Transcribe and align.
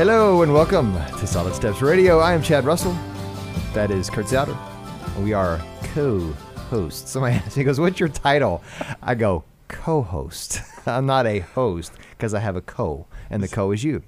Hello 0.00 0.40
and 0.40 0.54
welcome 0.54 0.94
to 0.94 1.26
Solid 1.26 1.54
Steps 1.54 1.82
Radio. 1.82 2.20
I 2.20 2.32
am 2.32 2.42
Chad 2.42 2.64
Russell. 2.64 2.96
That 3.74 3.90
is 3.90 4.08
Kurt 4.08 4.28
Souter. 4.28 4.56
We 5.18 5.34
are 5.34 5.60
co-hosts. 5.92 7.10
Somebody 7.10 7.34
asks 7.34 7.54
me, 7.54 7.60
he 7.60 7.64
goes, 7.66 7.78
"What's 7.78 8.00
your 8.00 8.08
title?" 8.08 8.62
I 9.02 9.14
go, 9.14 9.44
"Co-host." 9.68 10.62
I'm 10.86 11.04
not 11.04 11.26
a 11.26 11.40
host 11.40 11.92
because 12.12 12.32
I 12.32 12.38
have 12.40 12.56
a 12.56 12.62
co, 12.62 13.08
and 13.28 13.42
the 13.42 13.48
co 13.48 13.72
is 13.72 13.84
you. 13.84 14.02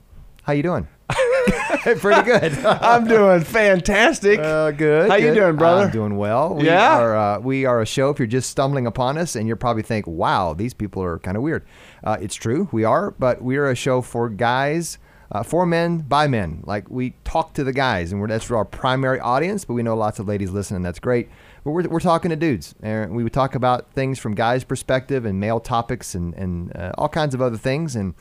How 0.45 0.55
you 0.55 0.63
doing? 0.63 0.89
Pretty 1.83 2.23
good. 2.23 2.55
I'm 2.65 3.07
doing 3.07 3.43
fantastic. 3.43 4.39
Uh, 4.39 4.71
good. 4.71 5.11
How 5.11 5.17
you 5.17 5.35
doing, 5.35 5.57
brother? 5.57 5.85
I'm 5.85 5.91
doing 5.91 6.17
well. 6.17 6.55
We 6.55 6.69
Yeah? 6.69 7.01
Are, 7.01 7.15
uh, 7.15 7.39
we 7.41 7.67
are 7.67 7.83
a 7.83 7.87
show. 7.87 8.09
If 8.09 8.19
you're 8.19 8.27
just 8.27 8.49
stumbling 8.49 8.87
upon 8.87 9.19
us, 9.19 9.37
and 9.37 9.47
you're 9.47 9.57
probably 9.57 9.83
think, 9.83 10.07
"Wow, 10.07 10.55
these 10.55 10.73
people 10.73 11.03
are 11.03 11.19
kind 11.19 11.37
of 11.37 11.43
weird." 11.43 11.67
Uh, 12.03 12.17
it's 12.19 12.35
true, 12.35 12.71
we 12.73 12.83
are, 12.83 13.11
but 13.11 13.43
we 13.43 13.59
are 13.59 13.69
a 13.69 13.75
show 13.75 14.01
for 14.01 14.31
guys, 14.31 14.97
uh, 15.33 15.43
for 15.43 15.67
men, 15.67 15.99
by 15.99 16.29
men. 16.29 16.63
Like 16.67 16.89
we 16.91 17.15
talk 17.25 17.55
to 17.55 17.65
the 17.65 17.73
guys, 17.73 18.13
and 18.13 18.31
that's 18.31 18.51
our 18.51 18.65
primary 18.65 19.19
audience. 19.19 19.65
But 19.65 19.75
we 19.75 19.83
know 19.83 19.97
lots 19.97 20.19
of 20.19 20.29
ladies 20.29 20.51
listen, 20.51 20.77
and 20.77 20.85
that's 20.85 21.01
great. 21.01 21.29
But 21.65 21.71
we're, 21.71 21.89
we're 21.89 22.01
talking 22.01 22.29
to 22.29 22.37
dudes, 22.37 22.75
and 22.83 23.15
we 23.17 23.25
would 23.25 23.33
talk 23.33 23.55
about 23.55 23.91
things 23.93 24.19
from 24.19 24.35
guys' 24.35 24.63
perspective 24.63 25.25
and 25.25 25.41
male 25.41 25.59
topics, 25.59 26.15
and 26.15 26.35
and 26.35 26.77
uh, 26.77 26.93
all 26.99 27.09
kinds 27.09 27.35
of 27.35 27.43
other 27.43 27.59
things, 27.59 27.97
and. 27.97 28.15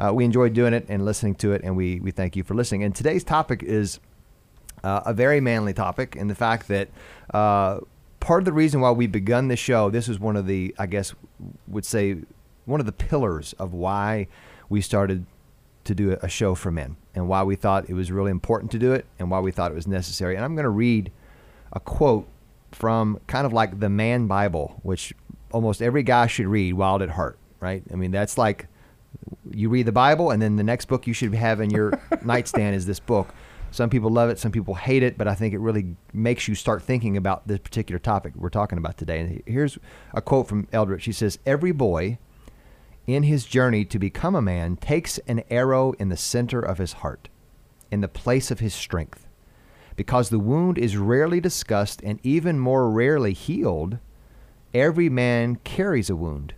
Uh, 0.00 0.12
we 0.12 0.24
enjoy 0.24 0.48
doing 0.48 0.72
it 0.72 0.86
and 0.88 1.04
listening 1.04 1.34
to 1.34 1.52
it, 1.52 1.60
and 1.64 1.76
we, 1.76 1.98
we 1.98 2.12
thank 2.12 2.36
you 2.36 2.44
for 2.44 2.54
listening. 2.54 2.84
And 2.84 2.94
today's 2.94 3.24
topic 3.24 3.64
is 3.64 3.98
uh, 4.84 5.00
a 5.04 5.12
very 5.12 5.40
manly 5.40 5.72
topic 5.72 6.14
in 6.14 6.28
the 6.28 6.36
fact 6.36 6.68
that 6.68 6.88
uh, 7.34 7.80
part 8.20 8.40
of 8.42 8.44
the 8.44 8.52
reason 8.52 8.80
why 8.80 8.92
we 8.92 9.08
begun 9.08 9.48
the 9.48 9.56
show, 9.56 9.90
this 9.90 10.08
is 10.08 10.20
one 10.20 10.36
of 10.36 10.46
the, 10.46 10.72
I 10.78 10.86
guess, 10.86 11.14
would 11.66 11.84
say, 11.84 12.18
one 12.64 12.78
of 12.78 12.86
the 12.86 12.92
pillars 12.92 13.54
of 13.54 13.74
why 13.74 14.28
we 14.68 14.80
started 14.80 15.26
to 15.88 15.94
do 15.94 16.16
a 16.22 16.28
show 16.28 16.54
for 16.54 16.70
men 16.70 16.96
and 17.14 17.28
why 17.28 17.42
we 17.42 17.56
thought 17.56 17.88
it 17.88 17.94
was 17.94 18.12
really 18.12 18.30
important 18.30 18.70
to 18.72 18.78
do 18.78 18.92
it 18.92 19.06
and 19.18 19.30
why 19.30 19.40
we 19.40 19.50
thought 19.50 19.70
it 19.70 19.74
was 19.74 19.86
necessary. 19.86 20.36
And 20.36 20.44
I'm 20.44 20.54
going 20.54 20.64
to 20.64 20.70
read 20.70 21.10
a 21.72 21.80
quote 21.80 22.28
from 22.72 23.20
kind 23.26 23.46
of 23.46 23.52
like 23.52 23.80
the 23.80 23.88
Man 23.88 24.26
Bible, 24.26 24.78
which 24.82 25.14
almost 25.50 25.82
every 25.82 26.02
guy 26.02 26.26
should 26.26 26.46
read, 26.46 26.74
Wild 26.74 27.02
at 27.02 27.10
Heart, 27.10 27.38
right? 27.60 27.82
I 27.90 27.96
mean, 27.96 28.10
that's 28.10 28.36
like 28.36 28.66
you 29.50 29.68
read 29.70 29.86
the 29.86 29.92
Bible, 29.92 30.30
and 30.30 30.40
then 30.40 30.56
the 30.56 30.62
next 30.62 30.86
book 30.86 31.06
you 31.06 31.14
should 31.14 31.34
have 31.34 31.60
in 31.60 31.70
your 31.70 31.98
nightstand 32.22 32.76
is 32.76 32.86
this 32.86 33.00
book. 33.00 33.34
Some 33.70 33.90
people 33.90 34.10
love 34.10 34.30
it, 34.30 34.38
some 34.38 34.52
people 34.52 34.74
hate 34.74 35.02
it, 35.02 35.18
but 35.18 35.26
I 35.26 35.34
think 35.34 35.54
it 35.54 35.58
really 35.58 35.96
makes 36.12 36.48
you 36.48 36.54
start 36.54 36.82
thinking 36.82 37.16
about 37.16 37.48
this 37.48 37.58
particular 37.58 37.98
topic 37.98 38.34
we're 38.36 38.48
talking 38.50 38.78
about 38.78 38.96
today. 38.96 39.20
And 39.20 39.42
here's 39.46 39.78
a 40.14 40.20
quote 40.20 40.48
from 40.48 40.66
Eldredge. 40.72 41.02
She 41.02 41.12
says, 41.12 41.38
Every 41.46 41.72
boy 41.72 42.18
in 43.08 43.24
his 43.24 43.44
journey 43.44 43.84
to 43.86 43.98
become 43.98 44.36
a 44.36 44.42
man 44.42 44.76
takes 44.76 45.18
an 45.26 45.42
arrow 45.50 45.92
in 45.98 46.10
the 46.10 46.16
center 46.16 46.60
of 46.60 46.78
his 46.78 46.92
heart, 46.94 47.28
in 47.90 48.00
the 48.00 48.08
place 48.08 48.52
of 48.52 48.60
his 48.60 48.74
strength. 48.74 49.26
Because 49.96 50.28
the 50.28 50.38
wound 50.38 50.78
is 50.78 50.96
rarely 50.96 51.40
discussed 51.40 52.00
and 52.04 52.20
even 52.22 52.60
more 52.60 52.88
rarely 52.88 53.32
healed, 53.32 53.98
every 54.72 55.08
man 55.08 55.56
carries 55.56 56.08
a 56.08 56.14
wound 56.14 56.54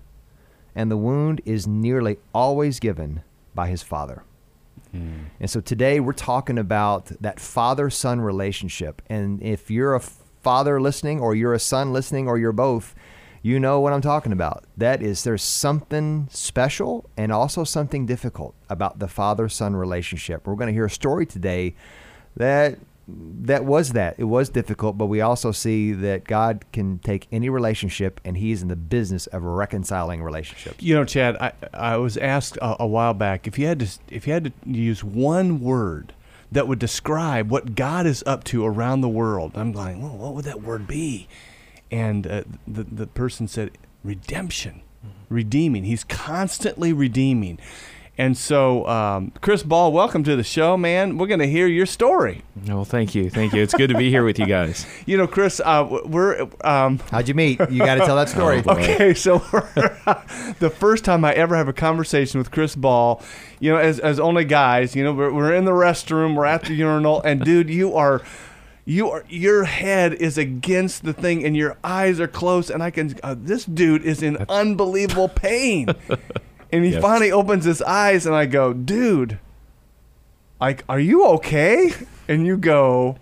and 0.75 0.91
the 0.91 0.97
wound 0.97 1.41
is 1.45 1.67
nearly 1.67 2.19
always 2.35 2.81
given 2.81 3.23
by 3.55 3.69
his 3.69 3.83
father. 3.83 4.23
Hmm. 4.93 5.25
And 5.39 5.51
so 5.51 5.61
today 5.61 6.01
we're 6.01 6.13
talking 6.13 6.59
about 6.59 7.07
that 7.21 7.41
father 7.41 7.91
son 7.91 8.21
relationship. 8.21 9.03
And 9.09 9.43
if 9.43 9.71
you're 9.71 9.95
a 9.95 10.01
father 10.01 10.81
listening, 10.81 11.21
or 11.21 11.35
you're 11.35 11.55
a 11.55 11.61
son 11.61 11.93
listening, 11.93 12.29
or 12.29 12.39
you're 12.39 12.53
both, 12.53 12.95
you 13.43 13.59
know 13.59 13.81
what 13.81 13.93
I'm 13.93 14.03
talking 14.03 14.33
about. 14.33 14.65
That 14.77 15.03
is, 15.03 15.25
there's 15.25 15.43
something 15.43 16.29
special 16.31 17.09
and 17.17 17.33
also 17.33 17.65
something 17.65 18.07
difficult 18.07 18.55
about 18.69 18.99
the 18.99 19.09
father 19.09 19.49
son 19.49 19.75
relationship. 19.75 20.47
We're 20.47 20.57
going 20.57 20.69
to 20.69 20.75
hear 20.75 20.87
a 20.87 20.91
story 20.91 21.27
today 21.27 21.75
that 22.37 22.79
that 23.43 23.65
was 23.65 23.93
that. 23.93 24.15
It 24.19 24.25
was 24.25 24.49
difficult, 24.51 24.97
but 24.97 25.07
we 25.07 25.21
also 25.21 25.51
see 25.51 25.93
that 25.93 26.25
God 26.25 26.65
can 26.73 26.99
take 27.01 27.27
any 27.33 27.49
relationship 27.49 28.21
and 28.25 28.37
He's 28.37 28.63
in 28.63 28.69
the 28.69 28.77
business 28.77 29.27
of 29.29 29.43
reconciling 29.43 30.23
relationships. 30.23 30.83
You 30.83 30.95
know, 30.95 31.05
Chad, 31.05 31.37
I, 31.37 31.53
I 31.73 31.97
was 31.97 32.17
asked 32.17 32.57
a, 32.59 32.85
a 32.85 32.87
while 32.87 33.15
back 33.15 33.47
if 33.47 33.59
you 33.59 33.67
had 33.67 33.81
to 33.81 33.89
if 34.11 34.27
you 34.27 34.33
had 34.33 34.45
to 34.45 34.53
use 34.65 35.03
one 35.03 35.61
word 35.61 36.13
that 36.53 36.69
would 36.69 36.79
describe 36.79 37.51
what 37.51 37.75
God 37.75 38.07
is 38.07 38.23
up 38.27 38.45
to 38.45 38.65
around 38.65 39.01
the 39.01 39.09
world. 39.09 39.53
I'm 39.55 39.73
going, 39.73 40.03
well, 40.03 40.17
what 40.17 40.35
would 40.35 40.45
that 40.45 40.63
word 40.63 40.87
be? 40.87 41.29
And 41.91 42.27
uh, 42.27 42.45
the 42.67 42.85
the 42.85 43.07
person 43.07 43.49
said 43.49 43.73
redemption, 44.05 44.83
redeeming. 45.29 45.85
He's 45.85 46.05
constantly 46.05 46.93
redeeming. 46.93 47.59
And 48.19 48.37
so, 48.37 48.87
um, 48.87 49.33
Chris 49.41 49.63
Ball, 49.63 49.93
welcome 49.93 50.23
to 50.25 50.37
the 50.37 50.45
show, 50.45 50.77
man. 50.77 51.17
We're 51.17 51.27
going 51.27 51.41
to 51.41 51.49
hear 51.49 51.67
your 51.67 51.87
story. 51.87 52.43
Well, 52.67 52.85
thank 52.85 53.15
you, 53.15 53.31
thank 53.31 53.55
you. 53.55 53.63
It's 53.63 53.73
good 53.73 53.89
to 53.89 53.97
be 53.97 54.11
here 54.11 54.25
with 54.25 54.39
you 54.39 54.45
guys. 54.45 54.87
You 55.07 55.17
know, 55.17 55.27
Chris, 55.27 55.59
uh, 55.65 56.01
we're 56.05 56.47
um, 56.61 56.99
How'd 57.11 57.29
you 57.29 57.35
meet? 57.35 57.59
You 57.71 57.79
got 57.79 57.95
to 57.95 58.05
tell 58.05 58.17
that 58.17 58.29
story. 58.37 58.63
Oh. 58.67 58.73
Okay, 58.75 59.15
so 59.15 59.39
the 60.59 60.71
first 60.79 61.05
time 61.07 61.25
I 61.25 61.33
ever 61.33 61.57
have 61.57 61.67
a 61.69 61.73
conversation 61.73 62.39
with 62.39 62.51
Chris 62.51 62.77
Ball, 62.77 63.23
you 63.59 63.73
know, 63.73 63.79
as, 63.79 63.99
as 64.01 64.21
only 64.21 64.45
guys, 64.45 64.95
you 64.95 65.03
know, 65.03 65.15
we're, 65.15 65.33
we're 65.33 65.55
in 65.55 65.65
the 65.65 65.73
restroom, 65.73 66.37
we're 66.37 66.45
at 66.45 66.65
the 66.65 66.75
urinal, 66.75 67.23
and 67.23 67.43
dude, 67.43 67.71
you 67.71 67.95
are, 67.97 68.21
you 68.91 69.09
are, 69.09 69.25
your 69.29 69.65
head 69.65 70.15
is 70.15 70.37
against 70.37 71.05
the 71.05 71.13
thing, 71.13 71.45
and 71.45 71.57
your 71.57 71.77
eyes 71.85 72.19
are 72.19 72.27
closed, 72.27 72.71
and 72.71 72.83
I 72.83 72.91
can, 72.91 73.15
uh, 73.23 73.37
this 73.39 73.65
dude 73.65 74.03
is 74.03 74.21
in 74.23 74.37
unbelievable 74.49 75.29
pain, 75.49 75.89
and 76.73 76.85
he 76.85 76.91
Yes. 76.93 77.01
finally 77.03 77.31
opens 77.31 77.65
his 77.65 77.81
eyes, 77.83 78.27
and 78.27 78.35
I 78.35 78.47
go, 78.47 78.73
dude, 78.73 79.39
like, 80.61 80.83
are 80.89 80.99
you 80.99 81.25
okay? 81.37 81.93
And 82.27 82.45
you 82.47 82.57
go, 82.57 83.17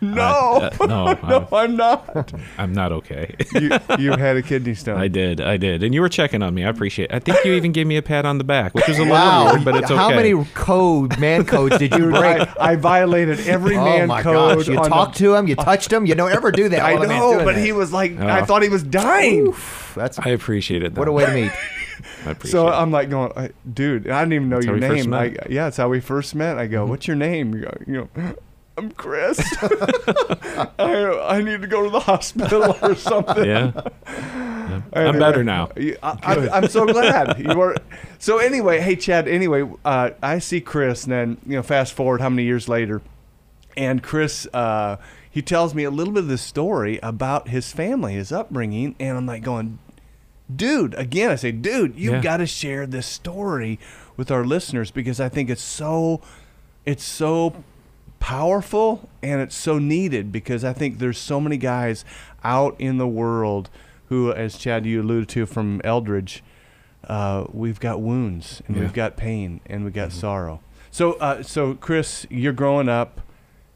no, 0.00 0.22
Uh, 0.22 0.70
uh, 0.80 0.86
no, 0.86 1.12
no, 1.28 1.48
I'm 1.56 1.76
not. 1.76 2.32
I'm 2.58 2.72
not 2.72 2.92
okay. 2.92 3.34
you, 3.54 3.70
you 3.98 4.12
had 4.12 4.36
a 4.36 4.42
kidney 4.42 4.74
stone. 4.74 4.98
I 4.98 5.08
did, 5.08 5.40
I 5.40 5.56
did, 5.56 5.82
and 5.82 5.94
you 5.94 6.00
were 6.00 6.08
checking 6.08 6.42
on 6.42 6.54
me. 6.54 6.64
I 6.64 6.68
appreciate. 6.68 7.10
it. 7.10 7.14
I 7.14 7.18
think 7.18 7.44
you 7.44 7.52
even 7.54 7.72
gave 7.72 7.86
me 7.86 7.96
a 7.96 8.02
pat 8.02 8.24
on 8.26 8.38
the 8.38 8.44
back, 8.44 8.74
which 8.74 8.86
was 8.88 8.98
a 8.98 9.02
little 9.04 9.44
weird, 9.52 9.64
but 9.64 9.76
it's 9.76 9.90
okay. 9.90 9.96
How 9.96 10.10
many 10.10 10.34
code 10.54 11.18
man 11.18 11.44
codes 11.44 11.78
did 11.78 11.92
you 11.92 11.98
Dude, 11.98 12.10
break? 12.14 12.40
I, 12.58 12.72
I 12.72 12.76
violated 12.76 13.40
every 13.46 13.76
oh 13.76 13.84
man 13.84 14.08
my 14.08 14.22
code. 14.22 14.58
gosh! 14.58 14.68
You 14.68 14.76
talked 14.76 15.14
the, 15.14 15.18
to 15.24 15.34
him, 15.34 15.48
you 15.48 15.54
touched 15.56 15.92
him. 15.92 16.06
You 16.06 16.14
don't 16.14 16.32
ever 16.32 16.50
do 16.52 16.68
that. 16.68 16.80
I 16.80 16.94
while 16.94 17.02
a 17.04 17.08
man's 17.08 17.20
know, 17.20 17.32
doing 17.34 17.44
but 17.44 17.54
that. 17.56 17.64
he 17.64 17.72
was 17.72 17.92
like, 17.92 18.18
I 18.18 18.40
Oh. 18.40 18.44
thought 18.44 18.62
he 18.62 18.68
was 18.68 18.82
dying. 18.82 19.54
That's 19.94 20.18
I 20.18 20.30
appreciate 20.30 20.82
it. 20.82 20.94
Though. 20.94 21.00
what 21.00 21.08
a 21.08 21.12
way 21.12 21.24
to 21.26 21.32
meet. 21.32 21.52
I 22.26 22.32
appreciate 22.32 22.50
So 22.52 22.68
it. 22.68 22.72
I'm 22.72 22.90
like 22.90 23.08
going, 23.08 23.32
dude, 23.72 24.08
I 24.08 24.20
didn't 24.20 24.32
even 24.34 24.48
know 24.48 24.56
That's 24.56 24.66
your 24.66 24.78
name. 24.78 25.14
I, 25.14 25.34
yeah, 25.48 25.68
it's 25.68 25.76
how 25.78 25.88
we 25.88 26.00
first 26.00 26.34
met. 26.34 26.58
I 26.58 26.66
go, 26.66 26.84
what's 26.84 27.06
your 27.06 27.16
name? 27.16 27.54
You 27.54 27.60
go, 27.62 27.76
you 27.86 27.92
know, 28.14 28.34
I'm 28.78 28.90
Chris. 28.92 29.38
I, 30.78 31.20
I 31.28 31.40
need 31.42 31.62
to 31.62 31.66
go 31.66 31.84
to 31.84 31.90
the 31.90 32.00
hospital 32.00 32.76
or 32.82 32.94
something. 32.96 33.44
yeah. 33.44 33.72
Yeah. 34.08 34.82
I'm 34.92 35.18
better 35.18 35.42
now. 35.44 35.70
I, 36.02 36.18
I'm, 36.22 36.50
I'm 36.52 36.68
so 36.68 36.84
glad 36.92 37.38
you 37.38 37.56
were. 37.56 37.76
So 38.18 38.38
anyway, 38.38 38.80
hey 38.80 38.96
Chad. 38.96 39.28
Anyway, 39.28 39.68
uh, 39.84 40.10
I 40.22 40.38
see 40.40 40.60
Chris, 40.60 41.04
and 41.04 41.12
then 41.12 41.38
you 41.46 41.56
know, 41.56 41.62
fast 41.62 41.92
forward 41.94 42.20
how 42.20 42.28
many 42.28 42.42
years 42.44 42.68
later, 42.68 43.00
and 43.76 44.02
Chris, 44.02 44.46
uh, 44.52 44.96
he 45.30 45.40
tells 45.40 45.74
me 45.74 45.84
a 45.84 45.90
little 45.90 46.12
bit 46.12 46.24
of 46.24 46.28
the 46.28 46.38
story 46.38 46.98
about 47.02 47.48
his 47.48 47.72
family, 47.72 48.14
his 48.14 48.32
upbringing, 48.32 48.96
and 48.98 49.16
I'm 49.16 49.26
like 49.26 49.42
going, 49.42 49.78
dude. 50.54 50.94
Again, 50.94 51.30
I 51.30 51.36
say, 51.36 51.52
dude, 51.52 51.94
you've 51.96 52.14
Yeah. 52.14 52.20
got 52.22 52.36
to 52.38 52.46
share 52.46 52.86
this 52.86 53.06
story 53.06 53.78
with 54.16 54.30
our 54.30 54.44
listeners 54.44 54.90
because 54.90 55.20
I 55.20 55.28
think 55.28 55.48
it's 55.50 55.62
so, 55.62 56.20
it's 56.84 57.04
so 57.04 57.62
powerful 58.20 59.08
and 59.22 59.40
it's 59.40 59.54
so 59.54 59.78
needed 59.78 60.32
because 60.32 60.64
I 60.64 60.72
think 60.72 60.98
there's 60.98 61.18
so 61.18 61.40
many 61.40 61.56
guys 61.56 62.04
out 62.42 62.74
in 62.78 62.98
the 62.98 63.06
world 63.06 63.70
who, 64.08 64.32
as 64.32 64.56
Chad 64.56 64.86
you 64.86 65.02
alluded 65.02 65.28
to 65.30 65.46
from 65.46 65.80
Eldredge, 65.84 66.40
uh, 67.08 67.44
we've 67.52 67.80
got 67.80 68.00
wounds 68.00 68.62
and 68.66 68.76
Yeah. 68.76 68.82
we've 68.82 68.92
got 68.92 69.16
pain 69.16 69.60
and 69.66 69.84
we 69.84 69.90
got 69.90 70.12
sorrow. 70.12 70.60
So, 70.90 71.12
uh, 71.14 71.42
so 71.42 71.74
Chris, 71.74 72.26
you're 72.30 72.52
growing 72.52 72.88
up 72.88 73.20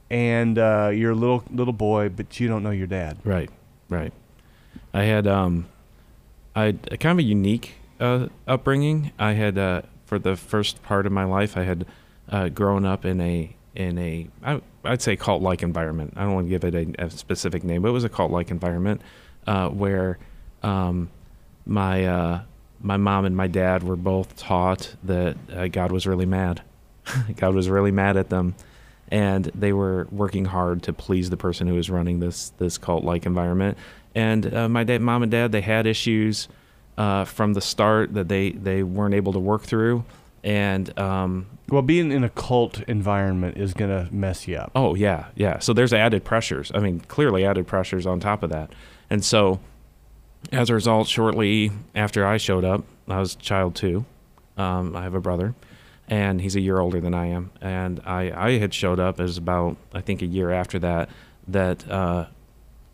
and 0.09 0.59
uh, 0.59 0.91
you're 0.93 1.13
a 1.13 1.17
little 1.17 1.45
little 1.51 1.73
boy, 1.73 2.09
but 2.09 2.41
you 2.41 2.49
don't 2.49 2.63
know 2.63 2.71
your 2.71 2.87
dad. 2.87 3.19
Right, 3.25 3.51
right. 3.89 4.13
I 4.93 5.05
had 5.05 5.27
um, 5.27 5.67
I 6.57 6.73
kind 6.73 7.19
of 7.19 7.19
a 7.19 7.23
unique 7.29 7.75
uh, 8.01 8.27
upbringing. 8.49 9.13
I 9.19 9.33
had 9.35 9.59
uh, 9.59 9.83
for 10.05 10.19
the 10.19 10.35
first 10.37 10.83
part 10.83 11.07
of 11.07 11.13
my 11.13 11.25
life, 11.25 11.57
I 11.57 11.63
had 11.65 11.87
uh, 12.29 12.49
grown 12.49 12.85
up 12.85 13.05
in 13.05 13.21
a 13.21 13.55
in 13.75 13.99
a 13.99 14.29
I, 14.43 14.61
I'd 14.85 15.03
say 15.03 15.17
cult 15.17 15.43
like 15.43 15.63
environment. 15.63 16.15
I 16.17 16.25
don't 16.25 16.35
want 16.35 16.47
to 16.47 16.51
give 16.51 16.65
it 16.65 16.75
a, 16.75 17.07
a 17.07 17.11
specific 17.11 17.65
name, 17.65 17.83
but 17.83 17.89
it 17.89 17.93
was 17.93 18.05
a 18.05 18.09
cult 18.09 18.31
like 18.31 18.51
environment 18.51 19.01
uh, 19.47 19.69
where 19.69 20.19
um, 20.63 21.11
my 21.67 22.05
uh, 22.05 22.41
my 22.81 22.97
mom 22.97 23.25
and 23.25 23.37
my 23.37 23.47
dad 23.47 23.83
were 23.83 23.97
both 23.97 24.37
taught 24.37 24.95
that 25.05 25.37
uh, 25.55 25.69
God 25.69 25.93
was 25.93 26.07
really 26.07 26.27
mad. 26.27 26.63
God 27.37 27.55
was 27.55 27.69
really 27.69 27.93
mad 27.93 28.17
at 28.17 28.31
them, 28.31 28.55
and 29.11 29.47
they 29.55 29.73
were 29.73 30.09
working 30.11 30.47
hard 30.47 30.83
to 30.85 30.93
please 30.93 31.31
the 31.31 31.37
person 31.37 31.67
who 31.67 31.75
was 31.75 31.91
running 31.91 32.21
this 32.21 32.51
this 32.59 32.79
cult 32.79 33.05
like 33.05 33.27
environment. 33.27 33.79
And 34.15 34.53
uh, 34.53 34.69
my 34.69 34.83
dad, 34.85 35.01
mom 35.01 35.23
and 35.23 35.31
dad, 35.31 35.53
they 35.53 35.61
had 35.61 35.87
issues 35.87 36.49
uh, 36.99 37.25
from 37.25 37.55
the 37.55 37.61
start 37.61 38.15
that 38.15 38.29
they 38.29 38.51
they 38.51 38.83
weren't 38.83 39.15
able 39.15 39.33
to 39.35 39.39
work 39.39 39.63
through. 39.63 40.05
and 40.43 40.99
um, 40.99 41.47
Well, 41.71 41.83
being 41.83 42.11
in 42.11 42.25
a 42.25 42.29
cult 42.29 42.81
environment 42.83 43.57
is 43.57 43.75
gonna 43.75 44.09
mess 44.11 44.49
you 44.49 44.57
up. 44.57 44.73
Oh 44.75 44.95
yeah, 44.95 45.27
yeah. 45.37 45.61
So 45.61 45.73
there's 45.73 45.93
added 45.93 46.25
pressures. 46.25 46.73
I 46.75 46.81
mean, 46.81 47.01
clearly 47.01 47.45
added 47.45 47.67
pressures 47.67 48.07
on 48.07 48.19
top 48.19 48.43
of 48.43 48.51
that. 48.51 48.73
And 49.09 49.25
so, 49.25 49.61
as 50.51 50.69
a 50.69 50.75
result, 50.75 51.07
shortly 51.07 51.71
after 51.95 52.27
I 52.27 52.39
showed 52.39 52.65
up, 52.65 52.85
I 53.09 53.21
was 53.21 53.37
child 53.37 53.77
two. 53.77 54.05
Um, 54.57 54.97
I 54.97 55.03
have 55.03 55.15
a 55.15 55.21
brother, 55.21 55.55
and 56.09 56.41
he's 56.41 56.57
a 56.57 56.61
year 56.61 56.81
older 56.81 57.01
than 57.01 57.15
I 57.15 57.27
am. 57.27 57.53
And 57.61 58.01
I, 58.05 58.33
I 58.35 58.59
had 58.59 58.75
showed 58.75 58.99
up 58.99 59.21
as 59.21 59.37
about 59.39 59.77
I 59.95 60.01
think 60.01 60.23
a 60.23 60.27
year 60.27 60.51
after 60.51 60.79
that. 60.81 61.09
That 61.47 61.89
uh, 61.89 62.27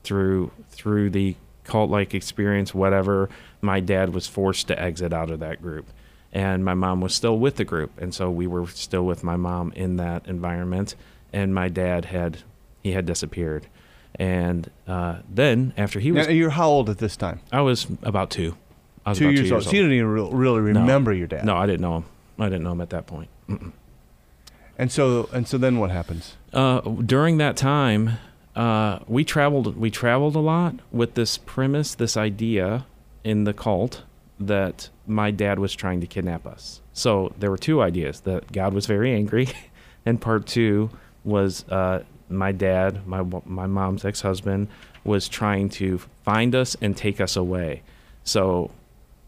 through 0.05 0.51
through 0.71 1.11
the 1.11 1.37
cult 1.65 1.91
like 1.91 2.15
experience, 2.15 2.75
whatever, 2.75 3.31
my 3.63 3.81
dad 3.81 4.13
was 4.13 4.27
forced 4.27 4.69
to 4.69 4.81
exit 4.81 5.15
out 5.15 5.31
of 5.31 5.41
that 5.41 5.63
group. 5.63 5.87
And 6.37 6.65
my 6.67 6.75
mom 6.75 7.01
was 7.01 7.15
still 7.15 7.39
with 7.39 7.57
the 7.57 7.65
group. 7.65 7.93
And 7.99 8.15
so 8.15 8.31
we 8.31 8.47
were 8.47 8.67
still 8.67 9.07
with 9.07 9.25
my 9.25 9.37
mom 9.37 9.73
in 9.75 9.97
that 9.97 10.27
environment. 10.27 10.95
And 11.33 11.55
my 11.55 11.69
dad 11.69 12.05
had 12.07 12.39
he 12.83 12.93
had 12.93 13.07
disappeared. 13.07 13.67
And 14.17 14.71
uh, 14.87 15.21
then 15.29 15.73
after 15.79 15.99
he 15.99 16.13
was 16.13 16.27
Now, 16.27 16.33
you're 16.35 16.51
how 16.51 16.69
old 16.69 16.91
at 16.91 16.99
this 16.99 17.17
time? 17.17 17.41
I 17.51 17.63
was 17.63 17.87
about 18.03 18.29
two. 18.31 18.55
I 19.07 19.11
was 19.11 19.19
Two 19.19 19.29
about 19.29 19.39
years, 19.39 19.53
old. 19.53 19.65
So 19.65 19.71
you 19.71 19.83
didn't 19.83 19.97
even 19.97 20.09
re- 20.09 20.29
really 20.31 20.73
No. 20.73 20.81
remember 20.81 21.13
your 21.15 21.27
dad. 21.27 21.45
No, 21.47 21.57
I 21.57 21.65
didn't 21.65 21.81
know 21.81 21.97
him. 21.97 22.05
I 22.39 22.49
didn't 22.51 22.65
know 22.65 22.73
him 22.73 22.81
at 22.83 22.91
that 22.91 23.07
point. 23.07 23.29
Mm-mm. 23.49 23.73
And 24.79 24.93
so 24.93 25.29
and 25.33 25.49
so 25.49 25.57
then 25.57 25.79
what 25.79 25.91
happens? 25.91 26.37
Uh, 26.53 26.81
during 26.81 27.39
that 27.39 27.57
time, 27.57 28.19
uh, 28.55 28.99
we 29.07 29.25
traveled. 29.25 29.77
We 29.77 29.91
traveled 29.91 30.37
a 30.37 30.41
lot 30.41 30.75
with 30.93 31.15
this 31.15 31.39
premise, 31.39 31.95
this 31.95 32.15
idea 32.17 32.85
in 33.25 33.45
the 33.45 33.55
cult 33.55 34.03
that 34.39 34.91
my 35.07 35.31
dad 35.31 35.59
was 35.59 35.75
trying 35.75 36.01
to 36.01 36.07
kidnap 36.07 36.47
us. 36.47 36.81
So 36.93 37.33
there 37.39 37.51
were 37.51 37.59
two 37.59 37.83
ideas: 37.83 38.21
that 38.21 38.53
God 38.53 38.75
was 38.75 38.87
very 38.87 39.13
angry, 39.13 39.49
and 40.07 40.21
part 40.21 40.47
two 40.47 40.91
was 41.25 41.69
uh, 41.69 42.05
my 42.29 42.53
dad, 42.53 43.07
my 43.07 43.25
my 43.45 43.67
mom's 43.67 44.05
ex-husband, 44.05 44.69
was 45.05 45.29
trying 45.29 45.69
to 45.71 45.99
find 46.25 46.55
us 46.55 46.77
and 46.81 46.97
take 46.97 47.21
us 47.21 47.37
away. 47.37 47.83
So 48.25 48.71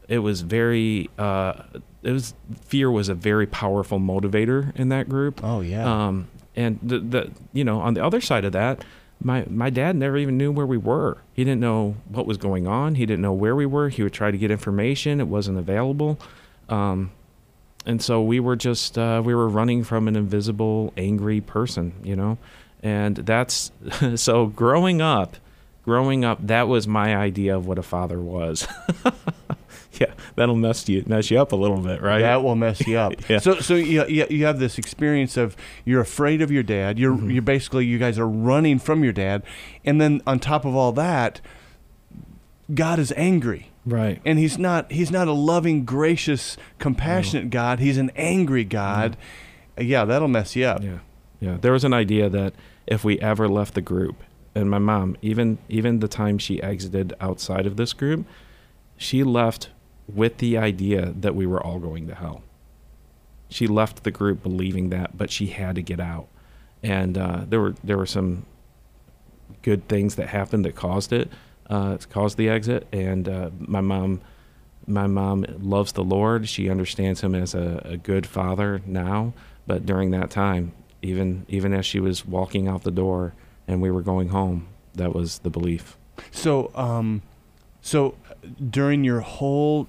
it 0.09 0.19
was 0.19 0.41
very. 0.43 1.11
Uh, 1.19 1.63
it 2.03 2.13
was 2.13 2.35
fear 2.65 2.91
was 2.91 3.09
a 3.09 3.15
very 3.15 3.47
powerful 3.47 3.99
motivator 3.99 4.75
in 4.77 4.89
that 4.91 5.09
group. 5.09 5.41
Oh 5.43 5.61
yeah. 5.61 6.07
Um, 6.07 6.29
and 6.57 6.79
the, 6.83 6.99
the 6.99 7.31
you 7.53 7.65
know 7.65 7.81
on 7.81 7.95
the 7.95 8.05
other 8.05 8.21
side 8.21 8.45
of 8.45 8.53
that, 8.53 8.85
my 9.21 9.45
my 9.49 9.71
dad 9.71 9.97
never 9.97 10.17
even 10.17 10.37
knew 10.39 10.53
where 10.53 10.67
we 10.67 10.77
were. 10.77 11.19
He 11.33 11.45
didn't 11.45 11.61
know 11.61 11.97
what 12.09 12.27
was 12.27 12.37
going 12.37 12.67
on. 12.67 12.95
He 12.95 13.07
didn't 13.07 13.23
know 13.23 13.33
where 13.33 13.57
we 13.57 13.67
were. 13.67 13.89
He 13.89 14.03
would 14.03 14.13
try 14.13 14.31
to 14.31 14.39
get 14.39 14.51
information. 14.51 15.21
It 15.21 15.29
wasn't 15.29 15.59
available. 15.59 16.19
Um, 16.69 17.11
and 17.87 18.03
so 18.03 18.23
we 18.23 18.39
were 18.39 18.57
just 18.57 18.99
uh, 18.99 19.23
we 19.25 19.35
were 19.35 19.49
running 19.49 19.83
from 19.83 20.09
an 20.09 20.17
invisible, 20.17 20.93
angry 20.97 21.41
person, 21.41 21.95
you 22.03 22.17
know. 22.17 22.39
And 22.83 23.17
that's 23.17 23.73
so 24.17 24.47
growing 24.47 25.01
up. 25.01 25.37
Growing 25.85 26.23
up, 26.23 26.47
that 26.47 26.69
was 26.69 26.87
my 26.87 27.17
idea 27.17 27.57
of 27.57 27.67
what 27.67 27.79
a 27.79 27.83
father 27.83 28.21
was. 28.21 28.69
yeah, 30.01 30.13
that'll 30.37 30.55
mess 30.57 30.89
you 30.89 31.03
mess 31.07 31.31
you 31.31 31.41
up 31.41 31.53
a 31.53 31.57
little 31.57 31.79
bit, 31.79 32.03
right? 32.03 32.21
That 32.21 32.43
will 32.43 32.55
mess 32.57 32.87
you 32.87 32.99
up. 32.99 33.15
Yeah. 33.29 33.39
So, 33.39 33.61
so 33.61 33.75
you, 33.75 34.05
you 34.07 34.45
have 34.45 34.59
this 34.59 34.79
experience 34.79 35.37
of 35.37 35.57
you're 35.85 36.01
afraid 36.01 36.43
of 36.43 36.51
your 36.51 36.63
dad. 36.63 36.99
You're 36.99 37.15
Mm-hmm. 37.15 37.31
you're 37.31 37.43
basically 37.43 37.87
you 37.87 37.99
guys 37.99 38.19
are 38.19 38.29
running 38.29 38.79
from 38.79 39.03
your 39.03 39.13
dad, 39.13 39.43
and 39.85 40.01
then 40.01 40.21
on 40.27 40.39
top 40.41 40.65
of 40.65 40.75
all 40.77 40.93
that, 40.93 41.41
God 42.75 42.99
is 42.99 43.13
angry, 43.17 43.71
right. 43.87 44.21
and 44.27 44.39
he's 44.39 44.59
not 44.59 44.93
he's 44.93 45.11
not 45.11 45.27
a 45.27 45.33
loving, 45.33 45.85
gracious, 45.85 46.57
compassionate 46.79 47.51
God. 47.51 47.79
He's 47.81 47.97
an 47.97 48.11
angry 48.15 48.65
God. 48.65 49.17
Yeah, 49.79 50.05
that'll 50.05 50.29
mess 50.29 50.55
you 50.55 50.67
up. 50.67 50.83
Yeah, 50.83 50.99
yeah. 51.41 51.57
There 51.61 51.73
was 51.73 51.85
an 51.85 51.95
idea 51.95 52.29
that 52.29 52.53
if 52.87 53.05
we 53.05 53.19
ever 53.21 53.49
left 53.49 53.75
the 53.75 53.81
group, 53.81 54.17
and 54.55 54.69
my 54.71 54.79
mom, 54.79 55.17
even 55.23 55.59
even 55.71 56.01
the 56.01 56.09
time 56.09 56.37
she 56.37 56.63
exited 56.63 57.15
outside 57.21 57.65
of 57.67 57.77
this 57.77 57.93
group, 57.95 58.27
she 58.99 59.23
left 59.25 59.71
with 60.13 60.39
the 60.39 60.57
idea 60.57 61.13
that 61.17 61.35
we 61.35 61.47
were 61.47 61.63
all 61.63 61.79
going 61.79 62.07
to 62.09 62.15
hell. 62.15 62.43
She 63.49 63.67
left 63.67 64.05
the 64.05 64.11
group 64.11 64.43
believing 64.43 64.91
that, 64.91 65.17
but 65.17 65.31
she 65.31 65.47
had 65.47 65.77
to 65.77 65.83
get 65.83 66.01
out, 66.01 66.29
and 66.83 67.17
uh, 67.17 67.45
there 67.49 67.61
were 67.61 67.75
there 67.83 67.97
were 67.97 68.07
some 68.07 68.45
good 69.63 69.89
things 69.89 70.17
that 70.17 70.29
happened 70.29 70.65
that 70.65 70.75
caused 70.75 71.13
it, 71.13 71.31
uh, 71.71 71.97
caused 72.11 72.37
the 72.37 72.49
exit, 72.49 72.87
and 72.93 73.29
uh, 73.29 73.51
my 73.59 73.81
mom. 73.81 74.21
My 74.91 75.07
mom 75.07 75.45
loves 75.61 75.93
the 75.93 76.03
Lord. 76.03 76.49
She 76.49 76.71
understands 76.71 77.21
him 77.21 77.35
as 77.35 77.55
a, 77.55 77.83
a 77.85 77.97
good 77.99 78.27
father 78.27 78.81
now, 78.87 79.35
but 79.67 79.85
during 79.85 80.13
that 80.13 80.31
time, 80.31 80.73
even 81.03 81.45
even 81.47 81.75
as 81.75 81.85
she 81.85 82.01
was 82.01 82.25
walking 82.25 82.69
out 82.69 82.85
the 82.85 82.91
door 82.91 83.35
and 83.67 83.83
we 83.83 83.91
were 83.91 84.01
going 84.01 84.31
home, 84.31 84.67
that 84.95 85.15
was 85.15 85.41
the 85.41 85.51
belief. 85.51 85.99
So, 86.31 86.71
um, 86.75 87.23
so 87.83 88.15
during 88.71 89.05
your 89.05 89.21
whole 89.21 89.89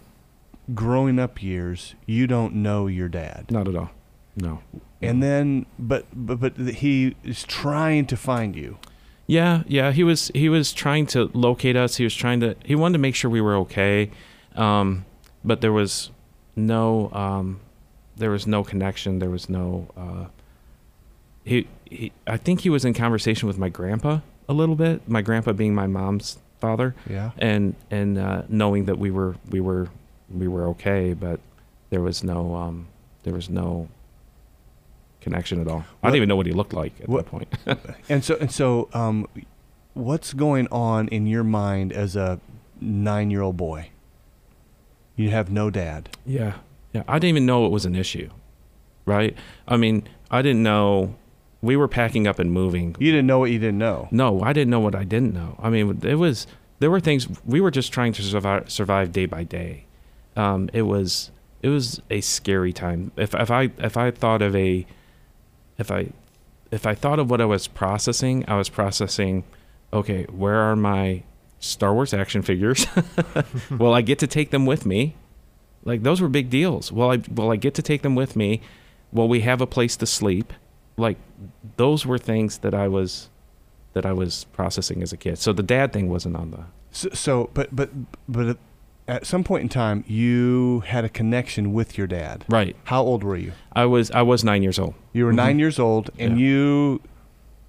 growing 0.73 1.19
up 1.19 1.41
years, 1.41 1.95
you 2.05 2.27
don't 2.27 2.53
know 2.55 2.87
your 2.87 3.09
dad, 3.09 3.45
Not 3.49 3.67
at 3.67 3.75
all. 3.75 3.91
No. 4.35 4.61
and 5.01 5.21
then 5.21 5.65
but 5.77 6.05
but 6.13 6.39
but 6.39 6.57
he 6.57 7.15
is 7.23 7.43
trying 7.43 8.05
to 8.07 8.15
find 8.17 8.55
you. 8.55 8.77
Yeah, 9.27 9.63
yeah. 9.67 9.91
He 9.91 10.03
was 10.03 10.31
he 10.33 10.49
was 10.49 10.71
trying 10.73 11.05
to 11.07 11.29
locate 11.33 11.75
us. 11.75 11.97
He 11.97 12.03
was 12.03 12.15
trying 12.15 12.39
to 12.39 12.55
he 12.63 12.75
wanted 12.75 12.93
to 12.93 12.99
make 12.99 13.15
sure 13.15 13.29
we 13.29 13.41
were 13.41 13.55
okay, 13.57 14.11
um, 14.55 15.05
but 15.43 15.61
there 15.61 15.71
was 15.73 16.09
no 16.55 17.11
um, 17.11 17.59
there 18.17 18.29
was 18.31 18.47
no 18.47 18.63
connection. 18.63 19.19
There 19.19 19.29
was 19.29 19.49
no. 19.49 19.87
Uh, 19.97 20.25
he, 21.43 21.67
he 21.85 22.11
I 22.27 22.37
think 22.37 22.61
he 22.61 22.69
was 22.69 22.85
in 22.85 22.93
conversation 22.93 23.47
with 23.47 23.57
my 23.57 23.69
grandpa 23.69 24.19
a 24.47 24.53
little 24.53 24.75
bit. 24.75 25.07
My 25.07 25.21
grandpa 25.21 25.51
being 25.53 25.75
my 25.75 25.87
mom's 25.87 26.37
father. 26.59 26.95
Yeah. 27.09 27.31
and 27.37 27.75
and 27.91 28.17
uh, 28.17 28.43
knowing 28.49 28.85
that 28.85 28.97
we 28.99 29.11
were 29.11 29.35
we 29.49 29.59
were 29.59 29.89
we 30.31 30.47
were 30.47 30.67
okay, 30.69 31.13
but 31.13 31.39
there 31.89 32.01
was 32.01 32.23
no 32.23 32.55
um, 32.55 32.87
there 33.23 33.33
was 33.33 33.49
no 33.49 33.87
connection 35.21 35.59
at 35.59 35.67
all. 35.67 35.79
I 35.79 35.81
What- 35.81 36.09
didn't 36.09 36.15
even 36.17 36.29
know 36.29 36.35
what 36.35 36.45
he 36.45 36.51
looked 36.53 36.73
like 36.73 36.93
at 37.01 37.09
what- 37.09 37.25
that 37.25 37.31
point. 37.31 37.53
And 38.09 38.23
so 38.23 38.37
and 38.39 38.51
so, 38.51 38.89
um, 38.93 39.27
what's 39.93 40.33
going 40.33 40.67
on 40.71 41.07
in 41.09 41.27
your 41.27 41.43
mind 41.43 41.91
as 41.91 42.15
a 42.15 42.39
nine-year-old 42.79 43.57
boy? 43.57 43.89
You 45.15 45.31
have 45.31 45.51
no 45.51 45.69
dad. 45.69 46.09
yeah, 46.25 46.53
yeah. 46.93 47.03
I 47.07 47.15
didn't 47.19 47.29
even 47.29 47.45
know 47.45 47.65
it 47.65 47.71
was 47.71 47.85
an 47.85 47.95
issue, 47.95 48.29
right? 49.05 49.35
I 49.67 49.75
mean, 49.75 50.07
I 50.31 50.41
didn't 50.41 50.63
know 50.63 51.15
we 51.61 51.75
were 51.75 51.89
packing 51.89 52.25
up 52.25 52.39
and 52.39 52.53
moving. 52.53 52.95
You 52.99 53.11
didn't 53.11 53.27
know 53.27 53.39
what 53.39 53.51
you 53.51 53.59
didn't 53.59 53.79
know. 53.79 54.07
No, 54.11 54.41
I 54.41 54.53
didn't 54.53 54.69
know 54.69 54.79
what 54.79 54.95
I 54.95 55.03
didn't 55.03 55.33
know. 55.33 55.57
I 55.61 55.69
mean, 55.69 55.99
it 56.03 56.15
was 56.15 56.47
there 56.79 56.89
were 56.89 57.01
things 57.01 57.27
we 57.45 57.59
were 57.59 57.71
just 57.71 57.91
trying 57.91 58.13
to 58.13 58.21
survive 58.21 58.71
survive 58.71 59.11
day 59.11 59.25
by 59.25 59.43
day. 59.43 59.83
Um, 60.39 60.69
it 60.71 60.83
was 60.83 61.31
it 61.61 61.67
was 61.67 62.01
a 62.09 62.21
scary 62.21 62.71
time. 62.71 63.11
If 63.17 63.33
if 63.35 63.51
I 63.51 63.71
if 63.77 63.97
I 63.97 64.09
thought 64.09 64.41
of 64.41 64.55
a 64.55 64.85
if 65.77 65.91
I 65.91 66.13
if 66.71 66.85
I 66.85 66.95
thought 66.95 67.19
of 67.19 67.29
what 67.29 67.41
I 67.41 67.45
was 67.45 67.67
processing, 67.67 68.45
I 68.47 68.55
was 68.55 68.69
processing. 68.69 69.43
Okay, 69.91 70.23
where 70.25 70.55
are 70.55 70.77
my 70.77 71.23
Star 71.59 71.93
Wars 71.93 72.13
action 72.13 72.41
figures? 72.41 72.87
will 73.69 73.93
I 73.93 74.01
get 74.01 74.17
to 74.19 74.27
take 74.27 74.51
them 74.51 74.65
with 74.65 74.85
me? 74.85 75.15
Like 75.83 76.03
those 76.03 76.21
were 76.21 76.29
big 76.29 76.49
deals. 76.49 76.89
Will 76.89 77.11
I 77.11 77.17
will 77.29 77.51
I 77.51 77.57
get 77.57 77.73
to 77.73 77.81
take 77.81 78.01
them 78.01 78.15
with 78.15 78.37
me? 78.37 78.61
Will 79.11 79.27
we 79.27 79.41
have 79.41 79.59
a 79.59 79.67
place 79.67 79.97
to 79.97 80.05
sleep? 80.05 80.53
Like 80.95 81.17
those 81.75 82.05
were 82.05 82.17
things 82.17 82.59
that 82.59 82.73
I 82.73 82.87
was 82.87 83.29
that 83.91 84.05
I 84.05 84.13
was 84.13 84.45
processing 84.53 85.03
as 85.03 85.11
a 85.11 85.17
kid. 85.17 85.37
So 85.37 85.51
the 85.51 85.63
dad 85.63 85.91
thing 85.91 86.07
wasn't 86.07 86.37
on 86.37 86.51
the 86.51 86.63
So, 86.91 87.09
so 87.09 87.49
but 87.53 87.75
but 87.75 87.89
but 88.29 88.57
at 89.09 89.25
some 89.25 89.43
point 89.43 89.63
in 89.63 89.69
time, 89.69 90.03
you 90.07 90.81
had 90.85 91.03
a 91.03 91.09
connection 91.09 91.73
with 91.73 91.97
your 91.97 92.07
dad. 92.07 92.45
right. 92.47 92.75
How 92.85 93.01
old 93.01 93.23
were 93.23 93.35
you? 93.35 93.51
I 93.73 93.85
was 93.85 94.11
I 94.11 94.21
was 94.21 94.43
nine 94.43 94.61
years 94.63 94.77
old. 94.79 94.93
You 95.13 95.25
were 95.25 95.31
Mhm. 95.33 95.35
nine 95.45 95.59
years 95.59 95.79
old, 95.79 96.11
and 96.19 96.39
Yeah. 96.39 96.45
you 96.45 97.01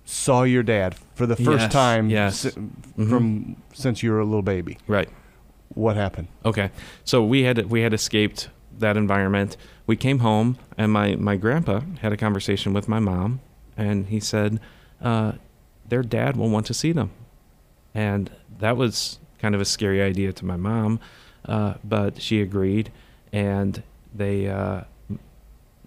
saw 0.04 0.42
your 0.42 0.62
dad 0.62 0.94
for 1.14 1.24
the 1.26 1.36
first 1.36 1.62
Yes, 1.66 1.72
time 1.72 2.10
yes. 2.10 2.44
Mhm. 2.44 3.08
from 3.08 3.56
since 3.72 4.02
you 4.02 4.10
were 4.12 4.20
a 4.20 4.24
little 4.24 4.42
baby. 4.42 4.76
Right. 4.86 5.08
What 5.74 5.96
happened? 5.96 6.28
Okay. 6.44 6.70
So 7.04 7.24
we 7.24 7.44
had 7.44 7.70
we 7.70 7.80
had 7.80 7.94
escaped 7.94 8.50
that 8.78 8.96
environment. 8.96 9.56
We 9.86 9.96
came 9.96 10.18
home, 10.18 10.56
and 10.76 10.92
my 10.92 11.16
my 11.16 11.36
grandpa 11.36 11.80
had 12.02 12.12
a 12.12 12.16
conversation 12.16 12.72
with 12.74 12.86
my 12.88 12.98
mom, 13.00 13.40
and 13.76 14.06
he 14.08 14.20
said, 14.20 14.60
uh, 15.00 15.32
"Their 15.88 16.02
dad 16.02 16.36
will 16.36 16.50
want 16.50 16.66
to 16.66 16.74
see 16.74 16.92
them," 16.92 17.10
and 17.94 18.30
that 18.58 18.76
was 18.76 19.18
kind 19.38 19.54
of 19.54 19.60
a 19.60 19.64
scary 19.64 20.02
idea 20.02 20.32
to 20.34 20.44
my 20.44 20.56
mom, 20.56 21.00
uh, 21.46 21.74
but 21.84 22.20
she 22.20 22.40
agreed, 22.40 22.90
and 23.32 23.82
they. 24.14 24.48
Uh, 24.48 24.82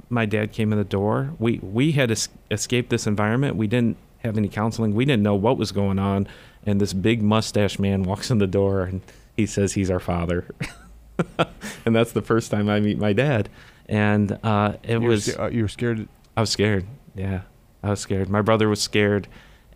my 0.09 0.25
dad 0.25 0.51
came 0.51 0.71
in 0.71 0.77
the 0.77 0.83
door. 0.83 1.33
We 1.39 1.59
we 1.63 1.93
had 1.93 2.11
es- 2.11 2.29
escaped 2.51 2.89
this 2.89 3.07
environment. 3.07 3.55
We 3.55 3.67
didn't 3.67 3.97
have 4.19 4.37
any 4.37 4.47
counseling. 4.47 4.93
We 4.93 5.05
didn't 5.05 5.23
know 5.23 5.35
what 5.35 5.57
was 5.57 5.71
going 5.71 5.97
on, 5.99 6.27
and 6.65 6.79
this 6.79 6.93
big 6.93 7.21
mustache 7.21 7.79
man 7.79 8.03
walks 8.03 8.29
in 8.29 8.37
the 8.37 8.47
door 8.47 8.83
and 8.83 9.01
he 9.35 9.45
says 9.47 9.73
he's 9.73 9.89
our 9.89 9.99
father. 9.99 10.45
and 11.85 11.95
that's 11.95 12.11
the 12.11 12.21
first 12.21 12.51
time 12.51 12.69
I 12.69 12.79
meet 12.79 12.97
my 12.99 13.13
dad. 13.13 13.49
and 13.89 14.37
uh, 14.43 14.73
it 14.83 15.01
You 15.01 15.07
was 15.07 15.35
uh, 15.37 15.47
you 15.51 15.63
were 15.63 15.67
scared. 15.67 16.07
I 16.37 16.41
was 16.41 16.49
scared. 16.51 16.85
Yeah, 17.15 17.41
I 17.81 17.89
was 17.91 17.99
scared. 17.99 18.29
My 18.29 18.41
brother 18.41 18.69
was 18.69 18.81
scared, 18.81 19.27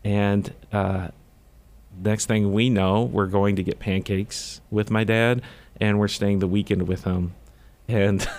and 0.03 0.53
uh, 0.71 1.09
next 2.03 2.25
thing 2.27 2.53
we 2.53 2.69
know, 2.69 3.03
we're 3.03 3.27
going 3.27 3.55
to 3.55 3.63
get 3.63 3.79
pancakes 3.79 4.61
with 4.69 4.91
my 4.91 5.03
dad, 5.03 5.41
and 5.79 5.99
we're 5.99 6.07
staying 6.07 6.39
the 6.39 6.47
weekend 6.47 6.87
with 6.87 7.03
him. 7.03 7.33
And 7.87 8.27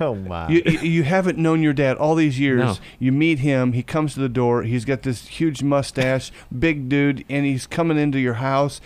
Oh 0.00 0.14
my! 0.14 0.48
You, 0.48 0.62
you, 0.64 0.78
you 0.80 1.02
haven't 1.02 1.36
known 1.36 1.62
your 1.62 1.72
dad 1.72 1.96
all 1.96 2.14
these 2.14 2.38
years. 2.38 2.60
No. 2.60 2.76
You 2.98 3.12
meet 3.12 3.40
him. 3.40 3.72
He 3.72 3.82
comes 3.82 4.14
to 4.14 4.20
the 4.20 4.28
door. 4.28 4.62
He's 4.62 4.84
got 4.84 5.02
this 5.02 5.26
huge 5.26 5.62
mustache, 5.62 6.30
big 6.56 6.88
dude, 6.88 7.24
and 7.28 7.44
he's 7.44 7.66
coming 7.66 7.98
into 7.98 8.18
your 8.18 8.34
house. 8.34 8.80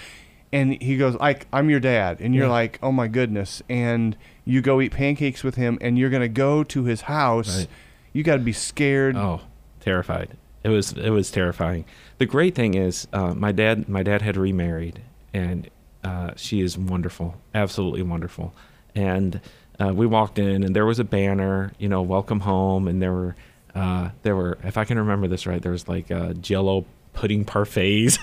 And 0.53 0.81
he 0.83 0.97
goes, 0.97 1.15
"Like 1.17 1.47
I'm 1.53 1.71
your 1.71 1.79
dad," 1.81 2.19
and 2.21 2.35
you're 2.35 2.47
Yeah. 2.47 2.51
like, 2.53 2.79
"Oh 2.83 2.91
my 2.93 3.07
goodness!" 3.07 3.63
And 3.69 4.17
you 4.45 4.61
go 4.61 4.81
eat 4.81 4.93
pancakes 4.93 5.45
with 5.45 5.55
him, 5.57 5.79
and 5.81 5.99
you're 5.99 6.11
gonna 6.11 6.29
go 6.29 6.65
to 6.65 6.85
his 6.85 7.03
house. 7.03 7.59
Right. 7.61 7.69
You 8.13 8.23
got 8.23 8.35
to 8.37 8.43
be 8.43 8.53
scared. 8.53 9.17
oh, 9.17 9.43
terrified. 9.81 10.31
It 10.65 10.69
was 10.71 10.93
it 10.93 11.11
was 11.11 11.31
terrifying. 11.31 11.85
The 12.19 12.27
great 12.27 12.55
thing 12.55 12.75
is, 12.75 13.07
uh, 13.13 13.35
my 13.35 13.53
dad 13.53 13.89
my 13.89 14.03
dad 14.03 14.23
had 14.23 14.37
remarried, 14.37 15.01
and 15.33 15.69
uh, 16.05 16.33
she 16.37 16.61
is 16.61 16.77
wonderful, 16.79 17.35
absolutely 17.55 18.03
wonderful. 18.03 18.55
And 18.95 19.41
uh, 19.81 19.93
we 19.95 20.07
walked 20.07 20.39
in, 20.39 20.63
and 20.63 20.75
there 20.77 20.87
was 20.87 20.99
a 20.99 21.05
banner, 21.05 21.73
you 21.79 21.89
know, 21.89 22.03
welcome 22.03 22.41
home, 22.41 22.89
and 22.89 23.01
there 23.01 23.13
were 23.13 23.37
uh, 23.75 24.11
there 24.23 24.37
were, 24.37 24.59
if 24.65 24.77
I 24.77 24.85
can 24.85 24.99
remember 24.99 25.29
this 25.29 25.47
right, 25.47 25.63
there 25.63 25.73
was 25.73 25.89
like 25.89 26.11
uh, 26.11 26.35
Jello 26.35 26.85
pudding 27.15 27.45
parfaits. 27.45 28.19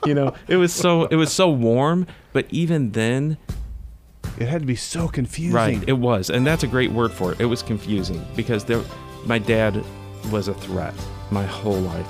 you 0.06 0.14
know, 0.14 0.34
it 0.48 0.56
was 0.56 0.72
so 0.72 1.04
it 1.06 1.16
was 1.16 1.32
so 1.32 1.50
warm, 1.50 2.06
but 2.32 2.46
even 2.50 2.92
then, 2.92 3.36
It 4.38 4.48
had 4.48 4.62
to 4.62 4.66
be 4.66 4.76
so 4.76 5.08
confusing. 5.08 5.54
Right, 5.54 5.84
it 5.86 5.92
was, 5.98 6.30
and 6.30 6.46
that's 6.46 6.62
a 6.62 6.66
great 6.66 6.92
word 6.92 7.12
for 7.12 7.32
it. 7.32 7.40
It 7.40 7.46
was 7.46 7.62
confusing 7.62 8.24
because 8.34 8.64
there, 8.64 8.80
my 9.26 9.38
dad 9.38 9.84
was 10.30 10.48
a 10.48 10.54
threat 10.54 10.94
my 11.30 11.44
whole 11.44 11.78
life. 11.80 12.06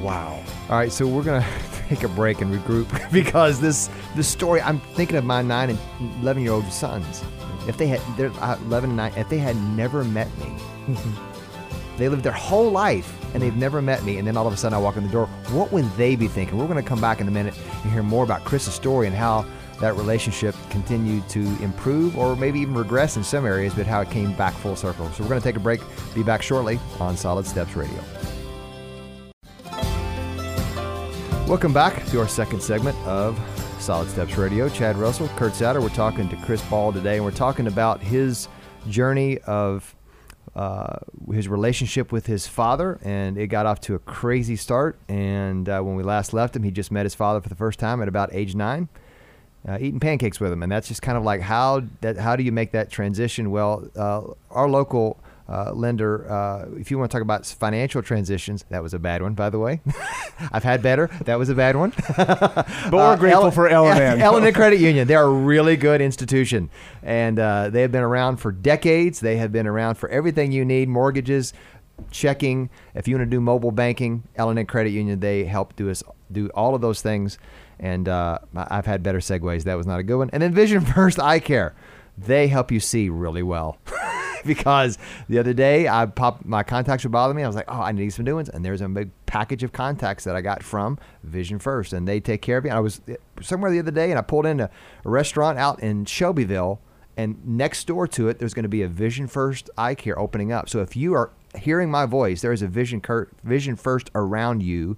Wow. 0.00 0.42
All 0.68 0.76
right, 0.76 0.90
so 0.92 1.06
we're 1.06 1.22
gonna 1.22 1.46
take 1.88 2.02
a 2.02 2.08
break 2.08 2.40
and 2.40 2.52
regroup 2.52 2.88
because 3.12 3.60
this 3.60 3.90
this 4.14 4.28
story. 4.28 4.60
I'm 4.60 4.80
thinking 4.80 5.16
of 5.16 5.24
my 5.24 5.42
nine 5.42 5.70
and 5.70 5.78
eleven 6.20 6.42
year 6.42 6.52
old 6.52 6.70
sons. 6.72 7.22
If 7.68 7.76
they 7.76 7.86
had, 7.86 8.00
they're 8.16 8.30
uh, 8.40 8.58
eleven 8.66 8.90
and 8.90 8.96
nine. 8.96 9.12
If 9.16 9.28
they 9.28 9.38
had 9.38 9.56
never 9.56 10.04
met 10.04 10.28
me, 10.38 10.56
they 11.96 12.08
lived 12.08 12.22
their 12.22 12.32
whole 12.32 12.70
life 12.70 13.12
and 13.34 13.42
they've 13.42 13.56
never 13.56 13.82
met 13.82 14.02
me, 14.04 14.18
and 14.18 14.26
then 14.26 14.36
all 14.36 14.46
of 14.46 14.52
a 14.52 14.56
sudden 14.56 14.74
I 14.74 14.80
walk 14.80 14.96
in 14.96 15.04
the 15.04 15.12
door. 15.12 15.26
What 15.50 15.72
would 15.72 15.84
they 15.96 16.16
be 16.16 16.28
thinking? 16.28 16.58
We're 16.58 16.68
gonna 16.68 16.82
come 16.82 17.00
back 17.00 17.20
in 17.20 17.28
a 17.28 17.30
minute 17.30 17.54
and 17.82 17.92
hear 17.92 18.02
more 18.02 18.24
about 18.24 18.44
Chris's 18.44 18.74
story 18.74 19.06
and 19.06 19.16
how 19.16 19.44
that 19.80 19.94
relationship 19.94 20.54
continued 20.70 21.28
to 21.28 21.40
improve 21.62 22.16
or 22.16 22.34
maybe 22.34 22.60
even 22.60 22.74
regress 22.74 23.16
in 23.16 23.24
some 23.24 23.44
areas, 23.44 23.74
but 23.74 23.86
how 23.86 24.00
it 24.00 24.10
came 24.10 24.32
back 24.32 24.54
full 24.54 24.76
circle. 24.76 25.10
So 25.10 25.22
we're 25.22 25.28
gonna 25.28 25.40
take 25.40 25.56
a 25.56 25.60
break. 25.60 25.80
Be 26.14 26.22
back 26.22 26.42
shortly 26.42 26.78
on 26.98 27.16
Solid 27.16 27.46
Steps 27.46 27.76
Radio. 27.76 28.02
Welcome 31.46 31.72
back 31.72 32.04
to 32.06 32.18
our 32.18 32.26
second 32.26 32.60
segment 32.60 32.98
of 33.06 33.38
Solid 33.78 34.08
Steps 34.08 34.36
Radio. 34.36 34.68
Chad 34.68 34.96
Russell, 34.96 35.28
Kurt 35.36 35.52
Satter. 35.52 35.80
We're 35.80 35.90
talking 35.90 36.28
to 36.28 36.36
Chris 36.38 36.60
Ball 36.62 36.92
today, 36.92 37.14
and 37.16 37.24
we're 37.24 37.30
talking 37.30 37.68
about 37.68 38.00
his 38.00 38.48
journey 38.88 39.38
of 39.38 39.94
uh, 40.56 40.96
his 41.32 41.46
relationship 41.46 42.10
with 42.10 42.26
his 42.26 42.48
father, 42.48 42.98
and 43.04 43.38
it 43.38 43.46
got 43.46 43.64
off 43.64 43.80
to 43.82 43.94
a 43.94 44.00
crazy 44.00 44.56
start. 44.56 44.98
And 45.08 45.68
uh, 45.68 45.82
when 45.82 45.94
we 45.94 46.02
last 46.02 46.34
left 46.34 46.56
him, 46.56 46.64
he 46.64 46.72
just 46.72 46.90
met 46.90 47.06
his 47.06 47.14
father 47.14 47.40
for 47.40 47.48
the 47.48 47.54
first 47.54 47.78
time 47.78 48.02
at 48.02 48.08
about 48.08 48.30
age 48.32 48.56
nine, 48.56 48.88
uh, 49.68 49.78
eating 49.80 50.00
pancakes 50.00 50.40
with 50.40 50.50
him, 50.50 50.64
and 50.64 50.72
that's 50.72 50.88
just 50.88 51.00
kind 51.00 51.16
of 51.16 51.22
like 51.22 51.42
how 51.42 51.84
that 52.00 52.16
how 52.16 52.34
do 52.34 52.42
you 52.42 52.50
make 52.50 52.72
that 52.72 52.90
transition? 52.90 53.52
Well, 53.52 53.88
uh, 53.94 54.22
our 54.50 54.68
local. 54.68 55.20
Uh, 55.48 55.72
lender, 55.72 56.28
uh, 56.30 56.66
if 56.76 56.90
you 56.90 56.98
want 56.98 57.08
to 57.08 57.14
talk 57.14 57.22
about 57.22 57.46
financial 57.46 58.02
transitions, 58.02 58.64
that 58.68 58.82
was 58.82 58.92
a 58.94 58.98
bad 58.98 59.22
one, 59.22 59.34
by 59.34 59.48
the 59.48 59.58
way. 59.58 59.80
I've 60.52 60.64
had 60.64 60.82
better. 60.82 61.08
That 61.24 61.38
was 61.38 61.48
a 61.48 61.54
bad 61.54 61.76
one. 61.76 61.92
But 62.16 62.92
we're 62.92 63.16
grateful 63.16 63.50
for 63.50 63.68
L&N. 63.68 64.20
L&N 64.20 64.52
Credit 64.54 64.80
Union. 64.80 65.06
They're 65.06 65.22
a 65.22 65.28
really 65.28 65.76
good 65.76 66.00
institution, 66.00 66.70
and 67.02 67.38
uh, 67.38 67.70
they 67.70 67.82
have 67.82 67.92
been 67.92 68.02
around 68.02 68.36
for 68.38 68.52
decades. 68.52 69.20
They 69.20 69.36
have 69.36 69.52
been 69.52 69.66
around 69.66 69.96
for 69.96 70.08
everything 70.08 70.52
you 70.52 70.64
need: 70.64 70.88
mortgages, 70.88 71.52
checking. 72.10 72.70
If 72.94 73.08
you 73.08 73.16
want 73.16 73.30
to 73.30 73.34
do 73.34 73.40
mobile 73.40 73.72
banking, 73.72 74.24
L&N 74.36 74.66
Credit 74.66 74.90
Union, 74.90 75.20
they 75.20 75.44
help 75.44 75.76
do 75.76 75.90
us 75.90 76.02
do 76.30 76.48
all 76.54 76.74
of 76.74 76.80
those 76.80 77.02
things. 77.02 77.38
And 77.78 78.08
uh, 78.08 78.38
I've 78.54 78.86
had 78.86 79.02
better 79.02 79.18
segues. 79.18 79.64
That 79.64 79.76
was 79.76 79.86
not 79.86 80.00
a 80.00 80.02
good 80.02 80.16
one. 80.16 80.30
And 80.32 80.42
then 80.42 80.54
Vision 80.54 80.80
First 80.80 81.18
Eye 81.20 81.40
Care, 81.40 81.74
they 82.18 82.48
help 82.48 82.70
you 82.70 82.80
see 82.80 83.08
really 83.08 83.42
well. 83.42 83.78
because 84.46 84.96
the 85.28 85.38
other 85.38 85.52
day 85.52 85.88
I 85.88 86.06
popped 86.06 86.44
my 86.44 86.62
contacts 86.62 87.04
were 87.04 87.10
bothering 87.10 87.36
me. 87.36 87.42
I 87.42 87.46
was 87.46 87.56
like, 87.56 87.66
oh, 87.68 87.80
I 87.80 87.92
need 87.92 88.10
some 88.10 88.24
new 88.24 88.36
ones, 88.36 88.48
and 88.48 88.64
there's 88.64 88.80
a 88.80 88.88
big 88.88 89.10
package 89.26 89.62
of 89.62 89.72
contacts 89.72 90.24
that 90.24 90.36
I 90.36 90.40
got 90.40 90.62
from 90.62 90.98
Vision 91.24 91.58
First, 91.58 91.92
and 91.92 92.06
they 92.06 92.20
take 92.20 92.42
care 92.42 92.56
of 92.56 92.64
you. 92.64 92.70
I 92.70 92.80
was 92.80 93.00
eh, 93.08 93.16
somewhere 93.42 93.70
the 93.70 93.80
other 93.80 93.90
day, 93.90 94.10
and 94.10 94.18
I 94.18 94.22
pulled 94.22 94.46
into 94.46 94.64
a 94.64 95.08
restaurant 95.08 95.58
out 95.58 95.80
in 95.80 96.04
Shelbyville, 96.04 96.80
and 97.16 97.44
next 97.46 97.86
door 97.86 98.06
to 98.08 98.28
it, 98.28 98.38
there's 98.38 98.54
going 98.54 98.64
to 98.64 98.68
be 98.68 98.82
a 98.82 98.88
Vision 98.88 99.26
First 99.26 99.68
Eye 99.76 99.94
Care 99.94 100.18
opening 100.18 100.52
up. 100.52 100.68
So 100.68 100.80
if 100.80 100.96
you 100.96 101.14
are 101.14 101.30
hearing 101.58 101.90
my 101.90 102.06
voice, 102.06 102.42
there 102.42 102.52
is 102.52 102.62
a 102.62 102.68
Vision 102.68 103.00
Cur- 103.00 103.28
Vision 103.42 103.76
First 103.76 104.10
around 104.14 104.62
you, 104.62 104.96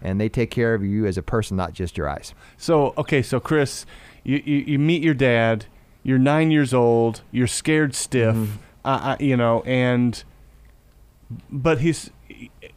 and 0.00 0.20
they 0.20 0.28
take 0.28 0.50
care 0.50 0.74
of 0.74 0.84
you 0.84 1.06
as 1.06 1.18
a 1.18 1.22
person, 1.22 1.56
not 1.56 1.72
just 1.72 1.96
your 1.96 2.08
eyes. 2.08 2.34
So 2.56 2.94
okay, 2.96 3.22
so 3.22 3.40
Chris, 3.40 3.84
you, 4.24 4.42
you, 4.44 4.56
you 4.58 4.78
meet 4.78 5.02
your 5.02 5.14
dad. 5.14 5.66
You're 6.08 6.18
nine 6.18 6.50
years 6.50 6.72
old. 6.72 7.20
You're 7.30 7.46
scared 7.46 7.94
stiff. 7.94 8.34
Mm-hmm. 8.34 9.22
You 9.22 9.36
know, 9.36 9.60
and 9.66 10.24
but 11.50 11.80
he's. 11.80 12.08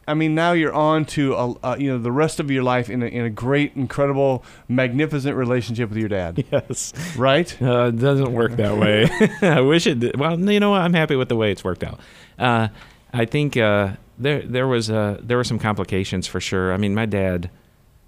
I 0.06 0.12
mean, 0.12 0.34
now 0.34 0.52
you're 0.52 0.74
on 0.74 1.06
to 1.06 1.32
a, 1.32 1.52
uh, 1.64 1.76
you 1.78 1.90
know 1.90 1.98
the 1.98 2.12
rest 2.12 2.40
of 2.40 2.50
your 2.50 2.62
life 2.62 2.90
in 2.90 3.02
a, 3.02 3.06
in 3.06 3.24
a 3.24 3.30
great, 3.30 3.72
incredible, 3.74 4.44
magnificent 4.68 5.34
relationship 5.34 5.88
with 5.88 5.96
your 5.96 6.10
dad, 6.10 6.44
Yes, 6.52 6.92
right? 7.16 7.50
uh, 7.62 7.86
it 7.86 7.96
doesn't 7.98 8.34
work 8.34 8.52
that 8.56 8.76
way. 8.76 9.08
I 9.48 9.62
wish 9.62 9.86
it. 9.86 10.00
Did. 10.00 10.20
Well, 10.20 10.38
you 10.38 10.60
know 10.60 10.72
what? 10.72 10.82
I'm 10.82 10.92
happy 10.92 11.16
with 11.16 11.30
the 11.30 11.36
way 11.36 11.50
it's 11.52 11.64
worked 11.64 11.84
out. 11.84 12.00
Uh, 12.38 12.68
I 13.14 13.24
think 13.24 13.56
uh, 13.56 13.92
there 14.18 14.42
there 14.42 14.66
was 14.66 14.90
uh, 14.90 15.18
there 15.22 15.38
were 15.38 15.44
some 15.44 15.58
complications 15.58 16.26
for 16.26 16.38
sure. 16.38 16.74
I 16.74 16.76
mean, 16.76 16.94
my 16.94 17.06
dad, 17.06 17.48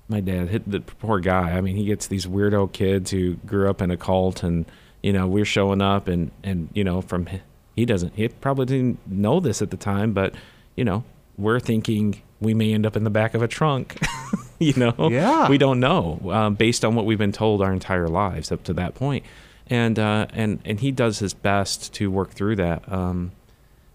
my 0.07 0.21
dad 0.21 0.49
hit 0.49 0.71
the 0.71 0.81
poor 0.81 1.19
guy. 1.19 1.53
I 1.53 1.63
mean, 1.63 1.77
he 1.77 1.87
gets 1.87 2.09
these 2.09 2.27
weirdo 2.27 2.75
kids 2.75 3.11
who 3.11 3.37
grew 3.47 3.71
up 3.71 3.81
in 3.81 3.91
a 3.91 3.97
cult, 3.97 4.43
and 4.43 4.67
you 5.05 5.13
know 5.13 5.27
we're 5.27 5.45
showing 5.45 5.83
up, 5.83 6.09
and 6.09 6.31
and 6.43 6.69
you 6.73 6.83
know 6.83 7.03
from 7.03 7.29
he 7.77 7.85
doesn't 7.85 8.15
he 8.17 8.29
probably 8.29 8.65
didn't 8.67 8.99
know 9.07 9.39
this 9.39 9.61
at 9.61 9.71
the 9.71 9.77
time, 9.77 10.13
but 10.15 10.35
you 10.77 10.85
know 10.85 11.05
we're 11.37 11.61
thinking 11.61 12.23
we 12.41 12.55
may 12.55 12.73
end 12.73 12.87
up 12.87 12.97
in 12.97 13.05
the 13.05 13.11
back 13.11 13.35
of 13.35 13.43
a 13.43 13.49
trunk. 13.49 13.99
you 14.59 14.73
know, 14.77 14.95
Yeah. 15.11 15.49
we 15.49 15.59
don't 15.59 15.81
know 15.81 16.21
um, 16.31 16.55
based 16.55 16.85
on 16.85 16.95
what 16.95 17.05
we've 17.07 17.19
been 17.19 17.33
told 17.33 17.61
our 17.61 17.73
entire 17.73 18.09
lives 18.09 18.51
up 18.53 18.63
to 18.65 18.73
that 18.75 18.95
point, 18.95 19.25
and 19.67 19.99
uh, 19.99 20.27
and 20.33 20.61
and 20.65 20.81
he 20.81 20.91
does 20.91 21.19
his 21.19 21.35
best 21.35 21.93
to 21.95 22.11
work 22.11 22.31
through 22.31 22.57
that. 22.57 22.91
Um, 22.91 23.33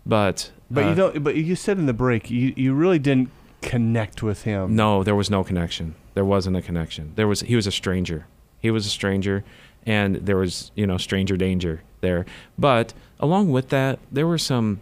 but 0.06 0.52
But 0.70 0.84
uh, 0.86 0.90
you 0.90 0.96
don't. 0.96 1.24
But 1.24 1.36
you 1.36 1.56
said 1.56 1.78
in 1.80 1.86
the 1.88 1.94
break, 1.94 2.30
you 2.30 2.54
you 2.56 2.74
really 2.76 3.00
didn't 3.00 3.30
connect 3.62 4.22
with 4.22 4.44
him. 4.44 4.76
No, 4.76 5.04
there 5.04 5.16
was 5.16 5.30
no 5.30 5.44
connection. 5.44 5.96
There 6.14 6.26
wasn't 6.26 6.56
a 6.56 6.62
connection. 6.62 7.14
There 7.16 7.28
was 7.28 7.42
he 7.42 7.56
was 7.56 7.66
a 7.68 7.72
stranger. 7.72 8.26
He 8.62 8.70
was 8.72 8.86
a 8.86 8.90
stranger 8.90 9.44
and 9.90 10.18
there 10.18 10.38
was, 10.38 10.70
you 10.76 10.86
know, 10.86 11.00
stranger 11.00 11.36
danger 11.36 11.82
there. 12.02 12.28
But 12.60 12.94
along 13.20 13.52
with 13.52 13.70
that, 13.70 13.98
there 14.12 14.28
were 14.28 14.38
some, 14.38 14.82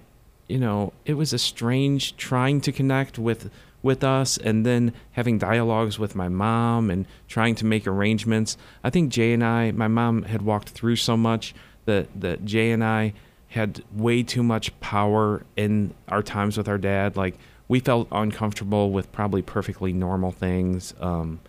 you 0.49 0.59
know, 0.59 0.91
it 1.05 1.13
was 1.13 1.31
a 1.31 1.39
strange 1.39 2.17
trying 2.17 2.59
to 2.61 2.73
connect 2.73 3.17
with 3.17 3.49
with 3.81 4.03
us 4.03 4.37
and 4.37 4.65
then 4.65 4.91
having 5.11 5.37
dialogues 5.37 5.97
with 5.97 6.13
my 6.13 6.27
mom 6.27 6.89
and 6.89 7.05
trying 7.29 7.55
to 7.55 7.65
make 7.65 7.87
arrangements. 7.87 8.57
I 8.83 8.89
think 8.89 9.09
Jay 9.09 9.31
and 9.31 9.45
I, 9.45 9.71
my 9.71 9.87
mom 9.87 10.23
had 10.23 10.41
walked 10.41 10.69
through 10.69 10.97
so 10.97 11.15
much 11.15 11.55
that 11.85 12.09
that 12.19 12.43
Jay 12.43 12.71
and 12.71 12.83
I 12.83 13.13
had 13.49 13.81
way 13.93 14.23
too 14.23 14.43
much 14.43 14.77
power 14.81 15.45
in 15.55 15.93
our 16.09 16.21
times 16.21 16.57
with 16.57 16.67
our 16.67 16.77
dad. 16.77 17.15
Like 17.15 17.37
we 17.69 17.79
felt 17.79 18.09
uncomfortable 18.11 18.91
with 18.91 19.09
probably 19.13 19.41
perfectly 19.41 19.93
normal 19.93 20.33
things. 20.33 20.93
Um, 20.99 21.39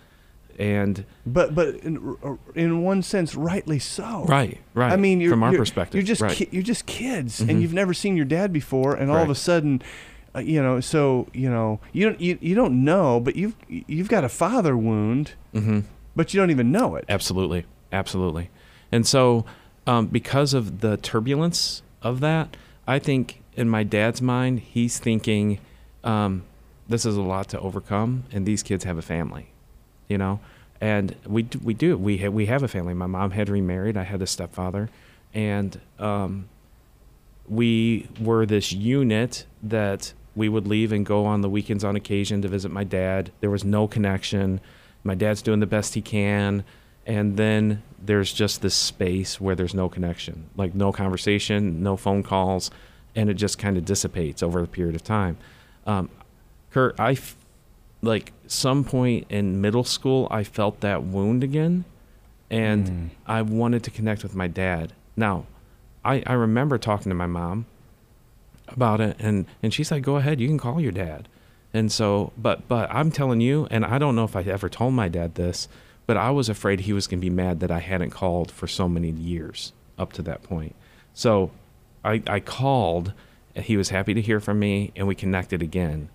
and 0.59 1.05
But 1.25 1.55
but 1.55 1.77
in, 1.77 2.17
in 2.55 2.83
one 2.83 3.03
sense, 3.03 3.35
rightly 3.35 3.79
so. 3.79 4.25
right, 4.27 4.59
right. 4.75 4.93
I 4.93 4.97
mean, 4.97 5.21
you're, 5.21 5.31
from 5.31 5.43
our 5.45 5.53
perspective, 5.53 5.95
you're 5.95 6.07
just 6.07 6.21
right. 6.23 6.33
ki- 6.37 6.49
you're 6.50 6.62
just 6.62 6.87
kids, 6.87 7.41
Mhm. 7.41 7.49
and 7.49 7.62
you've 7.62 7.73
never 7.75 7.95
seen 7.95 8.17
your 8.17 8.27
dad 8.27 8.53
before, 8.53 8.95
and 8.95 9.11
all 9.11 9.23
of 9.23 9.31
a 9.31 9.35
sudden, 9.35 9.81
uh, 10.35 10.41
you 10.41 10.61
know, 10.62 10.81
so 10.81 11.27
you 11.33 11.49
know, 11.49 11.81
you 11.93 12.07
don't 12.07 12.21
you, 12.21 12.38
you 12.41 12.55
don't 12.55 12.85
know, 12.85 13.21
but 13.21 13.37
you've 13.37 13.55
you've 13.69 14.09
got 14.09 14.25
a 14.25 14.29
father 14.29 14.77
wound, 14.77 15.33
hmm 15.53 15.81
but 16.17 16.35
you 16.35 16.41
don't 16.41 16.50
even 16.50 16.73
know 16.73 16.97
it. 16.97 17.05
Absolutely, 17.09 17.65
absolutely. 17.93 18.50
And 18.91 19.07
so, 19.07 19.45
um, 19.87 20.07
because 20.09 20.53
of 20.55 20.81
the 20.81 20.97
turbulence 20.97 21.83
of 22.03 22.19
that, 22.21 22.57
I 22.88 22.99
think 22.99 23.41
in 23.55 23.69
my 23.69 23.85
dad's 23.85 24.21
mind, 24.21 24.59
he's 24.61 24.99
thinking, 24.99 25.59
um, 26.03 26.43
"This 26.88 27.07
is 27.07 27.17
a 27.17 27.23
lot 27.23 27.49
to 27.50 27.61
overcome, 27.61 28.25
and 28.33 28.45
these 28.47 28.62
kids 28.65 28.83
have 28.85 28.99
a 28.99 29.03
family." 29.03 29.49
You 30.09 30.19
know. 30.19 30.41
And 30.81 31.17
we 31.27 31.43
d- 31.43 31.59
we 31.62 31.75
do 31.75 31.97
we 31.97 32.19
ha- 32.19 32.29
we 32.29 32.47
have 32.47 32.62
a 32.62 32.69
family. 32.69 32.95
My 32.95 33.07
mom 33.07 33.33
had 33.33 33.49
remarried. 33.49 33.97
I 33.97 34.05
had 34.05 34.23
a 34.23 34.27
stepfather, 34.27 34.91
and 35.35 35.81
um, 35.99 36.49
we 37.49 38.09
were 38.21 38.47
this 38.47 38.73
unit 38.73 39.45
that 39.62 40.12
we 40.37 40.49
would 40.49 40.69
leave 40.69 40.93
and 40.93 41.05
go 41.05 41.27
on 41.27 41.41
the 41.41 41.49
weekends 41.49 41.83
on 41.83 41.97
occasion 41.97 42.43
to 42.43 42.49
visit 42.49 42.71
my 42.71 42.85
dad. 42.85 43.33
There 43.41 43.50
was 43.50 43.65
no 43.65 43.88
connection. 43.88 44.61
My 45.03 45.17
dad's 45.17 45.43
doing 45.43 45.59
the 45.61 45.67
best 45.67 45.95
he 45.95 46.03
can. 46.03 46.65
And 47.07 47.37
then 47.37 47.83
there's 47.99 48.33
just 48.33 48.61
this 48.61 48.75
space 48.75 49.41
where 49.41 49.55
there's 49.55 49.75
no 49.75 49.88
connection, 49.88 50.50
like 50.57 50.75
no 50.75 50.93
conversation, 50.93 51.83
no 51.83 51.97
phone 51.97 52.23
calls, 52.23 52.71
and 53.17 53.31
it 53.31 53.35
just 53.35 53.59
kind 53.59 53.79
of 53.79 53.85
dissipates 53.87 54.43
over 54.43 54.62
a 54.62 54.67
period 54.67 54.95
of 54.95 55.03
time. 55.03 55.38
Um, 55.87 56.11
Kurt, 56.71 57.00
I 57.00 57.17
like 58.02 58.33
some 58.47 58.85
point 58.85 59.26
in 59.28 59.61
middle 59.61 59.85
school, 59.85 60.28
I 60.31 60.45
felt 60.45 60.81
that 60.81 61.02
wound 61.02 61.43
again, 61.43 61.85
and 62.50 62.87
Mm. 62.87 63.09
I 63.26 63.43
wanted 63.43 63.83
to 63.85 63.90
connect 63.90 64.23
with 64.23 64.35
my 64.35 64.47
dad. 64.49 64.93
Now, 65.17 65.47
I, 66.05 66.23
I 66.26 66.33
remember 66.35 66.78
talking 66.78 67.11
to 67.11 67.14
my 67.14 67.26
mom 67.26 67.67
about 68.69 69.00
it, 69.00 69.17
and, 69.19 69.47
and 69.62 69.73
she 69.75 69.83
said, 69.85 70.02
"Go 70.02 70.17
ahead, 70.17 70.40
you 70.40 70.49
can 70.49 70.59
call 70.59 70.81
your 70.81 70.93
dad." 70.93 71.28
And 71.75 71.90
so, 71.93 72.33
but 72.38 72.67
but 72.69 72.88
I'm 72.90 73.11
telling 73.11 73.40
you, 73.40 73.67
and 73.71 73.85
I 73.85 73.99
don't 73.99 74.14
know 74.17 74.25
if 74.25 74.37
I 74.37 74.43
ever 74.43 74.69
told 74.69 74.95
my 74.95 75.09
dad 75.09 75.35
this, 75.35 75.69
but 76.07 76.17
I 76.17 76.31
was 76.31 76.49
afraid 76.49 76.81
he 76.81 76.93
was 76.93 77.07
going 77.07 77.21
to 77.21 77.25
be 77.26 77.31
mad 77.35 77.61
that 77.61 77.71
I 77.71 77.81
hadn't 77.81 78.11
called 78.11 78.50
for 78.50 78.67
so 78.67 78.88
many 78.88 79.11
years 79.11 79.73
up 79.99 80.12
to 80.14 80.23
that 80.23 80.43
point. 80.43 80.75
So, 81.14 81.50
I 82.05 82.23
I 82.26 82.40
called. 82.40 83.12
and 83.55 83.64
He 83.64 83.76
was 83.76 83.90
happy 83.90 84.14
to 84.14 84.21
hear 84.23 84.40
from 84.40 84.59
me, 84.61 84.93
and 84.97 85.07
we 85.09 85.14
connected 85.14 85.62
again. 85.62 86.09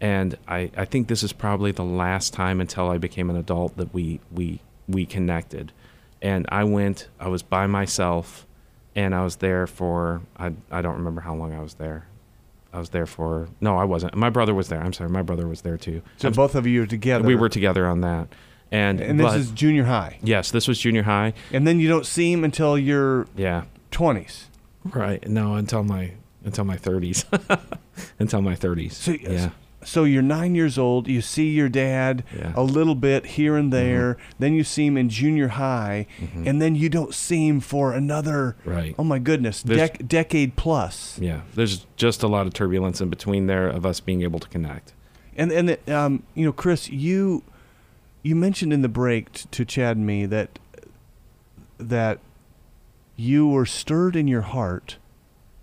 And 0.00 0.36
I, 0.46 0.70
I 0.76 0.84
think 0.84 1.08
this 1.08 1.22
is 1.22 1.32
probably 1.32 1.72
the 1.72 1.84
last 1.84 2.32
time 2.32 2.60
until 2.60 2.88
I 2.88 2.98
became 2.98 3.30
an 3.30 3.36
adult 3.36 3.76
that 3.76 3.92
we 3.92 4.20
we 4.30 4.60
we 4.86 5.04
connected. 5.06 5.72
And 6.22 6.46
I 6.50 6.64
went. 6.64 7.08
I 7.20 7.28
was 7.28 7.42
by 7.42 7.66
myself, 7.66 8.46
and 8.94 9.14
I 9.14 9.24
was 9.24 9.36
there 9.36 9.66
for 9.66 10.22
I 10.36 10.52
I 10.70 10.82
don't 10.82 10.96
remember 10.96 11.22
how 11.22 11.34
long 11.34 11.52
I 11.52 11.60
was 11.60 11.74
there. 11.74 12.06
I 12.72 12.78
was 12.78 12.90
there 12.90 13.06
for 13.06 13.48
no, 13.60 13.76
I 13.78 13.84
wasn't. 13.84 14.14
My 14.14 14.28
brother 14.30 14.54
was 14.54 14.68
there. 14.68 14.80
I'm 14.80 14.92
sorry, 14.92 15.10
my 15.10 15.22
brother 15.22 15.48
was 15.48 15.62
there 15.62 15.76
too. 15.78 16.02
So 16.18 16.28
I'm- 16.28 16.34
both 16.34 16.54
of 16.54 16.66
you 16.66 16.82
are 16.82 16.86
together. 16.86 17.24
we 17.26 17.34
were 17.34 17.48
together 17.48 17.86
on 17.86 18.02
that, 18.02 18.28
and 18.70 19.00
and 19.00 19.18
this 19.18 19.26
but- 19.26 19.36
is 19.40 19.50
junior 19.52 19.84
high. 19.84 20.18
yes, 20.22 20.50
this 20.50 20.68
was 20.68 20.78
junior 20.78 21.02
high. 21.04 21.32
And 21.52 21.66
then 21.66 21.80
you 21.80 21.88
don't 21.88 22.04
see 22.06 22.30
him 22.30 22.44
until 22.44 22.78
you're 22.78 23.26
Yeah, 23.36 23.64
20s. 23.90 24.44
right. 24.84 25.26
No, 25.26 25.54
until 25.54 25.82
my 25.82 26.12
until 26.44 26.64
my 26.64 26.76
30s, 26.76 27.24
until 28.18 28.42
my 28.42 28.54
30s. 28.54 28.92
So, 28.92 29.12
yeah, 29.12 29.50
so 29.88 30.04
you're 30.04 30.22
nine 30.22 30.54
years 30.54 30.76
old. 30.78 31.08
You 31.08 31.20
see 31.22 31.48
your 31.50 31.68
dad 31.68 32.22
Yeah. 32.36 32.52
a 32.54 32.62
little 32.62 32.94
bit 32.94 33.24
here 33.26 33.56
and 33.56 33.72
there. 33.72 34.16
Then 34.38 34.52
you 34.52 34.62
see 34.64 34.86
him 34.86 34.96
in 34.96 35.08
junior 35.08 35.48
high, 35.48 36.06
and 36.44 36.60
then 36.60 36.74
you 36.74 36.88
don't 36.88 37.14
see 37.14 37.48
him 37.48 37.60
for 37.60 37.92
another. 37.92 38.54
right. 38.64 38.94
Oh 38.98 39.04
my 39.04 39.18
goodness, 39.18 39.62
dec- 39.64 40.06
decade 40.06 40.56
plus. 40.56 41.18
Yeah, 41.20 41.40
there's 41.54 41.86
just 41.96 42.22
a 42.22 42.28
lot 42.28 42.46
of 42.46 42.52
turbulence 42.52 43.00
in 43.00 43.08
between 43.08 43.46
there 43.46 43.68
of 43.68 43.86
us 43.86 44.00
being 44.00 44.22
able 44.22 44.38
to 44.40 44.48
connect. 44.48 44.92
And 45.36 45.50
and 45.52 45.68
the, 45.70 45.78
um, 45.96 46.22
you 46.34 46.44
know, 46.44 46.52
Chris, 46.52 46.90
you 46.90 47.42
you 48.22 48.34
mentioned 48.36 48.72
in 48.72 48.82
the 48.82 48.88
break 48.88 49.32
t- 49.32 49.46
to 49.50 49.64
Chad 49.64 49.96
and 49.96 50.04
me 50.06 50.26
that 50.26 50.58
that 51.78 52.18
you 53.16 53.46
were 53.48 53.66
stirred 53.66 54.16
in 54.16 54.28
your 54.28 54.42
heart 54.42 54.96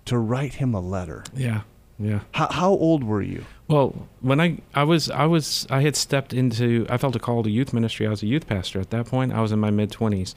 to 0.05 0.17
write 0.17 0.55
him 0.55 0.73
a 0.73 0.79
letter. 0.79 1.23
Yeah, 1.35 1.61
yeah. 1.99 2.21
How, 2.33 2.47
how 2.51 2.71
old 2.71 3.03
were 3.03 3.21
you? 3.21 3.45
Well, 3.67 4.07
when 4.21 4.39
I 4.39 4.59
I 4.73 4.83
was 4.83 5.09
I 5.09 5.25
was 5.25 5.65
I 5.69 5.81
had 5.81 5.95
stepped 5.95 6.33
into 6.33 6.85
I 6.89 6.97
felt 6.97 7.15
a 7.15 7.19
call 7.19 7.41
to 7.43 7.49
youth 7.49 7.73
ministry. 7.73 8.05
I 8.05 8.09
was 8.09 8.21
a 8.21 8.27
youth 8.27 8.45
pastor 8.47 8.79
at 8.79 8.91
that 8.91 9.07
point. 9.07 9.33
I 9.33 9.41
was 9.41 9.51
in 9.51 9.59
my 9.59 9.71
mid 9.71 9.91
twenties. 9.91 10.35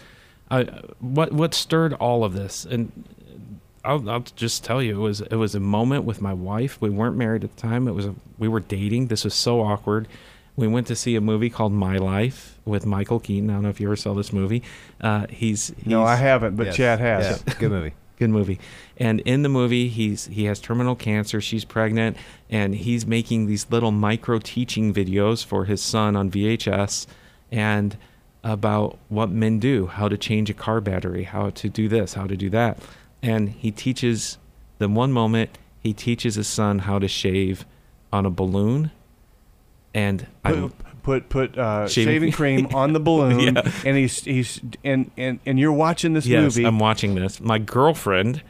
What 1.01 1.33
what 1.33 1.53
stirred 1.55 1.93
all 1.95 2.25
of 2.25 2.33
this, 2.33 2.65
and 2.65 2.91
I'll, 3.85 4.09
I'll 4.09 4.21
just 4.21 4.65
tell 4.65 4.83
you, 4.83 4.99
it 4.99 5.03
was 5.03 5.21
it 5.21 5.35
was 5.37 5.55
a 5.55 5.61
moment 5.61 6.05
with 6.05 6.23
my 6.23 6.33
wife. 6.33 6.81
We 6.81 6.89
weren't 6.91 7.17
married 7.17 7.45
at 7.45 7.55
the 7.55 7.61
time. 7.61 7.87
It 7.87 7.93
was 7.93 8.07
a, 8.07 8.15
we 8.39 8.49
were 8.49 8.61
dating. 8.61 9.09
This 9.09 9.25
was 9.25 9.35
so 9.35 9.61
awkward. 9.61 10.09
We 10.57 10.67
went 10.67 10.87
to 10.89 10.97
see 10.97 11.15
a 11.15 11.21
movie 11.21 11.51
called 11.51 11.73
My 11.73 11.99
Life 11.99 12.59
with 12.65 12.85
Michael 12.85 13.21
Keaton. 13.21 13.49
I 13.49 13.53
don't 13.53 13.63
know 13.63 13.69
if 13.69 13.79
you 13.81 13.87
ever 13.87 13.95
saw 13.95 14.13
this 14.15 14.33
movie. 14.33 14.65
Uh, 15.01 15.29
he's, 15.31 15.69
he's 15.77 15.87
no, 15.87 16.03
I 16.03 16.17
haven't, 16.17 16.57
but 16.57 16.67
Yes. 16.67 16.77
Chad 16.77 16.99
has. 16.99 17.45
Yeah, 17.47 17.55
good 17.61 17.71
movie. 17.71 17.93
Good 18.19 18.31
movie. 18.31 18.59
And 18.97 19.21
in 19.21 19.43
the 19.43 19.49
movie 19.49 19.89
he's 19.89 20.27
he 20.27 20.45
has 20.45 20.61
terminal 20.61 20.97
cancer 20.97 21.41
she's 21.41 21.65
pregnant 21.65 22.17
and 22.51 22.75
he's 22.75 23.07
making 23.07 23.47
these 23.47 23.67
little 23.71 23.93
micro 23.93 24.39
teaching 24.39 24.93
videos 24.93 25.45
for 25.45 25.65
his 25.65 25.81
son 25.81 26.17
on 26.17 26.31
vhs 26.31 27.07
and 27.51 27.97
about 28.45 28.99
what 29.09 29.31
men 29.31 29.59
do 29.59 29.87
how 29.87 30.09
to 30.09 30.17
change 30.17 30.49
a 30.49 30.55
car 30.55 30.81
battery 30.81 31.25
how 31.25 31.51
to 31.51 31.69
do 31.69 31.89
this 31.89 32.15
how 32.15 32.27
to 32.27 32.37
do 32.37 32.51
that. 32.51 32.79
And 33.23 33.49
he 33.51 33.71
teaches 33.71 34.39
the 34.79 34.89
one 34.89 35.13
moment. 35.13 35.59
He 35.83 35.93
teaches 35.93 36.37
his 36.37 36.49
son 36.49 36.81
how 36.81 36.99
to 36.99 37.09
shave 37.09 37.65
on 38.13 38.27
a 38.27 38.31
balloon. 38.31 38.91
And 39.95 40.27
I, 40.45 40.71
Put 41.03 41.29
put, 41.29 41.53
put 41.53 41.59
uh, 41.59 41.89
Shaving- 41.89 42.13
shaving 42.15 42.33
cream 42.33 42.67
on 42.75 42.93
the 42.93 43.01
balloon, 43.09 43.57
Yeah. 43.57 43.71
and 43.85 43.97
he's 43.97 44.23
he's 44.25 44.61
and, 44.85 45.11
and 45.17 45.41
and 45.47 45.59
you're 45.59 45.73
watching 45.73 46.13
this 46.15 46.27
yes, 46.27 46.43
movie. 46.43 46.65
I'm 46.67 46.79
watching 46.79 47.15
this. 47.15 47.41
My 47.41 47.59
girlfriend, 47.59 48.43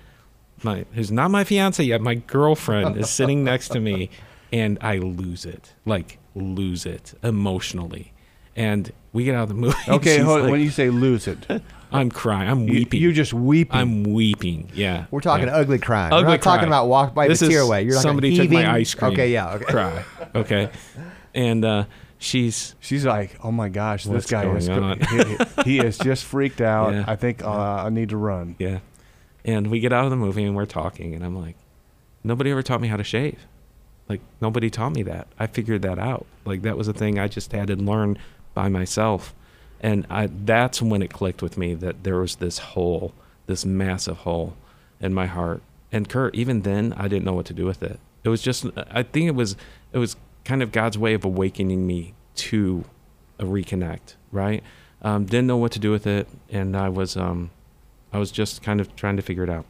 my 0.63 0.85
who's 0.93 1.11
not 1.13 1.31
my 1.31 1.45
fiance 1.45 1.83
yet, 1.83 2.01
my 2.01 2.15
girlfriend 2.17 2.97
is 2.97 3.11
sitting 3.11 3.45
next 3.45 3.69
to 3.71 3.81
me, 3.81 4.11
and 4.53 4.79
I 4.81 4.99
lose 4.99 5.45
it, 5.45 5.75
like 5.85 6.19
lose 6.35 6.87
it 6.87 7.15
emotionally. 7.23 8.13
And 8.57 8.91
we 9.13 9.23
get 9.25 9.37
out 9.37 9.45
of 9.45 9.49
the 9.51 9.55
movie. 9.55 9.77
okay, 9.89 10.19
hold, 10.19 10.43
like- 10.43 10.51
when 10.51 10.61
you 10.61 10.71
say 10.71 10.91
lose 10.91 11.29
it, 11.29 11.47
I'm 11.93 12.11
crying. 12.11 12.51
I'm 12.51 12.67
weeping. 12.67 13.01
you're 13.01 13.13
just 13.13 13.33
weeping. 13.33 13.79
I'm 13.79 14.03
weeping. 14.03 14.69
Yeah, 14.75 15.07
We're 15.13 15.21
talking 15.21 15.47
yeah. 15.47 15.55
ugly 15.57 15.79
crying. 15.79 16.13
Ugly 16.13 16.25
We're 16.25 16.31
not 16.33 16.43
talking 16.43 16.67
about 16.67 16.89
walk 16.89 17.15
by 17.15 17.29
This 17.29 17.39
the 17.41 17.47
is 17.47 17.53
tear 17.53 17.61
away. 17.63 17.83
You're 17.85 17.95
talking 17.95 18.03
somebody 18.09 18.37
took 18.37 18.51
my 18.51 18.71
ice 18.71 18.95
cream. 18.95 19.13
Okay, 19.13 19.33
yeah, 19.33 19.55
okay. 19.55 19.65
cry. 19.65 20.05
Okay, 20.35 20.71
and 21.35 21.65
uh, 21.65 21.85
she's 22.19 22.75
She's 22.81 23.05
like, 23.05 23.37
"Oh 23.43 23.53
my 23.53 23.69
gosh, 23.69 24.05
this 24.05 24.27
guy 24.27 24.49
is 24.55 24.69
go- 24.69 24.95
he, 24.95 25.37
he 25.65 25.79
is 25.79 25.99
just 25.99 26.25
freaked 26.25 26.61
out. 26.61 26.93
Yeah. 26.93 27.05
I 27.07 27.17
think 27.17 27.43
uh, 27.43 27.51
I 27.87 27.89
need 27.91 28.11
to 28.11 28.17
run." 28.17 28.57
Yeah. 28.59 28.81
And 29.45 29.69
we 29.69 29.81
get 29.81 29.93
out 29.93 30.05
of 30.05 30.11
the 30.11 30.17
movie 30.17 30.45
and 30.45 30.55
we're 30.55 30.67
talking, 30.67 31.15
and 31.15 31.25
I'm 31.25 31.37
like, 31.37 31.57
nobody 32.23 32.51
ever 32.51 32.63
taught 32.63 32.81
me 32.81 32.89
how 32.89 32.97
to 32.97 33.05
shave. 33.05 33.47
Like, 34.09 34.21
nobody 34.41 34.69
taught 34.69 34.93
me 34.93 35.03
that. 35.05 35.29
I 35.39 35.47
figured 35.47 35.83
that 35.83 35.99
out. 35.99 36.27
Like, 36.45 36.63
that 36.63 36.77
was 36.77 36.89
a 36.89 36.93
thing 36.93 37.19
I 37.19 37.29
just 37.29 37.53
had 37.53 37.69
to 37.69 37.77
learn 37.77 38.19
by 38.55 38.69
myself. 38.69 39.35
And 39.81 40.07
I, 40.11 40.27
that's 40.27 40.83
when 40.83 41.03
it 41.03 41.13
clicked 41.13 41.41
with 41.41 41.57
me 41.57 41.75
that 41.75 42.05
there 42.05 42.19
was 42.19 42.37
this 42.37 42.59
hole, 42.59 43.13
this 43.47 43.65
massive 43.65 44.19
hole 44.19 44.57
in 45.01 45.15
my 45.15 45.27
heart. 45.27 45.63
And 45.93 46.09
Kurt, 46.09 46.35
even 46.35 46.63
then, 46.63 46.93
I 46.97 47.07
didn't 47.07 47.25
know 47.25 47.35
what 47.35 47.47
to 47.47 47.55
do 47.55 47.65
with 47.65 47.83
it. 47.83 48.01
It 48.25 48.29
was 48.29 48.43
just, 48.43 48.67
I 48.91 49.03
think 49.03 49.29
it 49.29 49.35
was, 49.35 49.57
it 49.93 49.99
was 49.99 50.17
kind 50.49 50.63
of 50.63 50.73
God's 50.73 50.97
way 50.97 51.13
of 51.13 51.27
awakening 51.27 51.87
me 51.87 52.15
to 52.35 52.85
a 53.39 53.45
reconnect, 53.45 54.15
right? 54.33 54.65
Um, 55.03 55.27
didn't 55.27 55.47
know 55.47 55.59
what 55.59 55.73
to 55.73 55.79
do 55.79 55.91
with 55.91 56.07
it, 56.07 56.27
and 56.49 56.75
I 56.75 56.89
was, 56.89 57.19
um, 57.19 57.51
I 58.15 58.19
was 58.19 58.31
just 58.33 58.63
kind 58.63 58.81
of 58.81 58.97
trying 58.97 59.17
to 59.17 59.23
figure 59.23 59.45
it 59.45 59.51
out. 59.51 59.67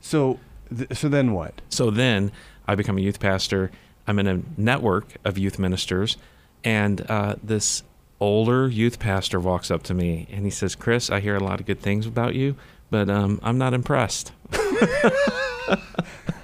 So, 0.00 0.38
th- 0.74 0.96
so 0.96 1.08
then 1.08 1.32
what? 1.32 1.60
So 1.68 1.90
then 1.90 2.30
I 2.66 2.76
become 2.76 2.96
a 2.96 3.00
youth 3.00 3.18
pastor. 3.18 3.72
I'm 4.06 4.20
in 4.20 4.28
a 4.28 4.42
network 4.56 5.16
of 5.24 5.36
youth 5.36 5.58
ministers, 5.58 6.16
and 6.62 7.04
uh, 7.10 7.34
this 7.42 7.82
older 8.20 8.68
youth 8.68 9.00
pastor 9.00 9.40
walks 9.40 9.68
up 9.68 9.82
to 9.84 9.94
me 9.94 10.28
and 10.30 10.44
he 10.44 10.50
says, 10.50 10.76
"Chris, 10.76 11.10
I 11.10 11.18
hear 11.18 11.34
a 11.34 11.42
lot 11.42 11.58
of 11.58 11.66
good 11.66 11.80
things 11.80 12.06
about 12.06 12.36
you, 12.36 12.54
but 12.88 13.10
um, 13.10 13.40
I'm 13.42 13.58
not 13.58 13.74
impressed." 13.74 14.30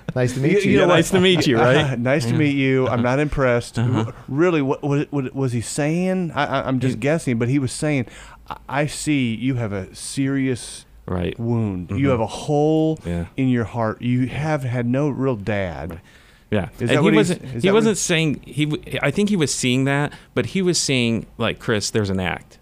Nice 0.15 0.35
to 0.35 0.41
meet 0.41 0.65
you. 0.65 0.79
Yeah, 0.81 0.87
nice 0.87 1.11
to 1.11 1.21
meet 1.21 1.47
you, 1.47 1.59
right? 1.59 1.99
nice 2.13 2.25
to 2.27 2.33
meet 2.35 2.57
you. 2.57 2.89
I'm 2.89 3.03
not 3.03 3.19
impressed. 3.19 3.79
Uh-huh. 3.79 4.11
Really, 4.27 4.63
what, 4.63 4.83
what, 4.83 5.13
what 5.13 5.35
was 5.35 5.53
he 5.53 5.61
saying? 5.61 6.33
I, 6.35 6.67
I'm 6.67 6.81
just 6.81 6.99
guessing, 6.99 7.39
but 7.39 7.49
he 7.49 7.59
was 7.59 7.73
saying, 7.73 8.07
I, 8.69 8.87
see 8.87 9.35
you 9.35 9.55
have 9.57 9.73
a 9.73 9.95
serious 9.95 10.87
Right? 11.07 11.39
wound. 11.39 11.91
You 11.91 12.09
Mhm. 12.09 12.11
have 12.11 12.21
a 12.21 12.27
hole 12.27 12.99
Yeah. 13.05 13.27
in 13.37 13.49
your 13.49 13.65
heart. 13.65 14.01
You 14.03 14.27
have 14.29 14.63
had 14.63 14.87
no 14.87 15.09
real 15.11 15.37
dad. 15.37 15.91
Right. 15.91 16.01
Yeah, 16.51 16.69
Is 16.81 16.91
and 16.91 16.91
he 16.91 16.99
what 17.01 17.15
wasn't. 17.15 17.63
He 17.63 17.71
wasn't 17.71 17.99
saying 17.99 18.41
he. 18.45 18.99
I 19.03 19.11
think 19.11 19.29
he 19.29 19.37
was 19.37 19.55
seeing 19.55 19.85
that, 19.85 20.15
but 20.35 20.47
he 20.47 20.63
was 20.63 20.79
seeing 20.81 21.27
like 21.37 21.59
Chris. 21.59 21.91
There's 21.91 22.09
an 22.09 22.21
act. 22.21 22.59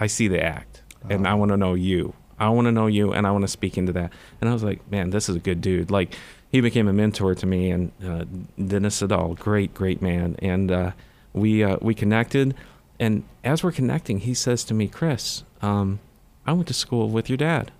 I 0.00 0.08
see 0.08 0.26
the 0.26 0.42
act, 0.42 0.82
and 1.08 1.24
Uh-huh. 1.24 1.32
I 1.32 1.38
want 1.38 1.50
to 1.52 1.56
know 1.56 1.74
you. 1.74 2.14
I 2.40 2.48
want 2.48 2.66
to 2.66 2.72
know 2.72 2.88
you, 2.88 3.12
and 3.12 3.26
I 3.28 3.30
want 3.30 3.42
to 3.42 3.48
speak 3.48 3.78
into 3.78 3.92
that. 3.92 4.12
And 4.40 4.50
I 4.50 4.52
was 4.52 4.64
like, 4.64 4.88
man, 4.90 5.10
this 5.10 5.28
is 5.28 5.36
a 5.36 5.40
good 5.40 5.60
dude. 5.60 5.88
Like 5.90 6.16
he 6.50 6.60
became 6.60 6.88
a 6.88 6.92
mentor 6.92 7.34
to 7.34 7.46
me, 7.46 7.70
and 7.70 7.92
uh, 8.04 8.24
Dennis 8.62 9.02
Sadal, 9.02 9.38
great, 9.38 9.74
great 9.74 10.00
man, 10.00 10.36
and 10.40 10.70
uh, 10.70 10.90
we 11.32 11.62
uh, 11.62 11.76
we 11.80 11.94
connected. 11.94 12.54
And 13.00 13.22
as 13.44 13.62
we're 13.62 13.72
connecting, 13.72 14.20
he 14.20 14.34
says 14.34 14.64
to 14.64 14.74
me, 14.74 14.88
Chris, 14.88 15.44
um, 15.62 16.00
I 16.46 16.52
went 16.52 16.66
to 16.68 16.74
school 16.74 17.10
with 17.10 17.28
your 17.30 17.36
dad. 17.36 17.70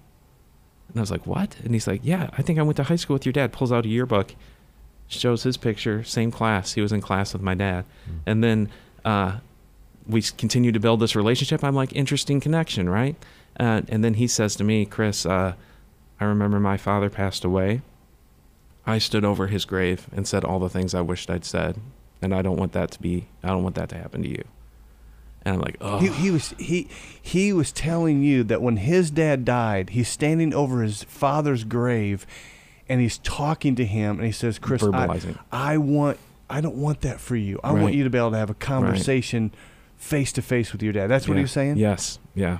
And 0.88 0.96
I 0.96 1.00
was 1.00 1.10
like, 1.10 1.26
what? 1.26 1.56
And 1.64 1.74
he's 1.74 1.88
like, 1.88 2.00
yeah, 2.04 2.30
I 2.38 2.42
think 2.42 2.58
I 2.58 2.62
went 2.62 2.76
to 2.76 2.84
high 2.84 2.96
school 2.96 3.14
with 3.14 3.26
your 3.26 3.32
dad. 3.32 3.52
Pulls 3.52 3.72
out 3.72 3.84
a 3.84 3.88
yearbook 3.88 4.34
shows 5.08 5.42
his 5.42 5.56
picture, 5.56 6.04
same 6.04 6.30
class. 6.30 6.74
He 6.74 6.80
was 6.80 6.92
in 6.92 7.00
class 7.00 7.32
with 7.32 7.42
my 7.42 7.54
dad. 7.54 7.84
And 8.26 8.44
then 8.44 8.70
uh, 9.04 9.38
we 10.06 10.22
continue 10.22 10.70
to 10.70 10.78
build 10.78 11.00
this 11.00 11.16
relationship. 11.16 11.64
I'm 11.64 11.74
like, 11.74 11.94
interesting 11.94 12.40
connection, 12.40 12.88
right? 12.88 13.16
Uh, 13.58 13.82
and 13.88 14.04
then 14.04 14.14
he 14.14 14.26
says 14.26 14.54
to 14.56 14.64
me, 14.64 14.84
Chris, 14.84 15.26
uh, 15.26 15.54
I 16.20 16.24
remember 16.24 16.60
my 16.60 16.76
father 16.76 17.10
passed 17.10 17.44
away. 17.44 17.80
I 18.88 18.96
stood 18.98 19.24
over 19.24 19.48
his 19.48 19.66
grave 19.66 20.06
and 20.12 20.26
said 20.26 20.44
all 20.44 20.58
the 20.58 20.70
things 20.70 20.94
I 20.94 21.02
wished 21.02 21.28
I'd 21.28 21.44
said, 21.44 21.76
and 22.22 22.34
I 22.34 22.40
don't 22.40 22.56
want 22.56 22.72
that 22.72 22.90
to 22.92 23.02
be. 23.02 23.28
I 23.42 23.48
don't 23.48 23.62
want 23.62 23.74
that 23.74 23.90
to 23.90 23.96
happen 23.96 24.22
to 24.22 24.28
you. 24.28 24.42
And 25.42 25.56
I'm 25.56 25.60
like, 25.60 25.76
oh, 25.80 25.98
He, 25.98 26.08
he 26.08 26.30
was 26.30 26.54
he 26.58 26.88
he 27.20 27.52
was 27.52 27.70
telling 27.70 28.22
you 28.22 28.42
that 28.44 28.62
when 28.62 28.78
his 28.78 29.10
dad 29.10 29.44
died, 29.44 29.90
he's 29.90 30.08
standing 30.08 30.54
over 30.54 30.82
his 30.82 31.04
father's 31.04 31.64
grave, 31.64 32.26
and 32.88 33.00
he's 33.00 33.18
talking 33.18 33.74
to 33.76 33.84
him, 33.84 34.16
and 34.16 34.24
he 34.26 34.32
says, 34.32 34.58
"Chris, 34.58 34.82
I, 34.82 34.86
verbalizing. 34.86 35.38
I 35.52 35.76
want 35.76 36.18
I 36.48 36.62
don't 36.62 36.76
want 36.76 37.02
that 37.02 37.20
for 37.20 37.36
you. 37.36 37.60
I 37.62 37.72
want 37.72 37.94
you 37.94 38.04
to 38.04 38.10
be 38.10 38.16
able 38.16 38.30
to 38.30 38.38
have 38.38 38.50
a 38.50 38.54
conversation 38.54 39.52
face 39.98 40.32
to 40.32 40.42
face 40.42 40.72
with 40.72 40.82
your 40.82 40.94
dad." 40.94 41.08
That's 41.08 41.28
what 41.28 41.36
he 41.36 41.42
was 41.42 41.52
saying. 41.52 41.76
Yes. 41.76 42.18
Yeah. 42.34 42.58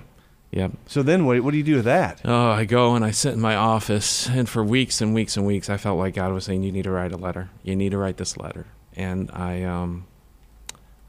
Yep. 0.51 0.73
So 0.87 1.03
then, 1.03 1.27
what 1.27 1.41
what 1.41 1.51
do 1.51 1.59
you 1.59 1.65
do 1.65 1.77
with 1.77 1.85
that? 1.85 2.23
Oh, 2.25 2.51
I 2.51 2.65
go 2.65 2.95
and 2.95 3.05
I 3.05 3.11
sit 3.11 3.35
in 3.35 3.41
my 3.41 3.55
office, 3.55 4.29
and 4.29 4.49
for 4.49 4.65
weeks 4.65 5.01
and 5.01 5.15
weeks 5.15 5.37
and 5.37 5.47
weeks, 5.47 5.69
I 5.69 5.77
felt 5.77 5.99
like 5.99 6.15
God 6.15 6.33
was 6.33 6.45
saying, 6.45 6.63
"You 6.63 6.73
need 6.73 6.85
to 6.85 6.91
write 6.91 7.13
a 7.13 7.19
letter. 7.19 7.51
You 7.63 7.77
need 7.77 7.91
to 7.91 7.99
write 7.99 8.17
this 8.17 8.37
letter." 8.37 8.67
And 8.97 9.31
I, 9.33 9.63
um, 9.63 10.07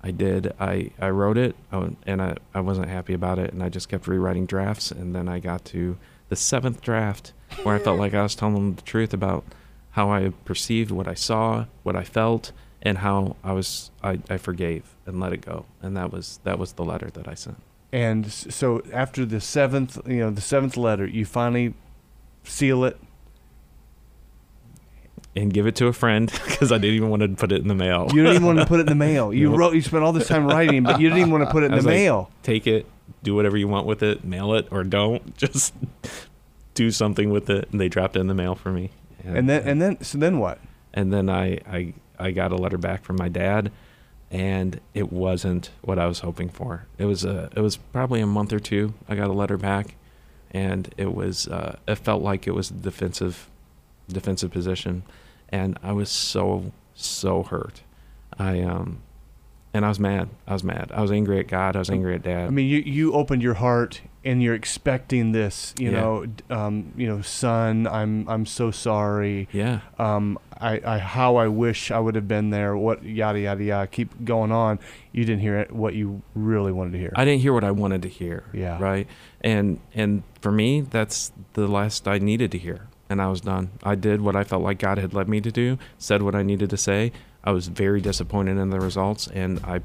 I 0.03 0.11
did. 0.11 0.53
I 0.59 0.91
I 0.99 1.09
wrote 1.09 1.37
it, 1.37 1.55
and 1.71 2.21
I 2.21 2.35
I 2.53 2.59
wasn't 2.59 2.89
happy 2.89 3.13
about 3.13 3.39
it, 3.39 3.53
and 3.53 3.63
I 3.63 3.69
just 3.69 3.87
kept 3.87 4.07
rewriting 4.07 4.45
drafts, 4.45 4.91
and 4.91 5.15
then 5.15 5.29
I 5.29 5.39
got 5.39 5.63
to 5.65 5.97
the 6.27 6.35
seventh 6.35 6.81
draft 6.81 7.33
where 7.63 7.75
I 7.75 7.79
felt 7.79 7.97
like 7.97 8.13
I 8.13 8.23
was 8.23 8.35
telling 8.35 8.55
them 8.55 8.75
the 8.75 8.81
truth 8.81 9.13
about 9.13 9.43
how 9.91 10.11
I 10.11 10.31
perceived 10.45 10.91
what 10.91 11.07
I 11.07 11.15
saw, 11.15 11.65
what 11.83 11.95
I 11.95 12.03
felt, 12.03 12.51
and 12.81 12.99
how 12.99 13.37
I 13.43 13.53
was 13.53 13.89
I, 14.03 14.19
I 14.29 14.37
forgave 14.37 14.95
and 15.05 15.19
let 15.19 15.31
it 15.31 15.41
go, 15.41 15.65
and 15.81 15.95
that 15.95 16.11
was 16.11 16.39
that 16.43 16.59
was 16.59 16.73
the 16.73 16.83
letter 16.83 17.09
that 17.11 17.27
I 17.27 17.35
sent. 17.35 17.57
And 17.91 18.31
so 18.31 18.81
after 18.93 19.25
the 19.25 19.41
seventh, 19.41 19.99
you 20.05 20.17
know, 20.19 20.29
the 20.29 20.41
seventh 20.41 20.77
letter, 20.77 21.07
you 21.07 21.25
finally 21.25 21.73
seal 22.43 22.83
it. 22.83 22.99
and 25.35 25.53
give 25.53 25.67
it 25.67 25.75
to 25.75 25.87
a 25.87 25.93
friend 25.93 26.31
because 26.45 26.71
I 26.71 26.77
didn't 26.77 26.95
even 26.95 27.09
want 27.09 27.21
to 27.21 27.29
put 27.29 27.51
it 27.51 27.61
in 27.61 27.67
the 27.67 27.75
mail. 27.75 28.07
You 28.13 28.23
didn't 28.23 28.35
even 28.35 28.45
want 28.47 28.59
to 28.59 28.65
put 28.65 28.79
it 28.79 28.81
in 28.81 28.87
the 28.87 28.95
mail. 28.95 29.33
You 29.33 29.55
wrote. 29.55 29.73
You 29.73 29.81
spent 29.81 30.03
all 30.03 30.11
this 30.11 30.27
time 30.27 30.45
writing, 30.45 30.83
but 30.83 30.99
you 30.99 31.07
didn't 31.07 31.19
even 31.19 31.31
want 31.31 31.45
to 31.45 31.51
put 31.51 31.63
it 31.63 31.67
in 31.67 31.71
the 31.77 31.77
like, 31.77 31.85
mail. 31.85 32.31
Take 32.43 32.67
it, 32.67 32.85
do 33.23 33.35
whatever 33.35 33.55
you 33.57 33.67
want 33.67 33.85
with 33.85 34.03
it, 34.03 34.23
mail 34.23 34.53
it 34.53 34.67
or 34.71 34.83
don't. 34.83 35.35
Just 35.37 35.73
do 36.73 36.91
something 36.91 37.29
with 37.29 37.49
it. 37.49 37.69
And 37.71 37.79
they 37.79 37.89
dropped 37.89 38.15
it 38.15 38.19
in 38.19 38.27
the 38.27 38.33
mail 38.33 38.55
for 38.55 38.71
me. 38.71 38.91
And 39.23 39.49
then 39.49 39.67
and 39.67 39.81
then 39.81 40.01
so 40.03 40.17
then 40.17 40.39
what? 40.39 40.59
and 40.93 41.13
then 41.13 41.29
I, 41.29 41.59
I 41.69 41.93
I 42.17 42.31
got 42.31 42.51
a 42.51 42.55
letter 42.55 42.77
back 42.77 43.03
from 43.03 43.17
my 43.17 43.29
dad, 43.29 43.71
and 44.31 44.79
it 44.93 45.11
wasn't 45.11 45.71
what 45.81 45.97
I 45.97 46.05
was 46.05 46.19
hoping 46.19 46.49
for. 46.49 46.85
It 46.97 47.05
was 47.05 47.25
a 47.25 47.49
it 47.55 47.61
was 47.61 47.77
probably 47.77 48.21
a 48.21 48.27
month 48.27 48.53
or 48.53 48.59
two. 48.59 48.93
I 49.07 49.15
got 49.15 49.29
a 49.29 49.33
letter 49.33 49.57
back, 49.57 49.95
and 50.51 50.93
it 50.97 51.13
was 51.13 51.47
uh, 51.47 51.77
it 51.87 51.95
felt 51.95 52.21
like 52.21 52.47
it 52.47 52.53
was 52.53 52.69
a 52.69 52.75
defensive 52.75 53.49
defensive 54.07 54.51
position, 54.51 55.03
and 55.49 55.77
I 55.83 55.93
was 55.93 56.09
so 56.09 56.71
so 56.93 57.43
hurt. 57.43 57.81
I 58.37 58.61
um, 58.61 59.01
and 59.73 59.85
I 59.85 59.89
was 59.89 59.99
mad. 59.99 60.29
I 60.47 60.53
was 60.53 60.63
mad. 60.63 60.91
I 60.93 61.01
was 61.01 61.11
angry 61.11 61.39
at 61.39 61.47
God. 61.47 61.75
I 61.75 61.79
was 61.79 61.89
angry 61.89 62.15
at 62.15 62.23
Dad. 62.23 62.47
I 62.47 62.49
mean, 62.49 62.67
you 62.67 62.79
you 62.79 63.13
opened 63.13 63.41
your 63.41 63.55
heart 63.55 64.01
and 64.25 64.43
you're 64.43 64.53
expecting 64.55 65.31
this. 65.31 65.73
You 65.79 65.91
Yeah. 65.91 66.01
know, 66.01 66.25
um, 66.49 66.91
you 66.97 67.07
know, 67.07 67.21
son, 67.21 67.87
I'm 67.87 68.27
I'm 68.27 68.45
so 68.45 68.71
sorry. 68.71 69.47
yeah, 69.51 69.79
Um, 69.97 70.37
I, 70.59 70.81
I 70.85 70.97
how 70.97 71.37
I 71.37 71.47
wish 71.47 71.89
I 71.89 71.99
would 71.99 72.15
have 72.15 72.27
been 72.27 72.49
there. 72.49 72.75
What 72.75 73.03
yada 73.03 73.39
yada 73.39 73.63
yada. 73.63 73.87
Keep 73.87 74.25
going 74.25 74.51
on. 74.51 74.77
You 75.13 75.23
didn't 75.23 75.41
hear 75.41 75.57
it, 75.57 75.71
what 75.71 75.93
you 75.93 76.21
really 76.35 76.71
wanted 76.73 76.91
to 76.93 76.97
hear. 76.99 77.13
I 77.15 77.23
didn't 77.25 77.41
hear 77.41 77.53
what 77.53 77.63
I 77.63 77.71
wanted 77.71 78.01
to 78.01 78.09
hear. 78.09 78.43
Yeah. 78.53 78.77
Right. 78.79 79.07
And 79.41 79.79
and 79.95 80.23
for 80.41 80.51
me, 80.51 80.81
that's 80.81 81.31
the 81.53 81.67
last 81.67 82.07
I 82.07 82.17
needed 82.17 82.51
to 82.51 82.57
hear, 82.57 82.87
and 83.09 83.21
I 83.21 83.27
was 83.27 83.39
done. 83.41 83.69
I 83.83 83.95
did 83.95 84.19
what 84.21 84.35
I 84.35 84.43
felt 84.43 84.63
like 84.63 84.79
God 84.79 84.97
had 84.97 85.13
led 85.13 85.29
me 85.29 85.39
to 85.41 85.51
do. 85.51 85.77
Said 85.97 86.21
what 86.23 86.35
I 86.35 86.43
needed 86.43 86.69
to 86.71 86.77
say. 86.77 87.11
I 87.43 87.51
was 87.51 87.67
very 87.69 88.01
disappointed 88.01 88.57
in 88.57 88.69
the 88.69 88.81
results, 88.81 89.27
and 89.27 89.59
I 89.63 89.79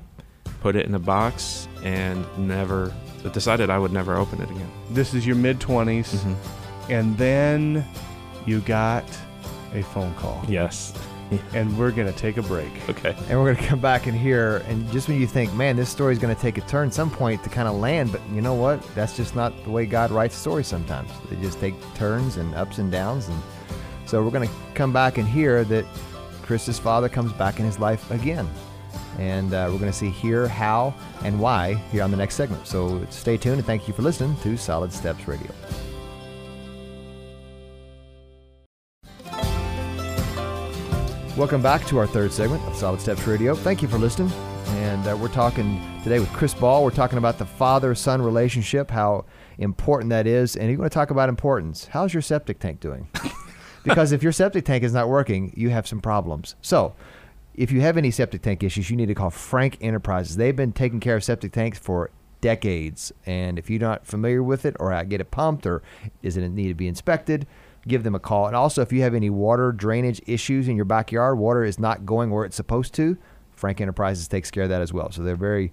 put 0.60 0.74
it 0.74 0.86
in 0.86 0.94
a 0.94 0.98
box 0.98 1.68
and 1.84 2.26
never 2.36 2.92
decided 3.32 3.70
I 3.70 3.78
would 3.78 3.92
never 3.92 4.16
open 4.16 4.40
it 4.42 4.50
again. 4.50 4.70
this 4.90 5.14
is 5.14 5.26
your 5.26 5.36
mid 5.36 5.58
20s 5.60 6.14
Mhm. 6.14 6.34
and 6.90 7.16
then 7.18 7.84
you 8.46 8.60
got 8.60 9.04
a 9.74 9.82
phone 9.82 10.14
call, 10.16 10.42
Yes. 10.48 10.92
and 11.54 11.76
we're 11.78 11.90
gonna 11.90 12.12
take 12.12 12.36
a 12.36 12.42
break. 12.42 12.70
Okay. 12.90 13.16
And 13.30 13.38
we're 13.40 13.46
going 13.54 13.56
to 13.56 13.66
come 13.66 13.80
back 13.80 14.06
in 14.06 14.14
here, 14.14 14.58
and 14.68 14.88
just 14.92 15.08
when 15.08 15.18
you 15.20 15.26
think, 15.26 15.52
man, 15.54 15.74
this 15.74 15.88
story's 15.88 16.18
going 16.18 16.34
to 16.34 16.40
take 16.40 16.58
a 16.58 16.60
turn 16.62 16.92
some 16.92 17.10
point 17.10 17.42
to 17.44 17.48
kind 17.48 17.66
of 17.66 17.76
land, 17.76 18.12
but 18.12 18.20
you 18.32 18.40
know 18.42 18.52
what? 18.54 18.82
That's 18.94 19.16
just 19.16 19.34
not 19.34 19.52
the 19.64 19.70
way 19.70 19.86
God 19.86 20.10
writes 20.10 20.36
stories 20.36 20.66
sometimes. 20.68 21.10
They 21.30 21.36
just 21.36 21.58
take 21.60 21.74
turns 21.94 22.36
and 22.36 22.54
ups 22.54 22.78
and 22.78 22.92
downs. 22.92 23.28
And 23.28 23.38
so 24.04 24.22
we're 24.22 24.30
going 24.30 24.46
to 24.46 24.54
come 24.74 24.92
back 24.92 25.16
and 25.18 25.26
hear 25.26 25.64
that 25.64 25.86
Chris's 26.42 26.78
father 26.78 27.08
comes 27.08 27.32
back 27.32 27.58
in 27.58 27.64
his 27.64 27.78
life 27.80 28.08
again. 28.10 28.46
And 29.18 29.54
uh, 29.54 29.68
we're 29.70 29.78
going 29.78 29.90
to 29.90 29.96
see 29.96 30.10
here, 30.10 30.48
how, 30.48 30.94
and 31.22 31.38
why 31.38 31.74
here 31.92 32.02
on 32.02 32.10
the 32.10 32.16
next 32.16 32.34
segment. 32.34 32.66
So 32.66 33.06
stay 33.10 33.36
tuned, 33.36 33.58
and 33.58 33.66
thank 33.66 33.86
you 33.86 33.94
for 33.94 34.02
listening 34.02 34.36
to 34.38 34.56
Solid 34.56 34.92
Steps 34.92 35.28
Radio. 35.28 35.50
Welcome 41.36 41.62
back 41.62 41.84
to 41.86 41.98
our 41.98 42.06
third 42.06 42.32
segment 42.32 42.62
of 42.62 42.76
Solid 42.76 43.00
Steps 43.00 43.26
Radio. 43.26 43.56
Thank 43.56 43.82
you 43.82 43.88
for 43.88 43.98
listening. 43.98 44.30
And 44.66 45.08
uh, 45.08 45.16
we're 45.16 45.26
talking 45.26 45.80
today 46.04 46.20
with 46.20 46.32
Chris 46.32 46.54
Ball. 46.54 46.84
We're 46.84 46.90
talking 46.90 47.18
about 47.18 47.38
the 47.38 47.44
father 47.44 47.92
son 47.96 48.22
relationship, 48.22 48.88
how 48.88 49.24
important 49.58 50.10
that 50.10 50.28
is. 50.28 50.54
And 50.54 50.68
you're 50.68 50.76
going 50.76 50.88
to 50.88 50.94
talk 50.94 51.10
about 51.10 51.28
importance. 51.28 51.86
How's 51.86 52.14
your 52.14 52.22
septic 52.22 52.60
tank 52.60 52.78
doing? 52.78 53.08
because 53.84 54.12
if 54.12 54.22
your 54.22 54.30
septic 54.30 54.64
tank 54.64 54.84
is 54.84 54.92
not 54.92 55.08
working, 55.08 55.52
you 55.56 55.70
have 55.70 55.88
some 55.88 56.00
problems. 56.00 56.54
So, 56.62 56.94
if 57.54 57.70
you 57.70 57.80
have 57.80 57.96
any 57.96 58.10
septic 58.10 58.42
tank 58.42 58.62
issues, 58.62 58.90
you 58.90 58.96
need 58.96 59.06
to 59.06 59.14
call 59.14 59.30
Frank 59.30 59.78
Enterprises. 59.80 60.36
They've 60.36 60.56
been 60.56 60.72
taking 60.72 61.00
care 61.00 61.16
of 61.16 61.24
septic 61.24 61.52
tanks 61.52 61.78
for 61.78 62.10
decades. 62.40 63.12
And 63.24 63.58
if 63.58 63.70
you're 63.70 63.80
not 63.80 64.06
familiar 64.06 64.42
with 64.42 64.64
it, 64.64 64.76
or 64.78 64.92
I 64.92 65.04
get 65.04 65.20
it 65.20 65.30
pumped, 65.30 65.66
or 65.66 65.82
does 66.22 66.36
it 66.36 66.46
need 66.48 66.68
to 66.68 66.74
be 66.74 66.88
inspected, 66.88 67.46
give 67.86 68.02
them 68.02 68.14
a 68.14 68.18
call. 68.18 68.46
And 68.46 68.56
also, 68.56 68.82
if 68.82 68.92
you 68.92 69.02
have 69.02 69.14
any 69.14 69.30
water 69.30 69.72
drainage 69.72 70.20
issues 70.26 70.68
in 70.68 70.76
your 70.76 70.84
backyard, 70.84 71.38
water 71.38 71.64
is 71.64 71.78
not 71.78 72.04
going 72.04 72.30
where 72.30 72.44
it's 72.44 72.56
supposed 72.56 72.92
to, 72.94 73.16
Frank 73.52 73.80
Enterprises 73.80 74.28
takes 74.28 74.50
care 74.50 74.64
of 74.64 74.68
that 74.68 74.82
as 74.82 74.92
well. 74.92 75.10
So 75.10 75.22
they're 75.22 75.36
very, 75.36 75.72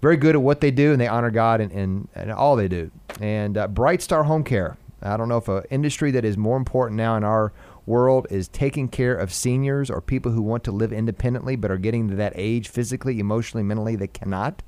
very 0.00 0.16
good 0.16 0.34
at 0.34 0.42
what 0.42 0.60
they 0.60 0.70
do, 0.70 0.92
and 0.92 1.00
they 1.00 1.08
honor 1.08 1.30
God 1.30 1.60
in, 1.60 1.70
in 2.14 2.30
all 2.30 2.56
they 2.56 2.68
do. 2.68 2.90
And 3.20 3.58
uh, 3.58 3.68
Bright 3.68 4.02
Star 4.02 4.24
Home 4.24 4.44
Care. 4.44 4.76
I 5.02 5.16
don't 5.16 5.28
know 5.28 5.36
if 5.36 5.48
an 5.48 5.62
industry 5.70 6.10
that 6.12 6.24
is 6.24 6.36
more 6.36 6.56
important 6.56 6.96
now 6.96 7.16
in 7.16 7.24
our 7.24 7.52
world 7.88 8.26
is 8.30 8.46
taking 8.46 8.86
care 8.88 9.16
of 9.16 9.32
seniors 9.32 9.90
or 9.90 10.00
people 10.00 10.30
who 10.30 10.42
want 10.42 10.62
to 10.64 10.70
live 10.70 10.92
independently 10.92 11.56
but 11.56 11.70
are 11.70 11.78
getting 11.78 12.08
to 12.08 12.14
that 12.16 12.34
age 12.36 12.68
physically, 12.68 13.18
emotionally, 13.18 13.64
mentally 13.64 13.96
they 13.96 14.06
cannot. 14.06 14.62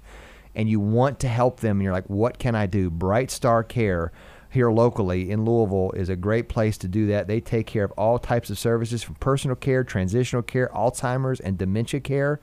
And 0.55 0.69
you 0.69 0.81
want 0.81 1.21
to 1.21 1.29
help 1.29 1.61
them, 1.61 1.77
and 1.77 1.85
you're 1.85 1.93
like, 1.93 2.11
what 2.11 2.39
can 2.39 2.57
I 2.57 2.67
do? 2.67 2.91
Bright 2.91 3.31
Star 3.31 3.63
Care 3.63 4.11
here 4.51 4.73
locally 4.73 5.31
in 5.31 5.45
Louisville 5.45 5.93
is 5.93 6.09
a 6.09 6.17
great 6.17 6.49
place 6.49 6.77
to 6.79 6.89
do 6.89 7.07
that. 7.07 7.29
They 7.29 7.41
take 7.41 7.67
care 7.67 7.85
of 7.85 7.93
all 7.93 8.19
types 8.19 8.51
of 8.51 8.59
services 8.59 9.03
from 9.03 9.15
personal 9.17 9.55
care, 9.55 9.85
transitional 9.85 10.43
care, 10.43 10.69
Alzheimer's, 10.75 11.39
and 11.39 11.57
dementia 11.57 12.01
care. 12.01 12.41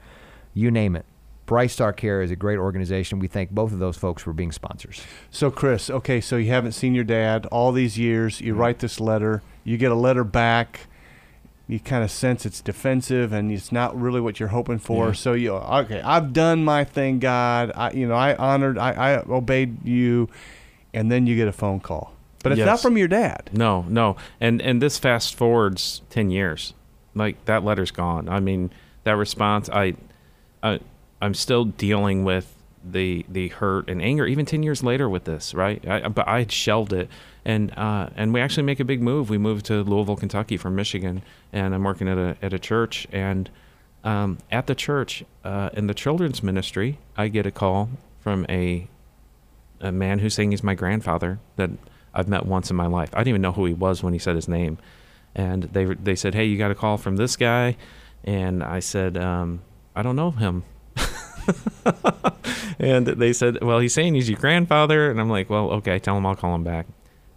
You 0.54 0.72
name 0.72 0.96
it. 0.96 1.06
Bright 1.48 1.72
Star 1.72 1.94
Care 1.94 2.22
is 2.22 2.30
a 2.30 2.36
great 2.36 2.60
organization. 2.60 3.20
We 3.20 3.28
thank 3.28 3.52
both 3.52 3.72
of 3.72 3.80
those 3.80 3.98
folks 3.98 4.22
for 4.22 4.34
being 4.34 4.52
sponsors. 4.52 5.02
So, 5.32 5.50
Chris, 5.50 5.90
okay, 5.90 6.22
so 6.22 6.36
you 6.36 6.52
haven't 6.52 6.74
seen 6.74 6.94
your 6.94 7.06
dad 7.06 7.46
all 7.48 7.72
these 7.72 7.98
years. 7.98 8.42
You 8.42 8.52
mm-hmm. 8.52 8.62
write 8.62 8.80
this 8.80 9.00
letter, 9.00 9.42
you 9.64 9.78
get 9.78 9.92
a 9.92 9.96
letter 9.96 10.24
back. 10.24 10.82
You 11.70 11.80
kind 11.80 12.04
of 12.04 12.12
sense 12.12 12.46
it's 12.46 12.62
defensive 12.62 13.34
and 13.34 13.52
it's 13.52 13.74
not 13.74 14.00
really 14.00 14.22
what 14.22 14.40
you're 14.40 14.50
hoping 14.50 14.80
for. 14.80 15.08
Yeah. 15.08 15.14
So 15.14 15.34
you 15.34 15.54
okay? 15.54 16.02
I've 16.02 16.32
done 16.32 16.64
my 16.64 16.86
thing, 16.86 17.20
God. 17.20 17.74
I 17.76 17.92
you 17.92 18.08
know 18.08 18.16
I 18.16 18.36
honored, 18.36 18.78
I, 18.78 18.92
I 18.92 19.24
obeyed 19.24 19.86
you, 19.86 20.30
and 20.94 21.12
then 21.12 21.28
you 21.28 21.36
get 21.36 21.50
a 21.50 21.52
phone 21.52 21.82
call, 21.82 22.14
but 22.42 22.54
it's 22.54 22.62
not 22.62 22.80
from 22.80 22.98
your 22.98 23.10
dad. 23.10 23.50
No, 23.52 23.82
no. 23.90 24.16
And 24.40 24.62
and 24.62 24.82
this 24.82 24.98
fast 24.98 25.36
forwards 25.36 26.04
10 26.10 26.30
years. 26.30 26.74
Like 27.16 27.44
that 27.46 27.66
letter's 27.66 27.92
gone. 27.92 28.30
I 28.30 28.40
mean, 28.40 28.72
that 29.04 29.18
response 29.18 29.70
I 29.70 29.96
I 30.64 30.80
I'm 31.22 31.34
still 31.34 31.66
dealing 31.66 32.24
with 32.24 32.54
the 32.84 33.26
the 33.28 33.50
hurt 33.50 33.90
and 33.90 34.02
anger 34.02 34.26
even 34.26 34.46
10 34.46 34.64
years 34.64 34.84
later 34.84 35.10
with 35.10 35.26
this, 35.26 35.54
right? 35.54 35.86
I, 35.88 36.08
but 36.08 36.28
I 36.28 36.40
had 36.40 36.52
shelved 36.52 36.94
it 36.94 37.10
and 37.44 37.78
uh 37.78 38.10
and 38.16 38.34
we 38.34 38.40
actually 38.40 38.64
make 38.64 38.80
a 38.80 38.86
big 38.86 39.02
move. 39.02 39.30
We 39.30 39.38
moved 39.38 39.66
to 39.66 39.84
Louisville, 39.84 40.16
Kentucky 40.16 40.58
from 40.58 40.76
Michigan 40.76 41.22
and 41.52 41.74
I'm 41.76 41.84
working 41.84 42.08
at 42.08 42.18
a 42.18 42.38
at 42.42 42.54
a 42.54 42.60
church 42.60 43.08
and 43.12 43.50
um, 44.04 44.38
at 44.52 44.68
the 44.68 44.76
church 44.76 45.26
uh, 45.44 45.70
in 45.74 45.88
the 45.88 45.94
children's 45.94 46.42
ministry, 46.42 46.98
I 47.18 47.28
get 47.28 47.46
a 47.46 47.52
call 47.52 47.90
from 48.20 48.46
a 48.48 48.88
a 49.82 49.92
man 49.92 50.20
who's 50.20 50.34
saying 50.34 50.52
he's 50.52 50.64
my 50.64 50.76
grandfather 50.76 51.40
that 51.58 51.70
I've 52.14 52.28
met 52.28 52.46
once 52.46 52.72
in 52.72 52.76
my 52.76 52.88
life. 52.88 53.10
I 53.14 53.20
didn't 53.20 53.28
even 53.30 53.42
know 53.42 53.52
who 53.52 53.66
he 53.66 53.74
was 53.74 54.02
when 54.02 54.14
he 54.14 54.20
said 54.20 54.36
his 54.36 54.48
name, 54.48 54.78
and 55.36 55.64
they 55.64 55.86
they 55.86 56.16
said, 56.16 56.36
"Hey, 56.36 56.46
you 56.46 56.58
got 56.58 56.72
a 56.72 56.76
call 56.76 56.98
from 56.98 57.18
this 57.18 57.36
guy," 57.36 57.76
and 58.24 58.64
I 58.64 58.80
said, 58.80 59.18
um, 59.18 59.62
"I 59.96 60.04
don't 60.04 60.16
know 60.16 60.32
him." 60.32 60.64
and 62.80 63.08
they 63.08 63.34
said, 63.34 63.64
"Well, 63.64 63.80
he's 63.80 63.94
saying 63.94 64.16
he's 64.16 64.30
your 64.30 64.40
grandfather," 64.40 65.10
and 65.10 65.20
I'm 65.20 65.30
like, 65.30 65.50
"Well, 65.50 65.72
okay, 65.74 66.00
tell 66.00 66.18
him 66.18 66.26
I'll 66.26 66.36
call 66.36 66.56
him 66.56 66.64
back." 66.64 66.88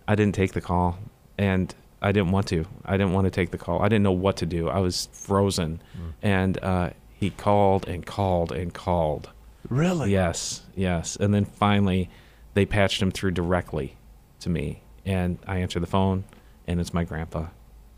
I 0.09 0.14
didn't 0.14 0.35
take 0.35 0.53
the 0.53 0.61
call, 0.61 0.99
and 1.38 1.75
I 2.03 2.12
didn't 2.12 2.31
want 2.33 2.49
to. 2.49 2.66
I 2.85 2.96
didn't 2.96 3.12
want 3.12 3.27
to 3.27 3.31
take 3.31 3.51
the 3.51 3.59
call. 3.59 3.81
I 3.83 3.88
didn't 3.88 4.03
know 4.03 4.12
what 4.12 4.37
to 4.38 4.46
do. 4.46 4.68
I 4.68 4.81
was 4.81 5.09
frozen, 5.12 5.81
and 6.23 6.59
uh, 6.62 6.90
he 7.12 7.31
called 7.31 7.87
and 7.88 8.05
called 8.05 8.53
and 8.53 8.73
called. 8.75 9.31
Really? 9.68 10.11
Yes, 10.12 10.62
yes. 10.75 11.16
And 11.16 11.33
then 11.35 11.44
finally, 11.44 12.11
they 12.55 12.66
patched 12.66 13.01
him 13.03 13.11
through 13.11 13.33
directly 13.33 13.96
to 14.40 14.49
me, 14.49 14.83
and 15.05 15.38
I 15.46 15.59
answer 15.59 15.79
the 15.79 15.87
phone, 15.87 16.25
and 16.66 16.81
it's 16.81 16.92
my 16.94 17.05
grandpa. 17.05 17.46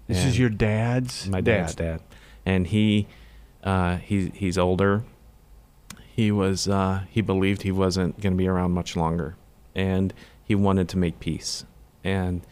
This 0.09 0.18
And 0.18 0.29
is 0.29 0.38
your 0.38 0.51
dad's 0.51 1.29
my 1.29 1.40
dad's 1.40 1.75
dad, 1.77 2.01
and 2.44 2.66
he, 2.66 3.07
uh, 3.62 3.96
he 3.96 4.31
he's 4.35 4.59
older. 4.59 5.05
He 6.14 6.31
was 6.31 6.68
uh, 6.68 7.03
he 7.11 7.20
believed 7.22 7.62
he 7.62 7.72
wasn't 7.72 8.20
going 8.20 8.35
to 8.35 8.37
be 8.37 8.46
around 8.46 8.72
much 8.72 8.96
longer, 8.96 9.37
and 9.75 10.12
he 10.44 10.55
wanted 10.55 10.88
to 10.90 10.98
make 10.98 11.18
peace. 11.20 11.64
And 12.05 12.42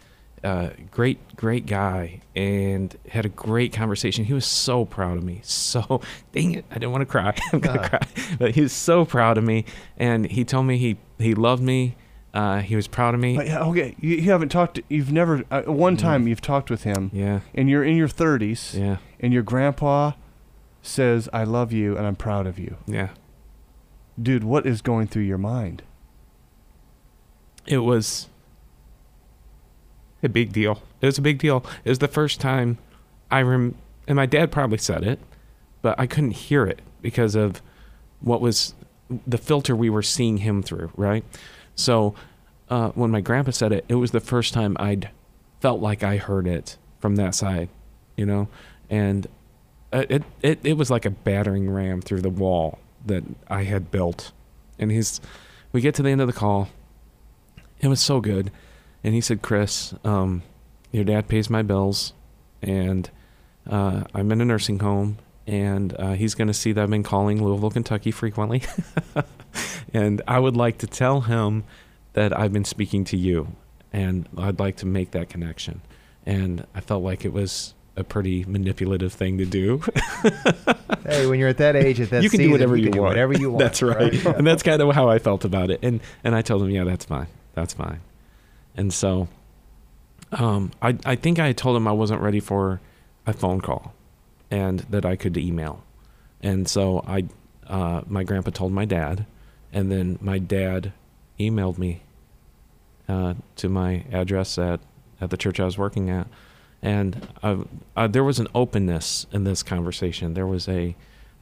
uh, 0.42 0.70
great 0.90 1.36
great 1.36 1.66
guy, 1.66 2.22
and 2.34 2.96
had 3.10 3.26
a 3.26 3.28
great 3.28 3.72
conversation. 3.74 4.24
He 4.24 4.32
was 4.32 4.46
so 4.46 4.84
proud 4.86 5.18
of 5.18 5.24
me. 5.24 5.40
So 5.42 6.00
dang 6.32 6.52
it, 6.54 6.64
I 6.70 6.74
didn't 6.74 6.92
want 6.92 7.02
to 7.02 7.06
cry. 7.06 7.36
I'm 7.52 7.60
gonna 7.60 7.80
Uh. 7.82 7.88
cry, 7.88 8.00
but 8.38 8.54
he 8.54 8.62
was 8.62 8.72
so 8.72 9.04
proud 9.04 9.36
of 9.36 9.44
me, 9.44 9.66
and 9.98 10.26
he 10.30 10.44
told 10.44 10.64
me 10.66 10.78
he 10.78 10.96
he 11.18 11.34
loved 11.34 11.62
me. 11.62 11.96
Uh, 12.32 12.60
he 12.60 12.76
was 12.76 12.86
proud 12.86 13.12
of 13.12 13.18
me. 13.20 13.36
But, 13.36 13.48
okay, 13.48 13.96
you, 14.00 14.14
you 14.16 14.30
haven't 14.30 14.50
talked. 14.50 14.78
You've 14.88 15.10
never. 15.12 15.42
Uh, 15.50 15.62
one 15.62 15.96
time 15.96 16.28
you've 16.28 16.40
talked 16.40 16.70
with 16.70 16.84
him, 16.84 17.10
yeah, 17.12 17.40
and 17.54 17.68
you're 17.68 17.82
in 17.84 17.96
your 17.96 18.06
30s, 18.08 18.78
yeah, 18.78 18.98
and 19.18 19.32
your 19.34 19.42
grandpa 19.42 20.12
says, 20.80 21.28
"I 21.32 21.44
love 21.44 21.72
you 21.72 21.96
and 21.98 22.06
I'm 22.06 22.16
proud 22.16 22.46
of 22.46 22.58
you." 22.58 22.76
yeah. 22.86 23.08
Dude, 24.20 24.44
what 24.44 24.66
is 24.66 24.82
going 24.82 25.06
through 25.06 25.22
your 25.22 25.38
mind? 25.38 25.82
it 27.66 27.78
was 27.78 28.28
a 30.22 30.28
big 30.28 30.52
deal. 30.52 30.82
It 31.00 31.06
was 31.06 31.18
a 31.18 31.22
big 31.22 31.38
deal. 31.38 31.64
It 31.84 31.88
was 31.88 32.00
the 32.00 32.08
first 32.08 32.40
time 32.40 32.78
I 33.30 33.42
rem 33.42 33.76
and 34.06 34.16
my 34.16 34.26
dad 34.26 34.50
probably 34.50 34.78
said 34.78 35.04
it, 35.04 35.20
but 35.82 35.98
I 35.98 36.06
couldn't 36.06 36.32
hear 36.32 36.66
it 36.66 36.80
because 37.00 37.34
of 37.34 37.62
what 38.20 38.40
was 38.40 38.74
the 39.26 39.38
filter 39.38 39.74
we 39.74 39.88
were 39.88 40.02
seeing 40.02 40.38
him 40.38 40.62
through, 40.62 40.90
right? 40.96 41.24
So 41.76 42.14
uh, 42.68 42.90
when 42.90 43.10
my 43.10 43.20
grandpa 43.20 43.52
said 43.52 43.72
it, 43.72 43.84
it 43.88 43.94
was 43.94 44.10
the 44.10 44.20
first 44.20 44.52
time 44.52 44.76
I'd 44.80 45.10
felt 45.60 45.80
like 45.80 46.02
I 46.02 46.16
heard 46.16 46.46
it 46.46 46.76
from 46.98 47.16
that 47.16 47.34
side, 47.34 47.68
you 48.16 48.26
know, 48.26 48.48
and 48.90 49.26
uh, 49.92 50.04
it 50.08 50.24
it 50.42 50.60
it 50.64 50.72
was 50.74 50.90
like 50.90 51.04
a 51.04 51.10
battering 51.10 51.70
ram 51.70 52.02
through 52.02 52.20
the 52.20 52.30
wall 52.30 52.78
that 53.06 53.24
I 53.48 53.64
had 53.64 53.90
built. 53.90 54.32
And 54.78 54.90
he's, 54.90 55.20
we 55.72 55.80
get 55.80 55.94
to 55.96 56.02
the 56.02 56.10
end 56.10 56.20
of 56.20 56.26
the 56.26 56.32
call, 56.32 56.68
it 57.80 57.88
was 57.88 58.00
so 58.00 58.20
good. 58.20 58.50
And 59.02 59.14
he 59.14 59.20
said, 59.20 59.42
Chris, 59.42 59.94
um, 60.04 60.42
your 60.92 61.04
dad 61.04 61.28
pays 61.28 61.48
my 61.48 61.62
bills, 61.62 62.12
and 62.60 63.10
uh, 63.68 64.04
I'm 64.14 64.30
in 64.32 64.40
a 64.40 64.44
nursing 64.44 64.80
home, 64.80 65.18
and 65.46 65.94
uh, 65.98 66.12
he's 66.12 66.34
going 66.34 66.48
to 66.48 66.54
see 66.54 66.72
that 66.72 66.82
I've 66.82 66.90
been 66.90 67.02
calling 67.02 67.42
Louisville, 67.42 67.70
Kentucky 67.70 68.10
frequently. 68.10 68.62
and 69.94 70.20
I 70.28 70.38
would 70.38 70.56
like 70.56 70.78
to 70.78 70.86
tell 70.86 71.22
him 71.22 71.64
that 72.12 72.36
I've 72.38 72.52
been 72.52 72.64
speaking 72.64 73.04
to 73.04 73.16
you, 73.16 73.48
and 73.92 74.28
I'd 74.36 74.58
like 74.58 74.76
to 74.78 74.86
make 74.86 75.12
that 75.12 75.28
connection. 75.28 75.80
And 76.26 76.66
I 76.74 76.80
felt 76.80 77.02
like 77.02 77.24
it 77.24 77.32
was 77.32 77.74
a 78.00 78.04
pretty 78.04 78.44
manipulative 78.44 79.12
thing 79.12 79.38
to 79.38 79.46
do. 79.46 79.82
Hey, 81.10 81.26
when 81.26 81.40
you're 81.40 81.48
at 81.48 81.56
that 81.58 81.76
age, 81.76 82.00
at 82.00 82.10
that 82.10 82.22
you 82.22 82.30
can 82.30 82.38
do 82.38 82.50
whatever 82.50 82.76
you, 82.76 82.90
do 82.90 83.00
want. 83.00 83.10
whatever 83.12 83.32
you 83.32 83.50
want. 83.52 83.58
That's 83.58 83.82
right. 83.82 84.12
and 84.26 84.46
that's 84.46 84.62
kind 84.62 84.80
of 84.80 84.94
how 84.94 85.08
I 85.08 85.18
felt 85.18 85.44
about 85.44 85.70
it. 85.70 85.80
And 85.82 86.00
and 86.22 86.34
I 86.34 86.42
told 86.42 86.62
him, 86.62 86.70
yeah, 86.70 86.84
that's 86.84 87.04
fine. 87.04 87.26
That's 87.54 87.72
fine. 87.74 88.00
And 88.76 88.92
so, 88.92 89.26
um, 90.30 90.70
I 90.80 90.96
I 91.04 91.16
think 91.16 91.38
I 91.40 91.52
told 91.52 91.76
him 91.76 91.88
I 91.88 91.92
wasn't 91.92 92.20
ready 92.20 92.38
for 92.38 92.80
a 93.26 93.32
phone 93.32 93.60
call, 93.60 93.94
and 94.50 94.80
that 94.90 95.04
I 95.04 95.16
could 95.16 95.36
email. 95.36 95.82
And 96.42 96.68
so 96.68 97.02
I, 97.06 97.24
uh, 97.66 98.02
my 98.06 98.22
grandpa 98.22 98.50
told 98.50 98.72
my 98.72 98.84
dad, 98.84 99.26
and 99.72 99.90
then 99.90 100.18
my 100.20 100.38
dad 100.38 100.92
emailed 101.40 101.78
me 101.78 102.02
uh, 103.08 103.34
to 103.56 103.68
my 103.68 104.04
address 104.12 104.58
at 104.58 104.80
at 105.20 105.30
the 105.30 105.36
church 105.36 105.58
I 105.58 105.64
was 105.64 105.76
working 105.76 106.08
at, 106.08 106.28
and 106.82 107.28
uh, 107.42 107.56
uh, 107.96 108.06
there 108.06 108.24
was 108.24 108.38
an 108.38 108.48
openness 108.54 109.26
in 109.32 109.44
this 109.44 109.62
conversation. 109.62 110.34
There 110.34 110.46
was 110.46 110.68
a, 110.68 110.96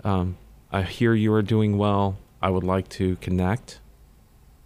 um, 0.04 0.36
I 0.72 0.82
hear 0.82 1.14
you 1.14 1.32
are 1.34 1.42
doing 1.42 1.78
well. 1.78 2.18
I 2.42 2.50
would 2.50 2.64
like 2.64 2.88
to 2.90 3.16
connect, 3.16 3.80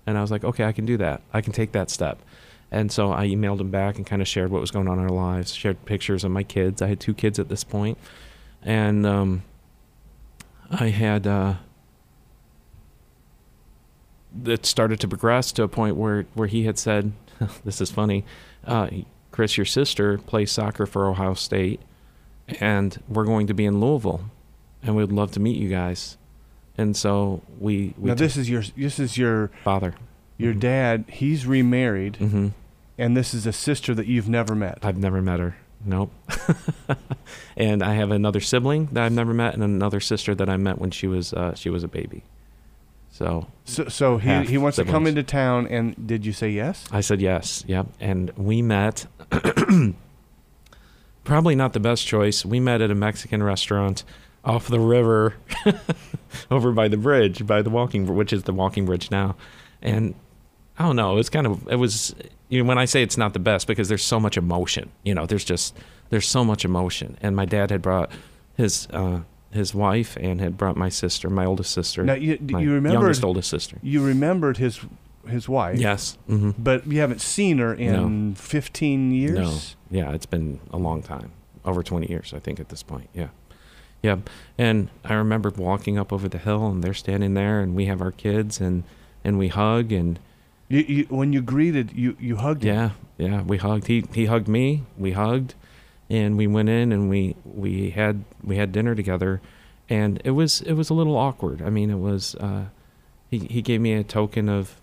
and 0.06 0.16
I 0.16 0.20
was 0.20 0.30
like, 0.30 0.44
okay, 0.44 0.64
I 0.64 0.72
can 0.72 0.86
do 0.86 0.96
that. 0.98 1.22
I 1.32 1.40
can 1.40 1.52
take 1.52 1.72
that 1.72 1.90
step. 1.90 2.18
And 2.70 2.90
so 2.90 3.12
I 3.12 3.26
emailed 3.26 3.60
him 3.60 3.70
back 3.70 3.96
and 3.96 4.06
kind 4.06 4.22
of 4.22 4.28
shared 4.28 4.50
what 4.50 4.60
was 4.60 4.70
going 4.70 4.88
on 4.88 4.98
in 4.98 5.04
our 5.04 5.10
lives, 5.10 5.54
shared 5.54 5.84
pictures 5.84 6.24
of 6.24 6.30
my 6.30 6.42
kids. 6.42 6.80
I 6.80 6.86
had 6.86 7.00
two 7.00 7.12
kids 7.12 7.38
at 7.38 7.50
this 7.50 7.64
point, 7.64 7.98
and 8.62 9.04
um, 9.04 9.42
I 10.70 10.88
had 10.88 11.26
uh, 11.26 11.54
it 14.46 14.64
started 14.64 15.00
to 15.00 15.08
progress 15.08 15.52
to 15.52 15.62
a 15.62 15.68
point 15.68 15.96
where 15.96 16.24
where 16.32 16.48
he 16.48 16.64
had 16.64 16.78
said, 16.78 17.12
"This 17.64 17.82
is 17.82 17.90
funny, 17.90 18.24
uh, 18.66 18.88
Chris, 19.32 19.56
your 19.56 19.66
sister 19.66 20.18
plays 20.18 20.52
soccer 20.52 20.86
for 20.86 21.08
Ohio 21.08 21.34
State, 21.34 21.80
and 22.60 23.02
we're 23.08 23.24
going 23.24 23.46
to 23.48 23.54
be 23.54 23.64
in 23.64 23.80
Louisville, 23.80 24.26
and 24.82 24.94
we'd 24.94 25.10
love 25.10 25.32
to 25.32 25.40
meet 25.40 25.56
you 25.56 25.68
guys." 25.68 26.16
And 26.78 26.96
so 26.96 27.42
we 27.58 27.94
we 27.98 28.08
now 28.08 28.14
this 28.14 28.36
is 28.36 28.48
your 28.48 28.62
this 28.76 28.98
is 28.98 29.18
your 29.18 29.50
father. 29.64 29.94
your 30.38 30.54
Mhm. 30.54 30.60
dad. 30.60 31.04
He's 31.08 31.46
remarried, 31.46 32.16
hmm 32.16 32.48
and 32.98 33.16
this 33.16 33.32
is 33.34 33.46
a 33.46 33.52
sister 33.52 33.94
that 33.94 34.06
you've 34.06 34.28
never 34.28 34.54
met. 34.54 34.78
I've 34.82 34.98
never 34.98 35.20
met 35.22 35.40
her. 35.40 35.56
Nope. 35.84 36.12
and 37.56 37.82
I 37.82 37.94
have 37.94 38.10
another 38.10 38.40
sibling 38.40 38.88
that 38.92 39.02
I've 39.04 39.12
never 39.12 39.34
met, 39.34 39.54
and 39.54 39.62
another 39.62 39.98
sister 40.00 40.34
that 40.34 40.48
I 40.48 40.56
met 40.56 40.78
when 40.78 40.90
she 40.90 41.06
was 41.06 41.32
uh, 41.32 41.54
she 41.54 41.70
was 41.70 41.82
a 41.84 41.88
baby. 41.88 42.22
So 43.12 43.46
So, 43.66 43.88
so 43.88 44.18
he 44.18 44.44
he 44.44 44.58
wants 44.58 44.76
to 44.76 44.84
come 44.84 45.06
into 45.06 45.22
town, 45.22 45.68
and 45.68 46.06
did 46.06 46.26
you 46.26 46.32
say 46.32 46.50
yes? 46.50 46.84
I 46.90 47.02
said 47.02 47.20
yes. 47.20 47.62
Yep. 47.68 47.86
And 48.00 48.30
we 48.36 48.62
met. 48.62 49.06
probably 51.24 51.54
not 51.54 51.72
the 51.72 51.80
best 51.80 52.06
choice. 52.06 52.44
We 52.44 52.58
met 52.58 52.80
at 52.80 52.90
a 52.90 52.94
Mexican 52.94 53.42
restaurant 53.42 54.02
off 54.44 54.66
the 54.66 54.80
river, 54.80 55.34
over 56.50 56.72
by 56.72 56.88
the 56.88 56.96
bridge, 56.96 57.46
by 57.46 57.62
the 57.62 57.70
walking, 57.70 58.12
which 58.12 58.32
is 58.32 58.42
the 58.42 58.52
walking 58.52 58.86
bridge 58.86 59.10
now. 59.10 59.36
And 59.80 60.14
I 60.78 60.84
don't 60.84 60.96
know. 60.96 61.12
It 61.12 61.16
was 61.16 61.30
kind 61.30 61.46
of. 61.46 61.68
It 61.68 61.76
was. 61.76 62.14
You 62.48 62.62
know, 62.62 62.68
when 62.68 62.78
I 62.78 62.84
say 62.86 63.02
it's 63.02 63.16
not 63.16 63.32
the 63.32 63.38
best, 63.38 63.66
because 63.66 63.88
there's 63.88 64.04
so 64.04 64.18
much 64.18 64.36
emotion. 64.36 64.90
You 65.04 65.14
know, 65.14 65.26
there's 65.26 65.44
just 65.44 65.76
there's 66.10 66.26
so 66.26 66.44
much 66.44 66.64
emotion. 66.64 67.16
And 67.22 67.36
my 67.36 67.44
dad 67.44 67.70
had 67.70 67.82
brought 67.82 68.10
his 68.56 68.88
uh, 68.90 69.20
his 69.52 69.74
wife 69.74 70.16
and 70.20 70.40
had 70.40 70.56
brought 70.56 70.76
my 70.76 70.88
sister, 70.88 71.28
my 71.30 71.44
oldest 71.44 71.72
sister, 71.72 72.02
Now 72.04 72.14
you 72.14 72.38
you 72.48 72.72
remembered 72.72 72.92
youngest 73.00 73.24
oldest 73.24 73.48
sister. 73.50 73.78
you 73.82 74.04
remembered 74.04 74.56
his 74.56 74.80
his 75.28 75.48
wife. 75.48 75.78
Yes. 75.78 76.18
hmm 76.26 76.50
But 76.58 76.86
you 76.86 77.00
haven't 77.00 77.20
seen 77.20 77.58
her 77.58 77.72
in 77.74 78.34
15 78.34 79.12
years. 79.12 79.76
No. 79.90 79.98
Yeah, 79.98 80.12
it's 80.14 80.26
been 80.26 80.58
a 80.72 80.78
long 80.78 81.02
time. 81.02 81.30
Over 81.64 81.82
20 81.84 82.08
years, 82.08 82.32
I 82.34 82.40
think, 82.40 82.58
at 82.58 82.70
this 82.70 82.82
point. 82.82 83.08
Yeah. 83.14 83.28
Yeah. 84.02 84.16
And 84.58 84.88
I 85.04 85.14
remember 85.14 85.50
walking 85.56 85.96
up 85.96 86.12
over 86.12 86.28
the 86.28 86.38
hill 86.38 86.66
and 86.66 86.82
they're 86.82 86.92
standing 86.94 87.34
there 87.34 87.60
and 87.60 87.76
we 87.76 87.86
have 87.86 88.02
our 88.02 88.10
kids 88.10 88.60
and, 88.60 88.82
and 89.22 89.38
we 89.38 89.46
hug 89.46 89.92
and 89.92 90.18
You, 90.68 90.80
you, 90.80 91.04
when 91.08 91.32
you 91.32 91.40
greeted, 91.40 91.92
you, 91.92 92.16
you 92.18 92.36
hugged 92.36 92.64
him. 92.64 92.74
yeah, 92.74 92.90
yeah, 93.16 93.42
we 93.42 93.58
hugged. 93.58 93.86
He, 93.86 94.04
he 94.12 94.24
hugged 94.26 94.48
me, 94.48 94.82
we 94.98 95.12
hugged 95.12 95.54
and 96.12 96.36
we 96.36 96.46
went 96.46 96.68
in 96.68 96.92
and 96.92 97.08
we, 97.08 97.34
we 97.44 97.90
had, 97.90 98.24
we 98.44 98.56
had 98.56 98.70
dinner 98.70 98.94
together 98.94 99.40
and 99.88 100.20
it 100.24 100.30
was, 100.30 100.60
it 100.60 100.74
was 100.74 100.90
a 100.90 100.94
little 100.94 101.16
awkward. 101.16 101.62
I 101.62 101.70
mean, 101.70 101.90
it 101.90 101.98
was, 101.98 102.34
uh, 102.36 102.66
he, 103.30 103.38
he 103.38 103.62
gave 103.62 103.80
me 103.80 103.94
a 103.94 104.04
token 104.04 104.48
of, 104.48 104.80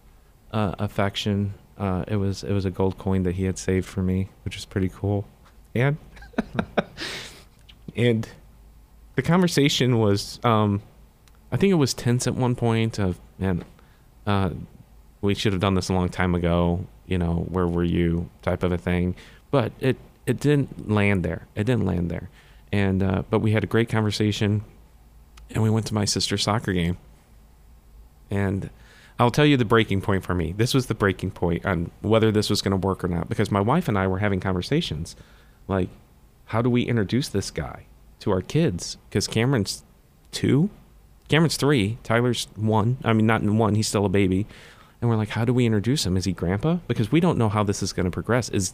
uh, 0.52 0.76
affection. 0.80 1.54
Uh, 1.78 2.04
it 2.08 2.18
was, 2.18 2.44
it 2.44 2.52
was 2.52 2.66
a 2.66 2.72
gold 2.72 2.98
coin 2.98 3.24
that 3.24 3.36
he 3.36 3.46
had 3.46 3.58
saved 3.58 3.86
for 3.88 4.02
me, 4.02 4.30
which 4.44 4.56
was 4.56 4.66
pretty 4.66 4.90
cool. 4.90 5.26
And, 5.76 5.98
and 7.96 8.28
the 9.20 9.24
conversation 9.24 10.00
was 10.00 10.40
um 10.46 10.82
i 11.52 11.58
think 11.58 11.72
it 11.72 11.76
was 11.76 11.94
tense 11.94 12.26
at 12.26 12.36
one 12.36 12.56
point 12.56 12.98
of 12.98 13.20
man 13.38 13.66
uh 14.26 14.50
we 15.20 15.36
should 15.36 15.52
have 15.52 15.62
done 15.62 15.74
this 15.74 15.90
a 15.90 15.94
long 15.94 16.08
time 16.08 16.34
ago 16.34 16.86
you 17.06 17.18
know 17.18 17.46
where 17.50 17.68
were 17.68 17.84
you 17.84 18.30
type 18.42 18.64
of 18.64 18.72
a 18.72 18.78
thing 18.78 19.14
but 19.52 19.74
it 19.82 19.98
it 20.30 20.40
didn't 20.40 20.90
land 20.90 21.24
there 21.24 21.48
it 21.56 21.64
didn't 21.64 21.86
land 21.86 22.10
there 22.10 22.30
and 22.72 23.02
uh 23.02 23.24
but 23.30 23.40
we 23.40 23.52
had 23.52 23.64
a 23.64 23.68
great 23.68 23.90
conversation 23.90 24.64
and 25.50 25.64
we 25.64 25.70
went 25.70 25.86
to 25.88 25.94
my 25.94 26.06
sister's 26.06 26.44
soccer 26.44 26.72
game 26.72 26.98
and 28.30 28.70
I'll 29.20 29.32
tell 29.32 29.46
you 29.46 29.58
the 29.58 29.66
breaking 29.66 30.00
point 30.02 30.24
for 30.24 30.34
me. 30.34 30.54
This 30.54 30.74
was 30.74 30.86
the 30.86 30.96
breaking 30.96 31.32
point 31.32 31.66
on 31.66 31.92
whether 32.02 32.32
this 32.32 32.50
was 32.50 32.62
going 32.62 32.80
to 32.80 32.88
work 32.88 33.04
or 33.04 33.10
not 33.10 33.28
because 33.28 33.52
my 33.52 33.60
wife 33.60 33.90
and 33.90 33.98
I 33.98 34.08
were 34.08 34.20
having 34.20 34.40
conversations 34.40 35.16
like 35.68 35.90
how 36.46 36.62
do 36.62 36.70
we 36.70 36.84
introduce 36.84 37.28
this 37.28 37.52
guy 37.52 37.86
to 38.22 38.32
our 38.32 38.42
kids 38.42 38.98
because 39.10 39.28
Cameron's 39.28 39.84
2, 40.32 40.70
Cameron's 41.28 41.58
3, 41.58 41.98
Tyler's 42.04 42.48
1. 42.56 42.98
I 43.04 43.14
mean 43.14 43.26
not 43.28 43.42
in 43.42 43.58
1, 43.58 43.76
he's 43.76 43.88
still 43.88 44.06
a 44.06 44.10
baby. 44.10 44.48
And 45.02 45.10
we're 45.10 45.18
like 45.18 45.30
how 45.30 45.44
do 45.44 45.54
we 45.54 45.66
introduce 45.66 46.06
him? 46.06 46.16
Is 46.16 46.24
he 46.24 46.32
grandpa? 46.32 46.78
Because 46.88 47.12
we 47.12 47.20
don't 47.20 47.38
know 47.38 47.50
how 47.50 47.64
this 47.64 47.84
is 47.84 47.92
going 47.92 48.06
to 48.06 48.12
progress. 48.12 48.48
Is 48.50 48.74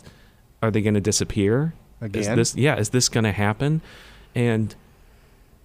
are 0.65 0.71
they 0.71 0.81
going 0.81 0.95
to 0.95 1.01
disappear? 1.01 1.73
Is 2.01 2.07
Again? 2.27 2.37
this 2.37 2.55
yeah? 2.55 2.77
Is 2.77 2.89
this 2.89 3.09
going 3.09 3.23
to 3.23 3.31
happen? 3.31 3.81
And 4.33 4.75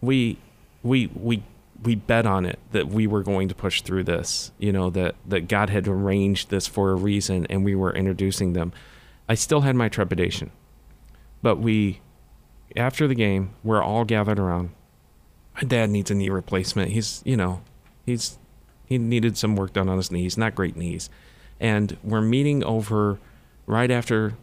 we 0.01 0.39
we 0.83 1.09
we 1.09 1.43
we 1.83 1.95
bet 1.95 2.27
on 2.27 2.45
it 2.45 2.59
that 2.73 2.89
we 2.89 3.07
were 3.07 3.23
going 3.23 3.49
to 3.49 3.55
push 3.55 3.83
through 3.83 4.05
this. 4.05 4.53
You 4.59 4.73
know 4.73 4.91
that 4.91 5.15
that 5.27 5.49
God 5.49 5.71
had 5.71 5.89
arranged 5.89 6.51
this 6.51 6.67
for 6.67 6.91
a 6.91 6.95
reason, 6.95 7.47
and 7.51 7.65
we 7.65 7.75
were 7.75 7.93
introducing 7.93 8.53
them. 8.53 8.73
I 9.29 9.35
still 9.35 9.63
had 9.63 9.77
my 9.77 9.89
trepidation, 9.89 10.51
but 11.43 11.57
we 11.57 12.01
after 12.77 13.09
the 13.09 13.15
game 13.15 13.51
we're 13.65 13.83
all 13.83 14.05
gathered 14.05 14.39
around. 14.39 14.71
My 15.57 15.63
dad 15.63 15.91
needs 15.91 16.11
a 16.11 16.15
knee 16.15 16.31
replacement. 16.31 16.93
He's 16.93 17.23
you 17.25 17.37
know 17.37 17.63
he's 18.07 18.39
he 18.87 18.99
needed 18.99 19.37
some 19.37 19.57
work 19.57 19.73
done 19.73 19.89
on 19.89 19.97
his 19.97 20.11
knees, 20.11 20.37
not 20.37 20.55
great 20.55 20.77
knees, 20.77 21.11
and 21.59 21.97
we're 22.03 22.21
meeting 22.21 22.65
over 22.65 23.19
right 23.67 23.91
after 23.91 24.35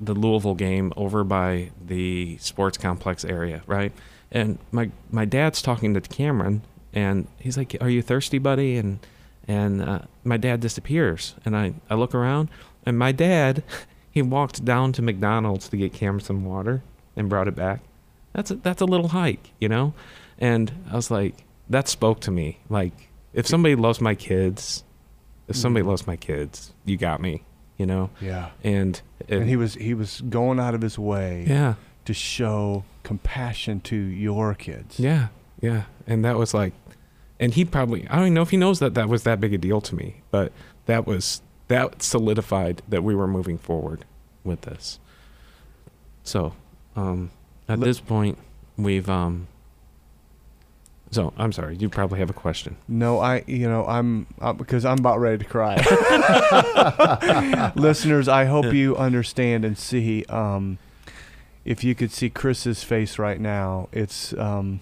the 0.00 0.14
Louisville 0.14 0.54
game 0.54 0.92
over 0.96 1.24
by 1.24 1.70
the 1.84 2.36
sports 2.38 2.78
complex 2.78 3.24
area, 3.24 3.62
right? 3.66 3.92
And 4.30 4.58
my 4.72 4.90
my 5.10 5.24
dad's 5.24 5.62
talking 5.62 5.94
to 5.94 6.00
Cameron, 6.00 6.62
and 6.92 7.26
he's 7.38 7.56
like, 7.56 7.76
"Are 7.80 7.88
you 7.90 8.02
thirsty, 8.02 8.38
buddy?" 8.38 8.76
And 8.76 8.98
and 9.46 9.82
uh, 9.82 10.00
my 10.24 10.36
dad 10.36 10.60
disappears, 10.60 11.34
and 11.44 11.56
I 11.56 11.74
I 11.90 11.94
look 11.94 12.14
around, 12.14 12.48
and 12.84 12.98
my 12.98 13.12
dad 13.12 13.62
he 14.10 14.22
walked 14.22 14.64
down 14.64 14.92
to 14.92 15.02
McDonald's 15.02 15.68
to 15.70 15.76
get 15.76 15.92
Cameron 15.92 16.20
some 16.24 16.44
water 16.44 16.82
and 17.16 17.28
brought 17.28 17.48
it 17.48 17.54
back. 17.56 17.80
That's 18.34 18.50
a, 18.50 18.56
that's 18.56 18.80
a 18.82 18.84
little 18.86 19.08
hike, 19.08 19.50
you 19.58 19.68
know, 19.68 19.94
and 20.38 20.70
I 20.90 20.96
was 20.96 21.10
like, 21.10 21.34
that 21.70 21.88
spoke 21.88 22.20
to 22.20 22.30
me. 22.30 22.58
Like, 22.68 22.92
if 23.32 23.46
somebody 23.46 23.74
loves 23.74 24.00
my 24.00 24.14
kids, 24.14 24.84
if 25.48 25.56
somebody 25.56 25.82
Mhm. 25.84 25.88
loves 25.88 26.06
my 26.06 26.16
kids, 26.16 26.72
you 26.84 26.96
got 26.98 27.20
me, 27.20 27.42
you 27.78 27.86
know, 27.86 28.10
Yeah. 28.20 28.50
and 28.62 29.00
it, 29.28 29.38
And 29.38 29.48
he 29.48 29.56
was 29.56 29.74
he 29.74 29.94
was 29.94 30.20
going 30.28 30.58
out 30.60 30.74
of 30.74 30.82
his 30.82 30.98
way 30.98 31.44
yeah. 31.48 31.74
to 32.04 32.12
show 32.12 32.84
compassion 33.04 33.80
to 33.82 33.96
your 33.96 34.54
kids. 34.54 34.98
Yeah, 35.00 35.28
yeah, 35.60 35.84
and 36.06 36.24
that 36.24 36.36
was 36.36 36.52
like, 36.52 36.72
and 37.40 37.54
he 37.54 37.64
probably 37.64 38.06
I 38.08 38.16
don't 38.16 38.24
even 38.24 38.34
know 38.34 38.42
if 38.42 38.50
he 38.50 38.56
knows 38.56 38.78
that 38.80 38.94
that 38.94 39.08
was 39.08 39.22
that 39.22 39.40
big 39.40 39.54
a 39.54 39.58
deal 39.58 39.80
to 39.80 39.94
me, 39.94 40.16
but 40.30 40.52
that 40.86 41.06
was 41.06 41.40
that 41.68 42.02
solidified 42.02 42.82
that 42.88 43.02
we 43.04 43.14
were 43.14 43.26
moving 43.28 43.58
forward 43.58 44.04
with 44.44 44.62
this. 44.62 44.98
So, 46.24 46.52
um, 46.96 47.30
at 47.68 47.78
Let- 47.78 47.86
this 47.86 48.00
point, 48.00 48.38
we've 48.76 49.08
um. 49.08 49.46
So 51.10 51.32
I'm 51.38 51.52
sorry, 51.52 51.76
you 51.76 51.88
probably 51.88 52.18
have 52.18 52.28
a 52.30 52.34
question. 52.34 52.76
No, 52.86 53.18
I 53.18 53.42
you 53.46 53.68
know 53.68 53.86
I'm 53.86 54.26
uh, 54.40 54.52
because 54.52 54.84
I'm 54.84 54.98
about 54.98 55.20
ready 55.20 55.38
to 55.38 55.44
cry. 55.48 55.76
Listeners, 57.76 58.28
I 58.28 58.44
hope 58.44 58.72
you 58.72 58.96
understand 58.96 59.64
and 59.64 59.78
see. 59.78 60.24
Um, 60.28 60.78
if 61.64 61.84
you 61.84 61.94
could 61.94 62.10
see 62.12 62.30
Chris's 62.30 62.82
face 62.82 63.18
right 63.18 63.40
now, 63.40 63.88
it's. 63.92 64.32
Um, 64.34 64.80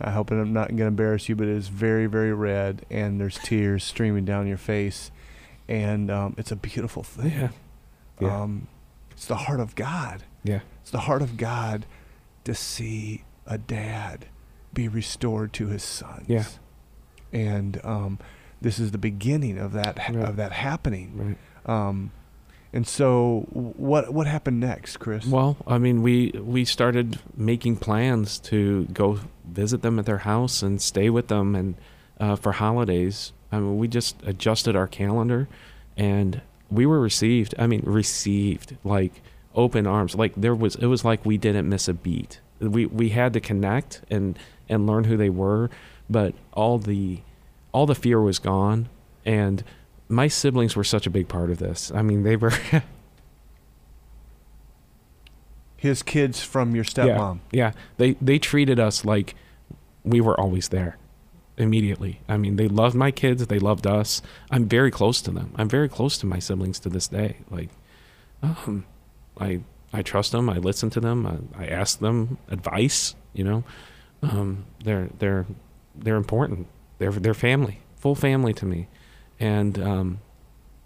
I 0.00 0.10
hope 0.10 0.30
I'm 0.30 0.52
not 0.52 0.68
going 0.68 0.76
to 0.78 0.86
embarrass 0.86 1.28
you, 1.28 1.34
but 1.34 1.48
it 1.48 1.56
is 1.56 1.66
very, 1.68 2.06
very 2.06 2.32
red, 2.32 2.86
and 2.88 3.20
there's 3.20 3.36
tears 3.38 3.82
streaming 3.82 4.24
down 4.24 4.46
your 4.46 4.56
face, 4.56 5.10
and 5.66 6.08
um, 6.08 6.34
it's 6.38 6.52
a 6.52 6.56
beautiful 6.56 7.02
thing. 7.02 7.32
Yeah, 7.32 7.48
yeah. 8.20 8.42
Um, 8.42 8.68
it's 9.10 9.26
the 9.26 9.34
heart 9.34 9.58
of 9.58 9.74
God. 9.74 10.22
Yeah, 10.44 10.60
It's 10.82 10.92
the 10.92 11.00
heart 11.00 11.20
of 11.20 11.36
God 11.36 11.84
to 12.44 12.54
see 12.54 13.24
a 13.44 13.58
dad 13.58 14.26
be 14.74 14.88
restored 14.88 15.52
to 15.54 15.66
his 15.68 15.82
sons. 15.82 16.24
Yeah. 16.28 16.44
And 17.32 17.80
um, 17.84 18.18
this 18.60 18.78
is 18.78 18.90
the 18.92 18.98
beginning 18.98 19.58
of 19.58 19.72
that 19.72 19.98
Right. 19.98 20.16
of 20.16 20.36
that 20.36 20.52
happening. 20.52 21.36
right. 21.66 21.78
Um, 21.88 22.12
and 22.72 22.86
so, 22.86 23.46
what 23.50 24.12
what 24.12 24.26
happened 24.26 24.60
next, 24.60 24.98
Chris? 24.98 25.24
Well, 25.26 25.56
I 25.66 25.78
mean, 25.78 26.02
we 26.02 26.32
we 26.38 26.64
started 26.66 27.18
making 27.36 27.76
plans 27.76 28.38
to 28.40 28.84
go 28.92 29.20
visit 29.46 29.80
them 29.80 29.98
at 29.98 30.04
their 30.06 30.18
house 30.18 30.62
and 30.62 30.80
stay 30.80 31.08
with 31.08 31.28
them, 31.28 31.54
and 31.54 31.74
uh, 32.20 32.36
for 32.36 32.52
holidays. 32.52 33.32
I 33.50 33.58
mean, 33.58 33.78
we 33.78 33.88
just 33.88 34.16
adjusted 34.26 34.76
our 34.76 34.86
calendar, 34.86 35.48
and 35.96 36.42
we 36.70 36.84
were 36.84 37.00
received. 37.00 37.54
I 37.58 37.66
mean, 37.66 37.80
received 37.86 38.76
like 38.84 39.22
open 39.54 39.86
arms. 39.86 40.14
Like 40.14 40.34
there 40.36 40.54
was, 40.54 40.76
it 40.76 40.86
was 40.86 41.04
like 41.06 41.24
we 41.24 41.38
didn't 41.38 41.66
miss 41.68 41.88
a 41.88 41.94
beat. 41.94 42.40
We 42.60 42.84
we 42.84 43.08
had 43.10 43.32
to 43.32 43.40
connect 43.40 44.02
and 44.10 44.38
and 44.68 44.86
learn 44.86 45.04
who 45.04 45.16
they 45.16 45.30
were, 45.30 45.70
but 46.08 46.34
all 46.52 46.78
the 46.78 47.20
all 47.72 47.86
the 47.86 47.94
fear 47.94 48.20
was 48.20 48.38
gone, 48.38 48.88
and 49.24 49.62
my 50.08 50.28
siblings 50.28 50.74
were 50.74 50.84
such 50.84 51.06
a 51.06 51.10
big 51.10 51.28
part 51.28 51.50
of 51.50 51.58
this. 51.58 51.92
I 51.94 52.02
mean, 52.02 52.22
they 52.22 52.36
were. 52.36 52.52
His 55.76 56.02
kids 56.02 56.42
from 56.42 56.74
your 56.74 56.84
stepmom. 56.84 57.38
Yeah, 57.52 57.72
they 57.98 58.12
they 58.14 58.38
treated 58.40 58.80
us 58.80 59.04
like 59.04 59.36
we 60.04 60.20
were 60.20 60.38
always 60.38 60.70
there 60.70 60.96
immediately. 61.56 62.20
I 62.28 62.36
mean, 62.36 62.56
they 62.56 62.68
loved 62.68 62.94
my 62.94 63.10
kids, 63.10 63.46
they 63.46 63.58
loved 63.58 63.86
us. 63.86 64.22
I'm 64.50 64.68
very 64.68 64.90
close 64.90 65.20
to 65.22 65.30
them. 65.30 65.52
I'm 65.56 65.68
very 65.68 65.88
close 65.88 66.18
to 66.18 66.26
my 66.26 66.38
siblings 66.38 66.78
to 66.80 66.88
this 66.88 67.08
day. 67.08 67.38
Like 67.50 67.68
um 68.42 68.86
I 69.38 69.60
I 69.92 70.02
trust 70.02 70.32
them, 70.32 70.48
I 70.50 70.58
listen 70.58 70.90
to 70.90 71.00
them, 71.00 71.26
I, 71.26 71.64
I 71.64 71.66
ask 71.66 71.98
them 71.98 72.38
advice, 72.48 73.14
you 73.32 73.44
know. 73.44 73.64
Um 74.22 74.64
they're 74.82 75.08
they're 75.18 75.46
they're 75.94 76.16
important. 76.16 76.66
They're 76.98 77.12
they're 77.12 77.34
family, 77.34 77.80
full 77.96 78.14
family 78.14 78.52
to 78.54 78.66
me. 78.66 78.88
And 79.38 79.78
um 79.78 80.20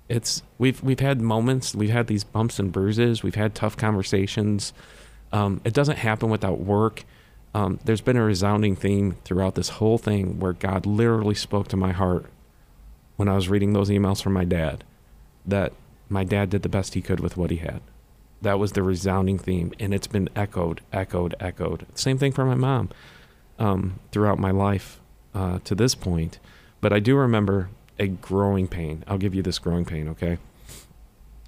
it's 0.08 0.42
we've 0.58 0.82
we've 0.82 1.00
had 1.00 1.20
moments, 1.20 1.74
we've 1.74 1.90
had 1.90 2.06
these 2.06 2.24
bumps 2.24 2.58
and 2.58 2.70
bruises, 2.70 3.22
we've 3.22 3.34
had 3.34 3.54
tough 3.54 3.76
conversations. 3.76 4.72
Um, 5.32 5.62
it 5.64 5.72
doesn't 5.72 5.96
happen 5.96 6.28
without 6.28 6.60
work. 6.60 7.04
Um, 7.54 7.80
there's 7.84 8.02
been 8.02 8.18
a 8.18 8.24
resounding 8.24 8.76
theme 8.76 9.16
throughout 9.24 9.54
this 9.54 9.70
whole 9.70 9.96
thing 9.96 10.38
where 10.38 10.52
God 10.52 10.84
literally 10.84 11.34
spoke 11.34 11.68
to 11.68 11.76
my 11.76 11.92
heart 11.92 12.26
when 13.16 13.28
I 13.28 13.34
was 13.34 13.48
reading 13.48 13.72
those 13.72 13.88
emails 13.88 14.22
from 14.22 14.34
my 14.34 14.44
dad 14.44 14.84
that 15.46 15.72
my 16.08 16.24
dad 16.24 16.50
did 16.50 16.62
the 16.62 16.68
best 16.68 16.94
he 16.94 17.00
could 17.00 17.20
with 17.20 17.36
what 17.36 17.50
he 17.50 17.58
had. 17.58 17.80
That 18.42 18.58
was 18.58 18.72
the 18.72 18.82
resounding 18.82 19.38
theme, 19.38 19.72
and 19.78 19.94
it's 19.94 20.06
been 20.06 20.28
echoed, 20.34 20.80
echoed, 20.92 21.34
echoed. 21.40 21.86
Same 21.94 22.18
thing 22.18 22.32
for 22.32 22.44
my 22.44 22.54
mom 22.54 22.90
um, 23.62 24.00
throughout 24.10 24.38
my 24.38 24.50
life 24.50 25.00
uh, 25.34 25.60
to 25.64 25.74
this 25.74 25.94
point. 25.94 26.38
But 26.80 26.92
I 26.92 26.98
do 26.98 27.16
remember 27.16 27.70
a 27.98 28.08
growing 28.08 28.66
pain. 28.66 29.04
I'll 29.06 29.18
give 29.18 29.34
you 29.34 29.42
this 29.42 29.58
growing 29.60 29.84
pain, 29.84 30.08
okay? 30.08 30.38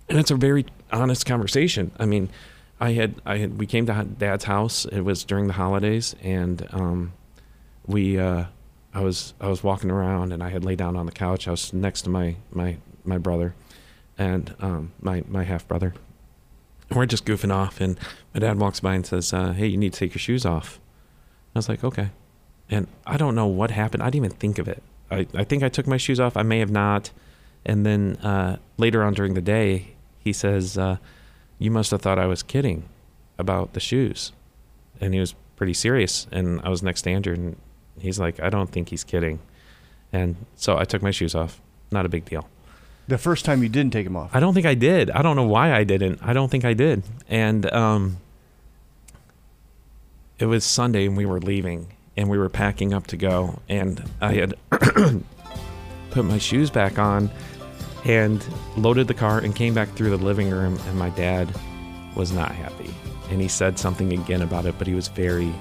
And 0.08 0.18
it's 0.18 0.30
a 0.30 0.36
very 0.36 0.64
honest 0.92 1.26
conversation. 1.26 1.90
I 1.98 2.06
mean, 2.06 2.30
I 2.78 2.92
had 2.92 3.20
I 3.26 3.38
had 3.38 3.58
we 3.58 3.66
came 3.66 3.86
to 3.86 4.04
Dad's 4.04 4.44
house. 4.44 4.84
It 4.84 5.00
was 5.00 5.24
during 5.24 5.48
the 5.48 5.54
holidays, 5.54 6.14
and 6.22 6.66
um, 6.72 7.12
we 7.86 8.18
uh, 8.18 8.44
I 8.92 9.00
was 9.00 9.34
I 9.40 9.48
was 9.48 9.64
walking 9.64 9.90
around, 9.90 10.32
and 10.32 10.42
I 10.42 10.50
had 10.50 10.64
laid 10.64 10.78
down 10.78 10.96
on 10.96 11.06
the 11.06 11.12
couch. 11.12 11.48
I 11.48 11.50
was 11.50 11.72
next 11.72 12.02
to 12.02 12.10
my 12.10 12.36
my 12.52 12.76
my 13.04 13.18
brother, 13.18 13.54
and 14.18 14.54
um, 14.60 14.92
my 15.00 15.24
my 15.26 15.44
half 15.44 15.66
brother. 15.66 15.94
We're 16.90 17.06
just 17.06 17.24
goofing 17.24 17.52
off, 17.52 17.80
and 17.80 17.98
my 18.34 18.40
dad 18.40 18.58
walks 18.58 18.80
by 18.80 18.94
and 18.94 19.06
says, 19.06 19.32
uh, 19.32 19.52
"Hey, 19.52 19.66
you 19.66 19.78
need 19.78 19.94
to 19.94 19.98
take 19.98 20.12
your 20.14 20.20
shoes 20.20 20.44
off." 20.44 20.78
I 21.54 21.58
was 21.58 21.68
like, 21.68 21.84
"Okay," 21.84 22.10
and 22.68 22.86
I 23.06 23.16
don't 23.16 23.34
know 23.34 23.46
what 23.46 23.70
happened. 23.70 24.02
I 24.02 24.06
didn't 24.06 24.24
even 24.26 24.36
think 24.38 24.58
of 24.58 24.68
it. 24.68 24.82
I 25.10 25.26
I 25.34 25.44
think 25.44 25.62
I 25.62 25.68
took 25.68 25.86
my 25.86 25.96
shoes 25.96 26.20
off. 26.20 26.36
I 26.36 26.42
may 26.42 26.58
have 26.58 26.70
not, 26.70 27.10
and 27.64 27.84
then 27.86 28.16
uh, 28.16 28.56
later 28.76 29.02
on 29.02 29.14
during 29.14 29.34
the 29.34 29.42
day, 29.42 29.94
he 30.18 30.32
says. 30.32 30.76
Uh, 30.78 30.96
you 31.58 31.70
must 31.70 31.90
have 31.90 32.02
thought 32.02 32.18
I 32.18 32.26
was 32.26 32.42
kidding 32.42 32.88
about 33.38 33.72
the 33.72 33.80
shoes. 33.80 34.32
And 35.00 35.14
he 35.14 35.20
was 35.20 35.34
pretty 35.56 35.74
serious. 35.74 36.26
And 36.32 36.60
I 36.62 36.68
was 36.68 36.82
next 36.82 37.02
to 37.02 37.10
Andrew, 37.10 37.34
and 37.34 37.56
he's 37.98 38.18
like, 38.18 38.40
I 38.40 38.50
don't 38.50 38.70
think 38.70 38.88
he's 38.90 39.04
kidding. 39.04 39.40
And 40.12 40.36
so 40.56 40.78
I 40.78 40.84
took 40.84 41.02
my 41.02 41.10
shoes 41.10 41.34
off. 41.34 41.60
Not 41.90 42.06
a 42.06 42.08
big 42.08 42.24
deal. 42.24 42.48
The 43.06 43.18
first 43.18 43.44
time 43.44 43.62
you 43.62 43.68
didn't 43.68 43.92
take 43.92 44.04
them 44.04 44.16
off. 44.16 44.30
I 44.34 44.40
don't 44.40 44.54
think 44.54 44.66
I 44.66 44.74
did. 44.74 45.10
I 45.10 45.22
don't 45.22 45.36
know 45.36 45.46
why 45.46 45.74
I 45.74 45.84
didn't. 45.84 46.20
I 46.22 46.32
don't 46.32 46.50
think 46.50 46.64
I 46.64 46.72
did. 46.72 47.02
And 47.28 47.70
um, 47.72 48.18
it 50.38 50.46
was 50.46 50.64
Sunday, 50.64 51.06
and 51.06 51.16
we 51.16 51.26
were 51.26 51.40
leaving, 51.40 51.92
and 52.16 52.28
we 52.28 52.38
were 52.38 52.48
packing 52.48 52.92
up 52.92 53.06
to 53.08 53.16
go. 53.16 53.60
And 53.68 54.02
I 54.20 54.32
had 54.34 54.54
put 56.10 56.24
my 56.24 56.38
shoes 56.38 56.70
back 56.70 56.98
on 56.98 57.30
and 58.04 58.44
loaded 58.76 59.08
the 59.08 59.14
car 59.14 59.38
and 59.38 59.54
came 59.54 59.74
back 59.74 59.88
through 59.90 60.10
the 60.10 60.16
living 60.24 60.50
room 60.50 60.78
and 60.86 60.98
my 60.98 61.10
dad 61.10 61.48
was 62.14 62.32
not 62.32 62.52
happy 62.52 62.92
and 63.30 63.40
he 63.40 63.48
said 63.48 63.78
something 63.78 64.12
again 64.12 64.42
about 64.42 64.66
it 64.66 64.74
but 64.78 64.86
he 64.86 64.94
was 64.94 65.08
very 65.08 65.52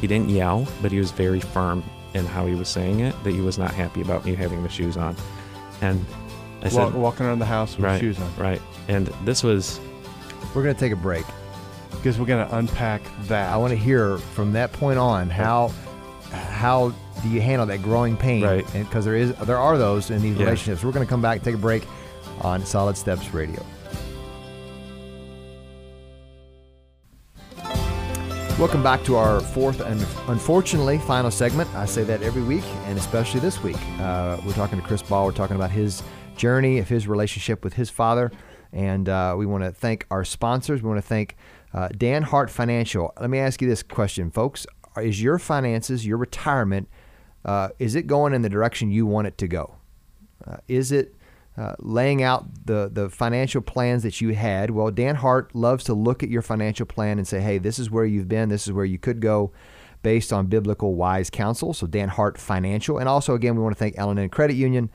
he 0.00 0.06
didn't 0.06 0.30
yell 0.30 0.66
but 0.80 0.90
he 0.90 0.98
was 0.98 1.10
very 1.10 1.38
firm 1.38 1.84
in 2.14 2.24
how 2.24 2.46
he 2.46 2.54
was 2.54 2.68
saying 2.68 3.00
it 3.00 3.14
that 3.24 3.32
he 3.32 3.40
was 3.40 3.58
not 3.58 3.72
happy 3.72 4.00
about 4.00 4.24
me 4.24 4.34
having 4.34 4.62
the 4.62 4.68
shoes 4.68 4.96
on 4.96 5.14
and 5.82 6.04
i 6.62 6.68
said 6.68 6.84
Walk, 6.84 6.94
walking 6.94 7.26
around 7.26 7.40
the 7.40 7.46
house 7.46 7.76
with 7.76 7.84
right 7.84 8.00
shoes 8.00 8.18
on. 8.18 8.34
right 8.36 8.62
and 8.88 9.06
this 9.24 9.42
was 9.42 9.78
We're 10.54 10.62
going 10.62 10.74
to 10.74 10.80
take 10.80 10.92
a 10.92 10.96
break. 10.96 11.24
Because 12.02 12.18
we're 12.18 12.26
going 12.26 12.48
to 12.48 12.56
unpack 12.56 13.00
that. 13.28 13.52
I 13.52 13.56
want 13.56 13.70
to 13.70 13.76
hear 13.76 14.18
from 14.18 14.52
that 14.54 14.72
point 14.72 14.98
on 14.98 15.30
how 15.30 15.72
how 16.32 16.92
do 17.22 17.28
you 17.28 17.40
handle 17.40 17.64
that 17.66 17.80
growing 17.80 18.16
pain? 18.16 18.42
Right. 18.42 18.74
And 18.74 18.84
because 18.88 19.04
there 19.04 19.14
is 19.14 19.32
there 19.36 19.56
are 19.58 19.78
those 19.78 20.10
in 20.10 20.20
these 20.20 20.36
Yeah. 20.36 20.46
relationships. 20.46 20.82
We're 20.82 20.90
going 20.90 21.06
to 21.06 21.08
come 21.10 21.22
back, 21.22 21.36
and 21.36 21.44
take 21.44 21.54
a 21.54 21.58
break 21.58 21.86
on 22.40 22.66
Solid 22.66 22.96
Steps 22.96 23.32
Radio. 23.32 23.64
Welcome 28.58 28.82
back 28.82 29.04
to 29.04 29.14
our 29.14 29.38
fourth 29.40 29.80
and 29.80 30.00
unfortunately 30.26 30.98
final 30.98 31.30
segment. 31.30 31.72
I 31.76 31.84
say 31.86 32.02
that 32.02 32.20
every 32.22 32.42
week, 32.42 32.64
and 32.86 32.98
especially 32.98 33.38
this 33.38 33.62
week. 33.62 33.78
Uh, 34.00 34.38
we're 34.44 34.52
talking 34.54 34.80
to 34.80 34.84
Chris 34.84 35.02
Ball. 35.02 35.24
We're 35.26 35.30
talking 35.32 35.54
about 35.54 35.70
his 35.70 36.02
journey 36.36 36.78
of 36.80 36.88
his 36.88 37.06
relationship 37.06 37.62
with 37.62 37.74
his 37.74 37.90
father, 37.90 38.32
and 38.72 39.08
uh, 39.08 39.36
we 39.38 39.46
want 39.46 39.62
to 39.62 39.70
thank 39.70 40.04
our 40.10 40.24
sponsors. 40.24 40.82
We 40.82 40.88
want 40.88 40.98
to 41.00 41.06
thank 41.06 41.36
uh, 41.74 41.88
Dan 41.96 42.22
Hart 42.22 42.50
Financial. 42.50 43.12
Let 43.20 43.30
me 43.30 43.38
ask 43.38 43.62
you 43.62 43.68
this 43.68 43.82
question, 43.82 44.30
folks: 44.30 44.66
Is 45.00 45.22
your 45.22 45.38
finances, 45.38 46.06
your 46.06 46.18
retirement, 46.18 46.88
uh, 47.44 47.70
is 47.78 47.94
it 47.94 48.06
going 48.06 48.34
in 48.34 48.42
the 48.42 48.48
direction 48.48 48.90
you 48.90 49.06
want 49.06 49.26
it 49.26 49.38
to 49.38 49.48
go? 49.48 49.76
Uh, 50.46 50.56
is 50.68 50.92
it 50.92 51.14
uh, 51.56 51.74
laying 51.80 52.22
out 52.22 52.46
the, 52.64 52.88
the 52.90 53.10
financial 53.10 53.60
plans 53.60 54.02
that 54.02 54.22
you 54.22 54.34
had. 54.34 54.70
Well, 54.70 54.90
Dan 54.90 55.16
Hart 55.16 55.54
loves 55.54 55.84
to 55.84 55.94
look 55.94 56.22
at 56.22 56.30
your 56.30 56.40
financial 56.40 56.86
plan 56.86 57.18
and 57.18 57.28
say, 57.28 57.40
hey, 57.40 57.58
this 57.58 57.78
is 57.78 57.90
where 57.90 58.06
you've 58.06 58.28
been, 58.28 58.48
this 58.48 58.66
is 58.66 58.72
where 58.72 58.86
you 58.86 58.98
could 58.98 59.20
go 59.20 59.52
based 60.02 60.32
on 60.32 60.46
biblical 60.46 60.94
wise 60.94 61.28
counsel. 61.28 61.74
So, 61.74 61.86
Dan 61.86 62.08
Hart 62.08 62.38
Financial. 62.38 62.96
And 62.96 63.06
also, 63.06 63.34
again, 63.34 63.54
we 63.54 63.62
want 63.62 63.76
to 63.76 63.78
thank 63.78 63.98
L&N 63.98 64.30
Credit 64.30 64.54
Union. 64.54 64.88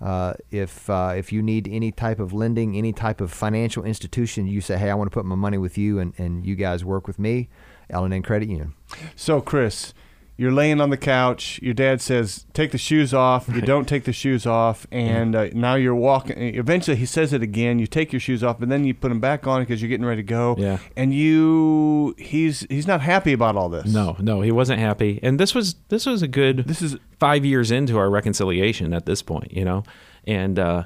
Uh, 0.00 0.34
if 0.50 0.88
uh, 0.88 1.12
if 1.16 1.32
you 1.32 1.42
need 1.42 1.66
any 1.68 1.90
type 1.90 2.20
of 2.20 2.32
lending, 2.32 2.76
any 2.76 2.92
type 2.92 3.20
of 3.20 3.32
financial 3.32 3.84
institution, 3.84 4.46
you 4.46 4.60
say, 4.60 4.78
"Hey, 4.78 4.90
I 4.90 4.94
want 4.94 5.10
to 5.10 5.14
put 5.14 5.24
my 5.24 5.34
money 5.34 5.58
with 5.58 5.76
you," 5.76 5.98
and, 5.98 6.12
and 6.18 6.46
you 6.46 6.54
guys 6.54 6.84
work 6.84 7.06
with 7.06 7.18
me, 7.18 7.48
L&N 7.90 8.22
Credit 8.22 8.48
Union. 8.48 8.74
So, 9.16 9.40
Chris, 9.40 9.92
you're 10.38 10.52
laying 10.52 10.80
on 10.80 10.90
the 10.90 10.96
couch. 10.96 11.58
Your 11.60 11.74
dad 11.74 12.00
says, 12.00 12.46
"Take 12.54 12.70
the 12.70 12.78
shoes 12.78 13.12
off." 13.12 13.48
You 13.48 13.60
don't 13.60 13.88
take 13.88 14.04
the 14.04 14.12
shoes 14.12 14.46
off, 14.46 14.86
and 14.92 15.34
uh, 15.34 15.48
now 15.52 15.74
you're 15.74 15.96
walking. 15.96 16.38
Eventually, 16.54 16.96
he 16.96 17.06
says 17.06 17.32
it 17.32 17.42
again. 17.42 17.80
You 17.80 17.88
take 17.88 18.12
your 18.12 18.20
shoes 18.20 18.44
off, 18.44 18.60
but 18.60 18.68
then 18.68 18.84
you 18.84 18.94
put 18.94 19.08
them 19.08 19.18
back 19.18 19.48
on 19.48 19.62
because 19.62 19.82
you're 19.82 19.88
getting 19.88 20.06
ready 20.06 20.22
to 20.22 20.26
go. 20.26 20.54
Yeah. 20.56 20.78
And 20.96 21.12
you, 21.12 22.14
he's 22.18 22.64
he's 22.70 22.86
not 22.86 23.00
happy 23.00 23.32
about 23.32 23.56
all 23.56 23.68
this. 23.68 23.92
No, 23.92 24.16
no, 24.20 24.40
he 24.40 24.52
wasn't 24.52 24.78
happy. 24.78 25.18
And 25.24 25.40
this 25.40 25.56
was 25.56 25.74
this 25.88 26.06
was 26.06 26.22
a 26.22 26.28
good 26.28 26.68
This 26.68 26.82
is 26.82 26.96
five 27.18 27.44
years 27.44 27.72
into 27.72 27.98
our 27.98 28.08
reconciliation 28.08 28.94
at 28.94 29.06
this 29.06 29.22
point, 29.22 29.52
you 29.52 29.64
know, 29.64 29.82
and 30.24 30.56
uh, 30.56 30.84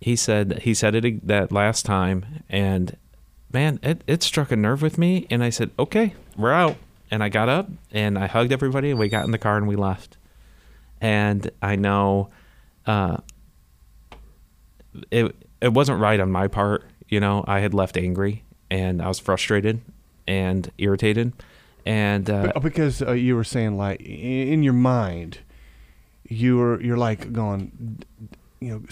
he 0.00 0.16
said 0.16 0.60
he 0.62 0.74
said 0.74 0.94
it 0.94 1.26
that 1.26 1.50
last 1.50 1.86
time, 1.86 2.44
and 2.50 2.98
man, 3.50 3.78
it, 3.82 4.04
it 4.06 4.22
struck 4.22 4.52
a 4.52 4.56
nerve 4.56 4.82
with 4.82 4.98
me, 4.98 5.26
and 5.30 5.42
I 5.42 5.48
said, 5.48 5.70
okay, 5.78 6.12
we're 6.36 6.52
out, 6.52 6.76
and 7.14 7.22
I 7.22 7.28
got 7.28 7.48
up 7.48 7.68
and 7.92 8.18
I 8.18 8.26
hugged 8.26 8.50
everybody, 8.50 8.90
and 8.90 8.98
we 8.98 9.08
got 9.08 9.24
in 9.24 9.30
the 9.30 9.38
car 9.38 9.56
and 9.56 9.68
we 9.68 9.76
left, 9.76 10.16
and 11.00 11.48
I 11.62 11.76
know, 11.76 12.28
uh, 12.86 13.18
it 15.12 15.34
it 15.60 15.72
wasn't 15.72 16.00
right 16.00 16.18
on 16.18 16.30
my 16.32 16.48
part, 16.48 16.84
you 17.08 17.20
know, 17.20 17.44
I 17.46 17.60
had 17.60 17.72
left 17.72 17.96
angry 17.96 18.42
and 18.68 19.00
I 19.00 19.06
was 19.06 19.20
frustrated 19.20 19.80
and 20.26 20.68
irritated, 20.76 21.32
and 21.86 22.28
uh, 22.28 22.50
Be- 22.54 22.60
because 22.60 23.00
uh, 23.00 23.12
you 23.12 23.36
were 23.36 23.44
saying 23.44 23.76
like 23.76 24.00
in 24.00 24.64
your 24.64 24.72
mind, 24.72 25.38
you 26.28 26.56
were 26.56 26.80
you're 26.82 26.96
like 26.96 27.32
going, 27.32 28.02
you 28.58 28.70
know, 28.70 28.82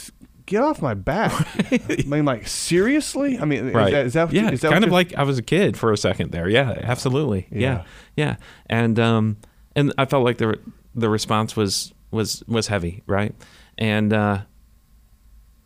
get 0.52 0.62
off 0.62 0.82
my 0.82 0.94
back. 0.94 1.32
I 1.72 2.04
mean, 2.06 2.24
like 2.24 2.46
seriously? 2.46 3.38
I 3.38 3.44
mean, 3.44 3.72
right. 3.72 3.86
is 3.88 3.92
that, 3.92 4.06
is 4.06 4.12
that 4.12 4.24
what 4.26 4.34
yeah, 4.34 4.42
you, 4.42 4.48
is 4.50 4.60
that 4.60 4.70
kind 4.70 4.84
of 4.84 4.90
like 4.90 5.14
I 5.14 5.22
was 5.22 5.38
a 5.38 5.42
kid 5.42 5.76
for 5.76 5.92
a 5.92 5.96
second 5.96 6.30
there. 6.30 6.48
Yeah, 6.48 6.78
absolutely. 6.82 7.48
Yeah. 7.50 7.60
Yeah, 7.60 7.84
yeah, 8.16 8.36
and 8.66 8.98
um, 9.00 9.38
and 9.74 9.92
I 9.96 10.04
felt 10.04 10.24
like 10.24 10.38
the 10.38 10.58
the 10.94 11.08
response 11.08 11.56
was 11.56 11.92
was 12.10 12.44
was 12.46 12.68
heavy, 12.68 13.02
right? 13.06 13.34
And 13.78 14.12
uh, 14.12 14.42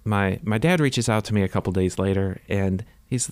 my 0.04 0.38
my 0.42 0.58
dad 0.58 0.80
reaches 0.80 1.08
out 1.08 1.24
to 1.24 1.34
me 1.34 1.42
a 1.42 1.48
couple 1.48 1.72
days 1.72 1.98
later, 1.98 2.40
and 2.48 2.84
he's 3.04 3.30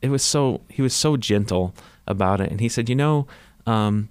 it 0.00 0.08
was 0.08 0.22
so 0.22 0.62
he 0.68 0.82
was 0.82 0.94
so 0.94 1.16
gentle 1.16 1.74
about 2.06 2.40
it, 2.40 2.50
and 2.50 2.60
he 2.60 2.68
said, 2.68 2.88
you 2.88 2.94
know, 2.94 3.26
um, 3.66 4.08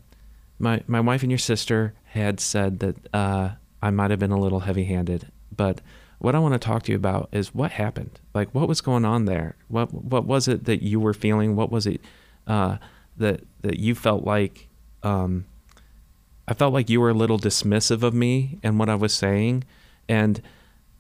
my 0.60 0.82
my 0.88 1.00
wife 1.00 1.24
and 1.24 1.32
your 1.32 1.40
sister 1.40 1.94
had 2.06 2.40
said 2.40 2.80
that 2.80 2.96
uh, 3.14 3.50
I 3.82 3.90
might 3.90 4.12
have 4.12 4.20
been 4.20 4.32
a 4.32 4.40
little 4.40 4.62
heavy 4.62 4.86
handed, 4.86 5.32
but 5.56 5.82
what 6.20 6.36
I 6.36 6.40
want 6.40 6.54
to 6.54 6.60
talk 6.60 6.84
to 6.84 6.92
you 6.92 6.98
about 6.98 7.30
is 7.32 7.54
what 7.54 7.72
happened. 7.72 8.20
Like, 8.34 8.54
what 8.54 8.68
was 8.68 8.82
going 8.82 9.06
on 9.06 9.26
there? 9.26 9.56
What 9.68 9.94
what 9.94 10.26
was 10.26 10.48
it 10.48 10.66
that 10.66 10.82
you 10.82 11.00
were 11.00 11.14
feeling? 11.14 11.56
What 11.56 11.72
was 11.72 11.86
it 11.86 12.02
uh, 12.48 12.78
that 13.18 13.42
that 13.62 13.80
you 13.80 13.96
felt 13.96 14.24
like? 14.24 14.68
Um, 15.04 15.46
I 16.48 16.54
felt 16.54 16.74
like 16.74 16.90
you 16.90 17.02
were 17.02 17.10
a 17.10 17.14
little 17.14 17.40
dismissive 17.40 18.04
of 18.04 18.14
me 18.14 18.60
and 18.64 18.78
what 18.80 18.90
I 18.90 18.96
was 18.96 19.14
saying, 19.14 19.64
and 20.08 20.42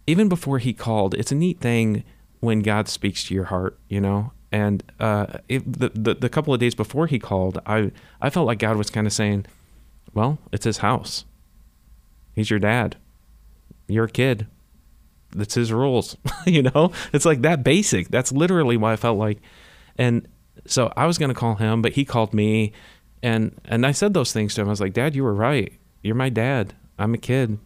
even 0.07 0.29
before 0.29 0.59
he 0.59 0.73
called, 0.73 1.13
it's 1.15 1.31
a 1.31 1.35
neat 1.35 1.59
thing 1.59 2.03
when 2.39 2.61
God 2.61 2.87
speaks 2.87 3.23
to 3.25 3.33
your 3.33 3.45
heart, 3.45 3.77
you 3.89 4.01
know. 4.01 4.31
And 4.51 4.83
uh, 4.99 5.39
it, 5.49 5.79
the, 5.79 5.89
the 5.89 6.13
the 6.15 6.29
couple 6.29 6.53
of 6.53 6.59
days 6.59 6.75
before 6.75 7.07
he 7.07 7.19
called, 7.19 7.59
I 7.65 7.91
I 8.21 8.29
felt 8.29 8.47
like 8.47 8.59
God 8.59 8.77
was 8.77 8.89
kind 8.89 9.07
of 9.07 9.13
saying, 9.13 9.45
"Well, 10.13 10.39
it's 10.51 10.65
his 10.65 10.77
house. 10.77 11.25
He's 12.35 12.49
your 12.49 12.59
dad. 12.59 12.97
You're 13.87 14.05
a 14.05 14.09
kid. 14.09 14.47
That's 15.31 15.53
his 15.53 15.71
rules." 15.71 16.17
you 16.45 16.63
know, 16.63 16.91
it's 17.13 17.25
like 17.25 17.41
that 17.41 17.63
basic. 17.63 18.09
That's 18.09 18.31
literally 18.31 18.77
why 18.77 18.93
I 18.93 18.95
felt 18.95 19.17
like. 19.17 19.41
And 19.97 20.27
so 20.65 20.91
I 20.95 21.05
was 21.05 21.17
going 21.17 21.29
to 21.29 21.35
call 21.35 21.55
him, 21.55 21.81
but 21.81 21.93
he 21.93 22.05
called 22.05 22.33
me, 22.33 22.73
and 23.21 23.59
and 23.65 23.85
I 23.85 23.91
said 23.91 24.13
those 24.13 24.33
things 24.33 24.55
to 24.55 24.61
him. 24.61 24.67
I 24.67 24.71
was 24.71 24.81
like, 24.81 24.93
"Dad, 24.93 25.15
you 25.15 25.23
were 25.23 25.33
right. 25.33 25.73
You're 26.01 26.15
my 26.15 26.29
dad. 26.29 26.73
I'm 26.97 27.13
a 27.13 27.17
kid. 27.17 27.57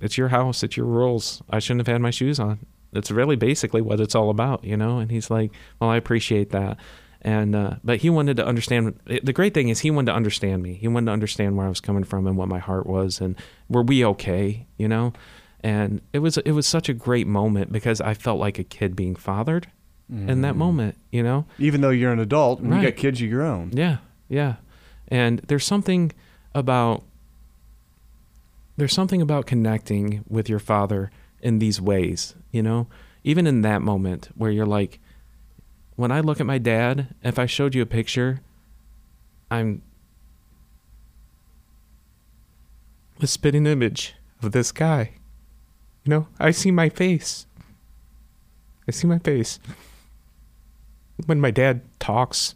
It's 0.00 0.16
your 0.16 0.28
house. 0.28 0.62
It's 0.62 0.76
your 0.76 0.86
rules. 0.86 1.42
I 1.50 1.58
shouldn't 1.58 1.86
have 1.86 1.92
had 1.92 2.00
my 2.00 2.10
shoes 2.10 2.38
on." 2.38 2.60
That's 2.92 3.10
really 3.10 3.36
basically 3.36 3.82
what 3.82 4.00
it's 4.00 4.14
all 4.14 4.30
about, 4.30 4.64
you 4.64 4.76
know. 4.76 4.98
And 4.98 5.10
he's 5.10 5.30
like, 5.30 5.52
"Well, 5.80 5.90
I 5.90 5.96
appreciate 5.96 6.50
that." 6.50 6.78
And 7.22 7.56
uh, 7.56 7.74
but 7.82 7.98
he 7.98 8.10
wanted 8.10 8.36
to 8.36 8.46
understand. 8.46 8.98
The 9.06 9.32
great 9.32 9.52
thing 9.52 9.68
is 9.68 9.80
he 9.80 9.90
wanted 9.90 10.12
to 10.12 10.16
understand 10.16 10.62
me. 10.62 10.74
He 10.74 10.88
wanted 10.88 11.06
to 11.06 11.12
understand 11.12 11.56
where 11.56 11.66
I 11.66 11.68
was 11.68 11.80
coming 11.80 12.04
from 12.04 12.26
and 12.26 12.36
what 12.36 12.48
my 12.48 12.58
heart 12.60 12.86
was, 12.86 13.20
and 13.20 13.36
were 13.68 13.82
we 13.82 14.04
okay, 14.04 14.66
you 14.76 14.88
know? 14.88 15.12
And 15.62 16.00
it 16.12 16.20
was 16.20 16.38
it 16.38 16.52
was 16.52 16.66
such 16.66 16.88
a 16.88 16.94
great 16.94 17.26
moment 17.26 17.72
because 17.72 18.00
I 18.00 18.14
felt 18.14 18.38
like 18.38 18.58
a 18.58 18.64
kid 18.64 18.94
being 18.94 19.16
fathered 19.16 19.68
in 20.10 20.40
that 20.40 20.54
mm. 20.54 20.58
moment, 20.58 20.96
you 21.10 21.22
know. 21.22 21.44
even 21.58 21.82
though 21.82 21.90
you're 21.90 22.12
an 22.12 22.18
adult 22.18 22.60
and 22.60 22.68
you 22.68 22.76
Right. 22.76 22.84
got 22.84 22.96
kids 22.96 23.20
of 23.20 23.28
your 23.28 23.42
own. 23.42 23.72
Yeah, 23.74 23.98
yeah. 24.28 24.54
And 25.08 25.40
there's 25.48 25.66
something 25.66 26.12
about 26.54 27.02
there's 28.78 28.94
something 28.94 29.20
about 29.20 29.44
connecting 29.46 30.24
with 30.28 30.48
your 30.48 30.60
father 30.60 31.10
in 31.42 31.58
these 31.58 31.80
ways, 31.80 32.34
you 32.52 32.62
know? 32.62 32.86
Even 33.24 33.46
in 33.46 33.60
that 33.62 33.82
moment 33.82 34.30
where 34.34 34.50
you're 34.50 34.64
like 34.66 34.98
when 35.96 36.10
I 36.12 36.20
look 36.20 36.40
at 36.40 36.46
my 36.46 36.58
dad, 36.58 37.08
if 37.22 37.38
I 37.38 37.46
showed 37.46 37.74
you 37.74 37.82
a 37.82 37.86
picture, 37.86 38.40
I'm 39.50 39.82
a 43.20 43.26
spitting 43.26 43.66
image 43.66 44.14
of 44.42 44.52
this 44.52 44.70
guy. 44.72 45.17
Know, 46.08 46.26
I 46.40 46.52
see 46.52 46.70
my 46.70 46.88
face. 46.88 47.46
I 48.88 48.92
see 48.92 49.06
my 49.06 49.18
face. 49.18 49.60
When 51.26 51.38
my 51.38 51.50
dad 51.50 51.82
talks, 52.00 52.54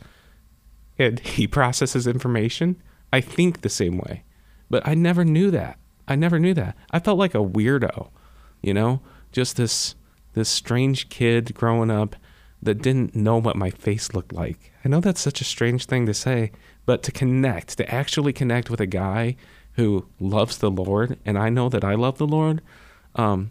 and 0.99 1.21
he 1.37 1.47
processes 1.47 2.07
information, 2.07 2.83
I 3.13 3.21
think 3.21 3.61
the 3.61 3.69
same 3.69 3.99
way. 3.99 4.25
But 4.71 4.89
I 4.89 4.95
never 4.95 5.23
knew 5.23 5.51
that. 5.51 5.79
I 6.09 6.17
never 6.17 6.39
knew 6.39 6.55
that. 6.55 6.77
I 6.93 6.99
felt 6.99 7.19
like 7.19 7.35
a 7.35 7.45
weirdo, 7.45 8.09
you 8.63 8.73
know, 8.73 9.01
just 9.33 9.57
this 9.57 9.97
this 10.33 10.49
strange 10.49 11.11
kid 11.11 11.53
growing 11.55 11.91
up 11.91 12.17
that 12.63 12.81
didn't 12.81 13.15
know 13.15 13.37
what 13.37 13.55
my 13.55 13.69
face 13.69 14.15
looked 14.15 14.33
like. 14.33 14.73
I 14.83 14.89
know 14.89 15.01
that's 15.01 15.21
such 15.21 15.43
a 15.43 15.45
strange 15.45 15.85
thing 15.85 16.07
to 16.07 16.15
say, 16.15 16.53
but 16.87 17.03
to 17.03 17.13
connect, 17.13 17.77
to 17.77 17.95
actually 17.95 18.33
connect 18.33 18.71
with 18.71 18.81
a 18.81 18.87
guy 18.87 19.37
who 19.73 20.07
loves 20.19 20.57
the 20.57 20.71
Lord, 20.71 21.19
and 21.27 21.37
I 21.37 21.51
know 21.51 21.69
that 21.69 21.85
I 21.85 21.95
love 21.97 22.17
the 22.17 22.27
Lord, 22.27 22.63
um, 23.17 23.51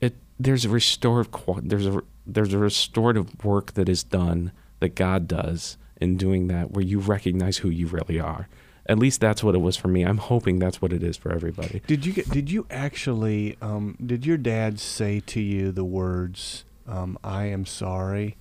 it 0.00 0.14
there's 0.38 0.64
a 0.64 0.68
restorative 0.68 1.32
there's 1.62 1.86
a 1.86 2.02
there's 2.26 2.54
a 2.54 2.58
restorative 2.58 3.44
work 3.44 3.72
that 3.74 3.88
is 3.88 4.02
done 4.02 4.52
that 4.80 4.94
God 4.94 5.28
does 5.28 5.76
in 6.00 6.16
doing 6.16 6.48
that 6.48 6.70
where 6.72 6.84
you 6.84 6.98
recognize 6.98 7.58
who 7.58 7.68
you 7.68 7.86
really 7.86 8.20
are. 8.20 8.48
At 8.86 8.98
least 8.98 9.20
that's 9.20 9.42
what 9.42 9.54
it 9.54 9.58
was 9.58 9.76
for 9.76 9.88
me. 9.88 10.02
I'm 10.02 10.18
hoping 10.18 10.58
that's 10.58 10.82
what 10.82 10.92
it 10.92 11.02
is 11.02 11.16
for 11.16 11.32
everybody. 11.32 11.80
Did 11.86 12.04
you 12.04 12.12
get? 12.12 12.28
Did 12.28 12.50
you 12.50 12.66
actually? 12.70 13.56
Um, 13.62 13.96
did 14.04 14.26
your 14.26 14.36
dad 14.36 14.78
say 14.78 15.20
to 15.20 15.40
you 15.40 15.72
the 15.72 15.84
words, 15.84 16.64
um, 16.86 17.18
"I 17.24 17.46
am 17.46 17.64
sorry," 17.64 18.36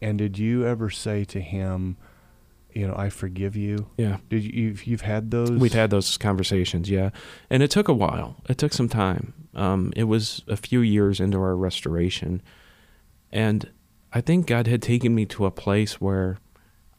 and 0.00 0.16
did 0.16 0.38
you 0.38 0.64
ever 0.64 0.90
say 0.90 1.24
to 1.24 1.40
him, 1.40 1.96
"You 2.72 2.86
know, 2.86 2.94
I 2.96 3.10
forgive 3.10 3.56
you"? 3.56 3.88
Yeah. 3.96 4.18
Did 4.28 4.44
you? 4.44 4.52
You've, 4.52 4.84
you've 4.84 5.00
had 5.00 5.32
those. 5.32 5.50
We've 5.50 5.72
had 5.72 5.90
those 5.90 6.16
conversations, 6.16 6.88
yeah. 6.88 7.10
And 7.48 7.60
it 7.60 7.72
took 7.72 7.88
a 7.88 7.94
while. 7.94 8.36
It 8.48 8.58
took 8.58 8.72
some 8.72 8.88
time. 8.88 9.34
Um, 9.54 9.92
it 9.96 10.04
was 10.04 10.42
a 10.48 10.56
few 10.56 10.80
years 10.80 11.20
into 11.20 11.38
our 11.38 11.56
restoration. 11.56 12.40
And 13.32 13.70
I 14.12 14.20
think 14.20 14.46
God 14.46 14.66
had 14.66 14.82
taken 14.82 15.14
me 15.14 15.26
to 15.26 15.46
a 15.46 15.50
place 15.50 16.00
where 16.00 16.38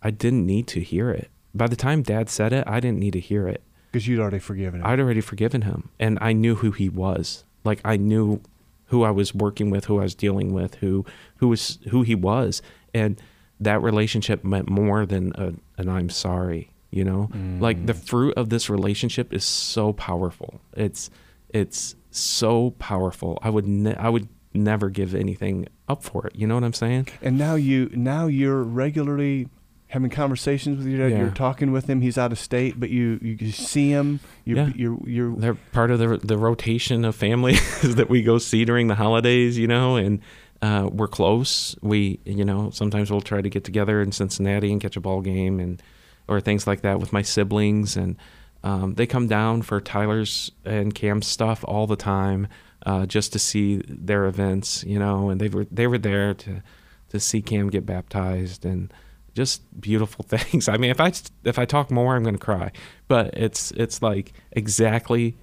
I 0.02 0.12
didn't 0.12 0.46
need 0.46 0.68
to 0.68 0.82
hear 0.82 1.12
it. 1.12 1.30
By 1.54 1.68
the 1.68 1.76
time 1.76 2.02
dad 2.02 2.30
said 2.30 2.54
it, 2.54 2.64
I 2.68 2.80
didn't 2.80 3.00
need 3.00 3.14
to 3.14 3.20
hear 3.20 3.48
it. 3.48 3.62
because 3.92 4.08
you'd 4.08 4.20
already 4.22 4.40
forgiven 4.40 4.80
him. 4.82 4.88
I'd 4.88 5.00
already 5.00 5.22
forgiven 5.22 5.64
him 5.64 5.90
and 6.00 6.18
I 6.22 6.32
knew 6.34 6.56
who 6.56 6.72
he 6.72 6.88
was. 6.90 7.44
Like 7.66 7.82
I 7.84 7.98
knew 7.98 8.42
who 8.86 9.04
I 9.04 9.12
was 9.12 9.34
working 9.36 9.70
with, 9.70 9.86
who 9.86 10.00
I 10.00 10.04
was 10.04 10.16
dealing 10.16 10.54
with, 10.54 10.76
who 10.76 11.06
who 11.38 11.50
was 11.50 11.78
who 11.90 12.02
he 12.04 12.16
was. 12.16 12.62
And 12.94 13.22
that 13.60 13.82
relationship 13.82 14.44
meant 14.44 14.70
more 14.70 15.06
than 15.06 15.34
a, 15.36 15.54
an 15.78 15.90
I'm 15.90 16.10
sorry. 16.10 16.72
You 16.90 17.04
know, 17.06 17.30
like 17.62 17.86
the 17.86 17.94
fruit 17.94 18.34
of 18.38 18.50
this 18.50 18.70
relationship 18.70 19.34
is 19.34 19.46
so 19.46 19.94
powerful. 19.94 20.60
It's 20.74 21.10
it's 21.50 21.96
so 22.12 22.72
powerful. 22.80 23.40
I 23.42 23.50
would 23.50 23.68
ne- 23.68 23.96
I 23.96 24.10
would 24.10 24.28
never 24.54 24.90
give 24.90 25.16
anything 25.16 25.68
up 25.88 26.04
for 26.04 26.28
it. 26.28 26.36
You 26.36 26.46
know 26.48 26.56
what 26.56 26.64
I'm 26.64 26.74
saying? 26.74 27.08
And 27.22 27.38
now 27.38 27.56
you 27.56 27.90
now 27.94 28.28
you're 28.28 28.64
regularly 28.64 29.48
having 29.88 30.10
conversations 30.10 30.78
with 30.78 30.88
your 30.88 31.00
dad. 31.10 31.12
Yeah. 31.16 31.24
You're 31.24 31.32
talking 31.32 31.72
with 31.72 31.90
him. 31.90 32.02
He's 32.02 32.18
out 32.18 32.32
of 32.32 32.40
state, 32.40 32.80
but 32.80 32.90
you 32.90 33.20
you 33.22 33.52
see 33.52 33.90
him. 33.90 34.20
You 34.46 34.56
Yeah. 34.56 34.72
you're 34.76 35.00
you're 35.08 35.36
They're 35.36 35.54
part 35.56 35.92
of 35.92 36.00
the 36.00 36.18
the 36.18 36.38
rotation 36.38 37.04
of 37.06 37.16
families 37.16 37.82
that 37.96 38.10
we 38.10 38.22
go 38.24 38.38
see 38.38 38.66
during 38.66 38.88
the 38.88 38.96
holidays, 38.96 39.58
you 39.58 39.68
know, 39.68 39.96
and 39.98 40.20
uh, 40.62 40.88
we're 40.92 41.08
close. 41.08 41.76
We, 41.82 42.20
you 42.24 42.46
know, 42.46 42.70
sometimes 42.70 43.10
we'll 43.10 43.22
try 43.22 43.42
to 43.42 43.50
get 43.50 43.64
together 43.64 44.00
in 44.00 44.12
Cincinnati 44.12 44.72
and 44.72 44.80
catch 44.80 44.96
a 44.96 45.02
ball 45.02 45.22
game 45.22 45.60
and 45.60 45.82
or 46.28 46.40
things 46.40 46.68
like 46.68 46.82
that 46.82 47.00
with 47.00 47.12
my 47.12 47.24
siblings, 47.24 47.98
and 47.98 48.16
um, 48.64 48.94
they 48.94 49.08
come 49.08 49.28
down 49.28 49.62
for 49.64 49.82
Tyler's 49.82 50.52
and 50.64 50.94
Cam's 50.94 51.28
stuff 51.28 51.64
all 51.68 51.88
the 51.88 51.96
time, 51.96 52.48
uh, 52.86 53.06
just 53.06 53.34
to 53.34 53.40
see 53.40 53.82
their 53.88 54.26
events, 54.26 54.84
you 54.86 55.00
know, 55.00 55.30
and 55.30 55.42
they 55.42 55.50
were 55.50 55.66
they 55.72 55.88
were 55.88 55.98
there 55.98 56.34
to 56.36 56.62
to 57.10 57.20
see 57.20 57.42
Cam 57.42 57.70
get 57.70 57.86
baptized 57.86 58.66
and 58.66 58.94
just 59.34 59.62
beautiful 59.80 60.24
things. 60.28 60.68
I 60.68 60.78
mean, 60.78 60.92
if 60.92 61.00
I 61.00 61.12
if 61.44 61.58
I 61.58 61.66
talk 61.66 61.92
more, 61.92 62.16
I'm 62.16 62.24
going 62.24 62.38
to 62.38 62.44
cry. 62.44 62.72
But 63.08 63.36
it's 63.38 63.72
it's 63.72 64.02
like 64.02 64.34
exactly. 64.52 65.38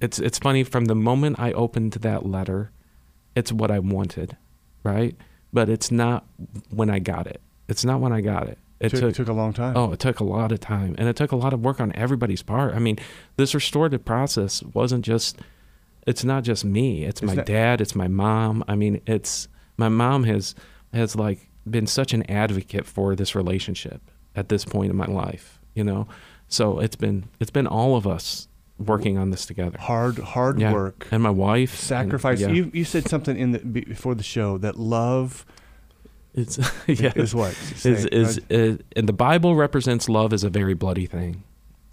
It's 0.00 0.18
it's 0.18 0.38
funny 0.38 0.64
from 0.64 0.86
the 0.86 0.94
moment 0.94 1.38
I 1.38 1.52
opened 1.52 1.92
that 1.92 2.26
letter, 2.26 2.70
it's 3.34 3.52
what 3.52 3.70
I 3.70 3.78
wanted, 3.78 4.36
right? 4.82 5.16
But 5.52 5.70
it's 5.70 5.90
not 5.90 6.26
when 6.68 6.90
I 6.90 6.98
got 6.98 7.26
it. 7.26 7.40
It's 7.68 7.84
not 7.84 8.00
when 8.00 8.12
I 8.12 8.20
got 8.20 8.48
it. 8.48 8.58
It 8.80 8.90
took, 8.90 9.00
took, 9.00 9.14
took 9.14 9.28
a 9.28 9.32
long 9.32 9.52
time. 9.52 9.76
Oh, 9.76 9.92
it 9.92 9.98
took 10.00 10.20
a 10.20 10.24
lot 10.24 10.52
of 10.52 10.60
time, 10.60 10.94
and 10.98 11.08
it 11.08 11.16
took 11.16 11.32
a 11.32 11.36
lot 11.36 11.52
of 11.52 11.60
work 11.64 11.80
on 11.80 11.92
everybody's 11.94 12.42
part. 12.42 12.74
I 12.74 12.78
mean, 12.78 12.98
this 13.36 13.54
restorative 13.54 14.04
process 14.04 14.62
wasn't 14.62 15.04
just. 15.04 15.38
It's 16.06 16.22
not 16.24 16.44
just 16.44 16.64
me. 16.66 17.04
It's, 17.04 17.22
It's 17.22 17.26
my 17.30 17.34
not- 17.36 17.46
dad. 17.46 17.80
It's 17.80 17.94
my 17.94 18.08
mom. 18.08 18.62
I 18.68 18.74
mean, 18.74 19.00
it's 19.06 19.48
my 19.78 19.88
mom 19.88 20.24
has 20.24 20.54
has 20.92 21.16
like 21.16 21.48
been 21.68 21.86
such 21.86 22.12
an 22.12 22.28
advocate 22.30 22.84
for 22.84 23.14
this 23.16 23.34
relationship 23.34 24.02
at 24.36 24.48
this 24.50 24.64
point 24.66 24.90
in 24.90 24.96
my 24.96 25.06
life. 25.06 25.60
You 25.74 25.84
know, 25.84 26.06
so 26.48 26.78
it's 26.78 26.96
been 26.96 27.24
it's 27.40 27.50
been 27.50 27.66
all 27.66 27.96
of 27.96 28.06
us 28.06 28.48
working 28.78 29.16
on 29.16 29.30
this 29.30 29.46
together. 29.46 29.78
Hard 29.78 30.18
hard 30.18 30.60
Yeah. 30.60 30.72
work. 30.72 31.06
and 31.10 31.22
my 31.22 31.30
wife 31.30 31.90
and- 31.90 32.10
yeah. 32.40 32.48
You 32.48 32.70
you 32.74 32.84
said 32.84 33.08
something 33.08 33.36
in 33.38 33.52
the 33.52 33.58
before 33.60 34.14
the 34.14 34.22
show 34.24 34.58
that 34.58 34.76
love 34.78 35.46
It's 36.34 36.58
yeah. 36.88 37.12
is 37.14 37.34
what 37.34 37.52
is 37.84 38.06
is, 38.06 38.40
is 38.50 38.78
and 38.96 39.08
the 39.08 39.12
Bible 39.12 39.54
represents 39.56 40.08
love 40.08 40.32
as 40.32 40.42
a 40.44 40.50
very 40.50 40.74
bloody 40.74 41.06
thing. 41.06 41.42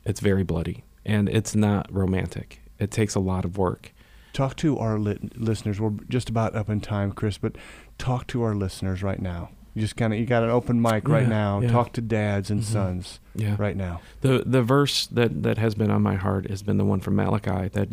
It's 0.06 0.20
very 0.20 0.44
bloody, 0.44 0.84
and 1.06 1.30
it's 1.30 1.56
not 1.56 1.88
romantic. 1.94 2.62
It 2.80 2.90
takes 2.92 3.14
a 3.16 3.20
lot 3.20 3.46
of 3.46 3.58
work. 3.58 3.94
talk 4.34 4.56
to 4.58 4.80
our 4.80 4.98
li- 4.98 5.20
listeners. 5.36 5.80
We're 5.80 5.92
just 6.10 6.30
about 6.30 6.56
up 6.56 6.70
in 6.70 6.82
time, 6.82 7.12
Chris, 7.12 7.38
but 7.38 7.56
talk 8.00 8.26
to 8.28 8.42
our 8.44 8.56
listeners 8.56 9.04
right 9.04 9.22
now. 9.22 9.50
You 9.76 9.82
just 9.84 9.96
kind 9.96 10.12
of 10.12 10.20
you 10.20 10.26
got 10.26 10.42
an 10.44 10.50
open 10.50 10.82
mic 10.82 11.08
right 11.08 11.24
Yeah, 11.24 11.30
now. 11.30 11.60
yeah. 11.62 11.70
Talk 11.72 11.94
to 11.94 12.02
dads 12.02 12.50
and 12.50 12.62
Mhm. 12.62 12.66
sons 12.66 13.20
Yeah. 13.36 13.56
right 13.60 13.78
now. 13.78 14.02
The 14.22 14.44
the 14.46 14.64
verse 14.64 15.06
that 15.08 15.44
that 15.44 15.58
has 15.60 15.76
been 15.76 15.92
on 15.92 16.02
my 16.02 16.16
heart 16.16 16.50
has 16.50 16.64
been 16.64 16.78
the 16.78 16.86
one 16.86 17.00
from 17.00 17.16
Malachi 17.16 17.70
that 17.70 17.90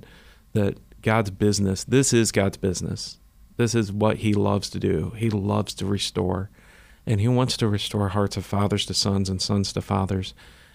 that 0.54 0.78
God's 1.02 1.30
business. 1.30 1.84
This 1.84 2.12
is 2.14 2.32
God's 2.32 2.56
business. 2.56 3.17
This 3.58 3.74
is 3.74 3.92
what 3.92 4.18
He 4.18 4.32
loves 4.32 4.70
to 4.70 4.78
do. 4.78 5.12
He 5.16 5.28
loves 5.28 5.74
to 5.74 5.84
restore, 5.84 6.48
and 7.04 7.20
He 7.20 7.28
wants 7.28 7.56
to 7.58 7.68
restore 7.68 8.08
hearts 8.08 8.36
of 8.38 8.46
fathers 8.46 8.86
to 8.86 8.94
sons 8.94 9.28
and 9.28 9.42
sons 9.42 9.72
to 9.74 9.82
fathers. 9.82 10.32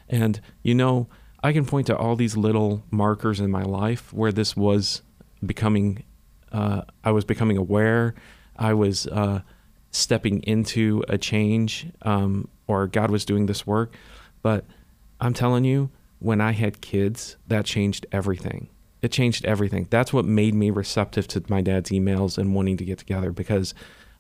And 0.08 0.40
you 0.62 0.76
know, 0.76 1.08
I 1.42 1.54
can 1.54 1.66
point 1.66 1.88
to 1.88 1.98
all 1.98 2.16
these 2.16 2.38
little 2.38 2.84
markers 2.92 3.40
in 3.40 3.50
my 3.50 3.64
life 3.64 4.14
where 4.14 4.32
this 4.32 4.56
was 4.56 5.02
becoming. 5.44 6.04
Uh, 6.52 6.82
I 7.04 7.12
was 7.12 7.26
becoming 7.26 7.58
aware. 7.58 8.14
I 8.58 8.74
was 8.74 9.08
uh, 9.08 9.42
stepping 9.92 10.44
into 10.44 11.04
a 11.08 11.18
change, 11.18 11.88
um, 12.02 12.50
or 12.68 12.88
God 12.88 13.10
was 13.12 13.26
doing 13.26 13.46
this 13.46 13.66
work. 13.66 13.96
But 14.42 14.66
I'm 15.22 15.34
telling 15.34 15.64
you, 15.64 15.90
when 16.20 16.42
I 16.42 16.52
had 16.52 16.82
kids, 16.82 17.38
that 17.48 17.66
changed 17.66 18.06
everything. 18.12 18.68
It 19.04 19.12
changed 19.12 19.44
everything. 19.46 19.88
That's 19.90 20.14
what 20.14 20.24
made 20.26 20.56
me 20.56 20.70
receptive 20.72 21.28
to 21.28 21.44
my 21.50 21.62
dad's 21.62 21.90
emails 21.92 22.38
and 22.38 22.56
wanting 22.56 22.78
to 22.78 22.86
get 22.86 22.98
together 22.98 23.32
because 23.34 23.74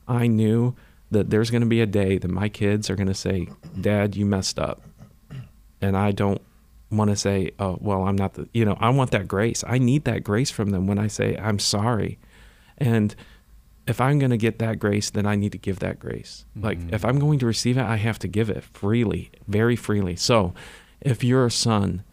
I 0.09 0.27
knew 0.27 0.75
that 1.09 1.29
there's 1.29 1.49
going 1.49 1.61
to 1.61 1.67
be 1.67 1.79
a 1.79 1.86
day 1.86 2.17
that 2.17 2.27
my 2.29 2.49
kids 2.49 2.89
are 2.89 2.95
going 2.97 3.07
to 3.07 3.13
say, 3.13 3.47
Dad, 3.79 4.15
you 4.17 4.25
messed 4.25 4.59
up. 4.59 4.81
And 5.79 5.95
I 5.95 6.11
don't 6.11 6.41
want 6.91 7.11
to 7.11 7.15
say, 7.15 7.51
oh, 7.59 7.77
well, 7.79 8.03
I'm 8.03 8.17
not 8.17 8.34
the, 8.34 8.49
you 8.53 8.65
know, 8.65 8.75
I 8.79 8.89
want 8.89 9.11
that 9.11 9.25
grace. 9.27 9.63
I 9.65 9.77
need 9.77 10.03
that 10.03 10.23
grace 10.23 10.51
from 10.51 10.71
them 10.71 10.86
when 10.86 10.99
I 10.99 11.07
say, 11.07 11.38
I'm 11.38 11.59
sorry. 11.59 12.19
And 12.77 13.15
if 13.88 14.01
I'm 14.01 14.19
going 14.19 14.31
to 14.31 14.38
get 14.38 14.59
that 14.59 14.79
grace, 14.79 15.09
then 15.11 15.25
I 15.25 15.36
need 15.36 15.53
to 15.53 15.57
give 15.57 15.79
that 15.79 15.97
grace. 15.97 16.43
Like, 16.57 16.79
Mhm. 16.79 16.93
if 16.93 17.05
I'm 17.05 17.19
going 17.19 17.39
to 17.39 17.45
receive 17.45 17.77
it, 17.77 17.84
I 17.84 17.95
have 17.97 18.19
to 18.19 18.27
give 18.27 18.49
it 18.49 18.63
freely, 18.65 19.31
very 19.47 19.75
freely. 19.77 20.15
So, 20.17 20.53
if 20.99 21.23
you're 21.23 21.45
a 21.45 21.51
son, 21.51 22.03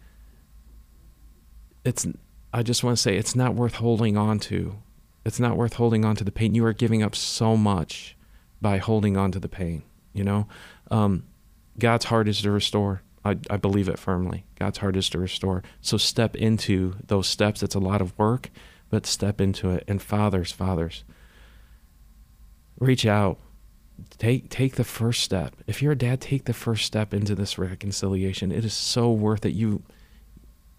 it's, 1.84 2.06
I 2.52 2.62
just 2.62 2.82
want 2.82 2.96
to 2.96 3.02
say, 3.02 3.16
it's 3.16 3.36
not 3.36 3.54
worth 3.54 3.76
holding 3.76 4.16
on 4.16 4.38
to. 4.40 4.76
It's 5.24 5.38
not 5.38 5.56
worth 5.56 5.74
holding 5.74 6.04
on 6.04 6.16
to 6.16 6.24
the 6.24 6.32
pain. 6.32 6.54
You 6.54 6.64
are 6.64 6.72
giving 6.72 7.02
up 7.02 7.14
so 7.14 7.56
much 7.56 8.16
by 8.60 8.78
holding 8.78 9.16
on 9.16 9.32
to 9.32 9.38
the 9.38 9.48
pain, 9.48 9.82
you 10.12 10.24
know? 10.24 10.46
Um, 10.90 11.24
God's 11.78 12.06
heart 12.06 12.28
is 12.28 12.42
to 12.42 12.50
restore. 12.50 13.02
I, 13.24 13.36
I 13.50 13.56
believe 13.56 13.88
it 13.88 13.98
firmly. 13.98 14.44
God's 14.58 14.78
heart 14.78 14.96
is 14.96 15.08
to 15.10 15.18
restore. 15.18 15.62
So 15.80 15.96
step 15.96 16.34
into 16.36 16.96
those 17.06 17.26
steps. 17.26 17.62
It's 17.62 17.74
a 17.74 17.80
lot 17.80 18.00
of 18.00 18.18
work, 18.18 18.50
but 18.88 19.06
step 19.06 19.40
into 19.40 19.70
it. 19.70 19.84
And 19.86 20.00
fathers, 20.00 20.52
fathers, 20.52 21.04
reach 22.78 23.06
out. 23.06 23.38
Take 24.16 24.48
take 24.48 24.76
the 24.76 24.84
first 24.84 25.22
step. 25.22 25.54
If 25.66 25.82
you're 25.82 25.92
a 25.92 25.98
dad, 25.98 26.22
take 26.22 26.46
the 26.46 26.54
first 26.54 26.86
step 26.86 27.12
into 27.12 27.34
this 27.34 27.58
reconciliation. 27.58 28.50
It 28.50 28.64
is 28.64 28.72
so 28.72 29.12
worth 29.12 29.44
it. 29.44 29.52
You 29.52 29.82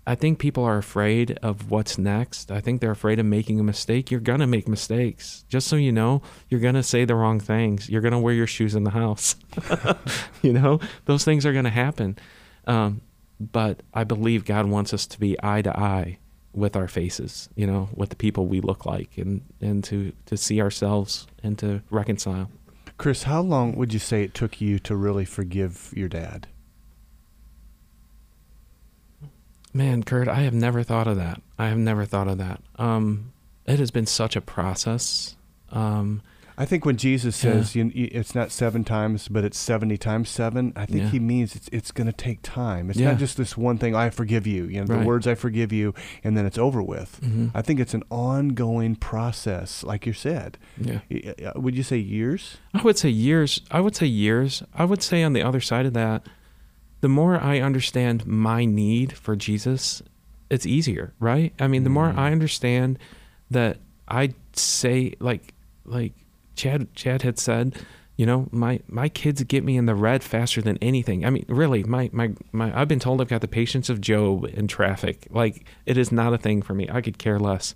I 0.05 0.15
think 0.15 0.39
people 0.39 0.63
are 0.63 0.77
afraid 0.77 1.37
of 1.43 1.69
what's 1.69 1.97
next. 1.97 2.51
I 2.51 2.59
think 2.59 2.81
they're 2.81 2.91
afraid 2.91 3.19
of 3.19 3.25
making 3.25 3.59
a 3.59 3.63
mistake. 3.63 4.09
You're 4.09 4.19
going 4.19 4.39
to 4.39 4.47
make 4.47 4.67
mistakes. 4.67 5.45
Just 5.47 5.67
so 5.67 5.75
you 5.75 5.91
know, 5.91 6.23
you're 6.49 6.59
going 6.59 6.75
to 6.75 6.83
say 6.83 7.05
the 7.05 7.15
wrong 7.15 7.39
things. 7.39 7.87
You're 7.89 8.01
going 8.01 8.13
to 8.13 8.19
wear 8.19 8.33
your 8.33 8.47
shoes 8.47 8.73
in 8.73 8.83
the 8.83 8.91
house. 8.91 9.35
you 10.41 10.53
know, 10.53 10.79
those 11.05 11.23
things 11.23 11.45
are 11.45 11.53
going 11.53 11.65
to 11.65 11.69
happen. 11.71 12.17
Um, 12.65 13.01
but 13.39 13.83
I 13.93 14.03
believe 14.03 14.43
God 14.45 14.65
wants 14.65 14.93
us 14.93 15.05
to 15.07 15.19
be 15.19 15.37
eye 15.43 15.61
to 15.61 15.77
eye 15.77 16.17
with 16.53 16.75
our 16.75 16.87
faces, 16.87 17.49
you 17.55 17.67
know, 17.67 17.89
with 17.95 18.09
the 18.09 18.15
people 18.15 18.47
we 18.47 18.59
look 18.59 18.85
like 18.85 19.17
and, 19.17 19.41
and 19.61 19.83
to, 19.85 20.13
to 20.25 20.35
see 20.35 20.61
ourselves 20.61 21.27
and 21.43 21.57
to 21.59 21.81
reconcile. 21.89 22.49
Chris, 22.97 23.23
how 23.23 23.41
long 23.41 23.75
would 23.75 23.93
you 23.93 23.99
say 23.99 24.23
it 24.23 24.33
took 24.33 24.59
you 24.59 24.79
to 24.79 24.95
really 24.95 25.25
forgive 25.25 25.93
your 25.95 26.09
dad? 26.09 26.47
Man, 29.73 30.03
Kurt, 30.03 30.27
I 30.27 30.41
have 30.41 30.53
never 30.53 30.83
thought 30.83 31.07
of 31.07 31.17
that. 31.17 31.41
I 31.57 31.67
have 31.67 31.77
never 31.77 32.05
thought 32.05 32.27
of 32.27 32.37
that. 32.39 32.61
Um, 32.77 33.31
it 33.65 33.79
has 33.79 33.91
been 33.91 34.05
such 34.05 34.35
a 34.35 34.41
process. 34.41 35.35
Um, 35.71 36.21
I 36.57 36.65
think 36.65 36.85
when 36.85 36.97
Jesus 36.97 37.41
Yeah. 37.43 37.53
says 37.53 37.75
you, 37.75 37.89
you- 37.95 38.09
it's 38.11 38.35
not 38.35 38.51
seven 38.51 38.83
times, 38.83 39.29
but 39.29 39.43
it's 39.45 39.57
seventy 39.57 39.97
times 39.97 40.29
seven, 40.29 40.73
I 40.75 40.85
think 40.85 41.03
Yeah. 41.03 41.09
he 41.09 41.19
means 41.19 41.55
it's 41.55 41.69
it's 41.71 41.91
going 41.91 42.07
to 42.07 42.13
take 42.13 42.41
time. 42.43 42.89
It's 42.89 42.99
Yeah. 42.99 43.11
not 43.11 43.19
just 43.19 43.37
this 43.37 43.57
one 43.57 43.77
thing. 43.77 43.95
I 43.95 44.09
forgive 44.09 44.45
you. 44.45 44.65
You 44.65 44.81
know, 44.83 44.85
the 44.99 45.05
words 45.05 45.25
I 45.25 45.33
forgive 45.35 45.71
you, 45.71 45.95
and 46.23 46.37
then 46.37 46.45
it's 46.45 46.57
over 46.57 46.83
with. 46.83 47.19
mhm. 47.23 47.51
I 47.55 47.61
think 47.61 47.79
it's 47.79 47.93
an 47.93 48.03
ongoing 48.11 48.95
process, 48.95 49.83
like 49.83 50.05
you 50.05 50.13
said. 50.13 50.57
yeah. 50.79 50.99
Uh, 51.09 51.59
Would 51.59 51.75
you 51.75 51.83
say 51.83 51.97
years? 51.97 52.57
I 52.73 52.81
would 52.81 52.97
say 52.97 53.09
years. 53.09 53.61
I 53.71 53.79
would 53.79 53.95
say 53.95 54.05
years. 54.05 54.61
I 54.75 54.83
would 54.85 55.01
say 55.01 55.23
on 55.23 55.33
the 55.33 55.41
other 55.41 55.61
side 55.61 55.85
of 55.85 55.93
that, 55.93 56.27
the 57.01 57.09
more 57.09 57.39
I 57.39 57.59
understand 57.59 58.25
my 58.25 58.65
need 58.65 59.13
for 59.13 59.35
Jesus, 59.35 60.01
it's 60.49 60.65
easier, 60.65 61.13
right? 61.19 61.53
I 61.59 61.67
mean, 61.67 61.83
the 61.83 61.89
more 61.89 62.11
Mm. 62.11 62.17
I 62.17 62.31
understand 62.31 62.99
that 63.49 63.77
I 64.07 64.33
say 64.53 65.15
like 65.19 65.53
like 65.85 66.13
Chad 66.55 66.93
Chad 66.95 67.23
had 67.23 67.39
said, 67.39 67.75
you 68.17 68.25
know, 68.25 68.47
my 68.51 68.81
my 68.87 69.09
kids 69.09 69.41
get 69.43 69.63
me 69.63 69.77
in 69.77 69.87
the 69.87 69.95
red 69.95 70.23
faster 70.23 70.61
than 70.61 70.77
anything. 70.77 71.25
I 71.25 71.29
mean, 71.31 71.45
really, 71.47 71.83
my 71.83 72.09
my 72.13 72.31
my 72.51 72.79
I've 72.79 72.87
been 72.87 72.99
told 72.99 73.19
I've 73.19 73.27
got 73.27 73.41
the 73.41 73.47
patience 73.47 73.89
of 73.89 73.99
Job 73.99 74.45
in 74.45 74.67
traffic. 74.67 75.27
Like 75.31 75.65
it 75.85 75.97
is 75.97 76.11
not 76.11 76.33
a 76.33 76.37
thing 76.37 76.61
for 76.61 76.73
me. 76.73 76.87
I 76.91 77.01
could 77.01 77.17
care 77.17 77.39
less. 77.39 77.73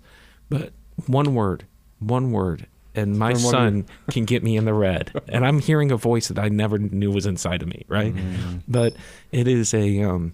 But 0.48 0.72
one 1.06 1.34
word, 1.34 1.66
one 1.98 2.30
word 2.30 2.66
and 2.96 3.18
my 3.18 3.34
From 3.34 3.42
one 3.44 3.52
son 3.52 3.86
can 4.10 4.24
get 4.24 4.42
me 4.42 4.56
in 4.56 4.64
the 4.64 4.74
red. 4.74 5.12
And 5.28 5.46
I'm 5.46 5.60
hearing 5.60 5.90
a 5.92 5.96
voice 5.96 6.28
that 6.28 6.38
I 6.38 6.48
never 6.48 6.78
knew 6.78 7.10
was 7.12 7.26
inside 7.26 7.62
of 7.62 7.68
me, 7.68 7.84
right? 7.88 8.14
Mm-hmm. 8.14 8.58
But 8.66 8.94
it 9.32 9.46
is 9.46 9.72
a 9.74 10.02
um 10.02 10.32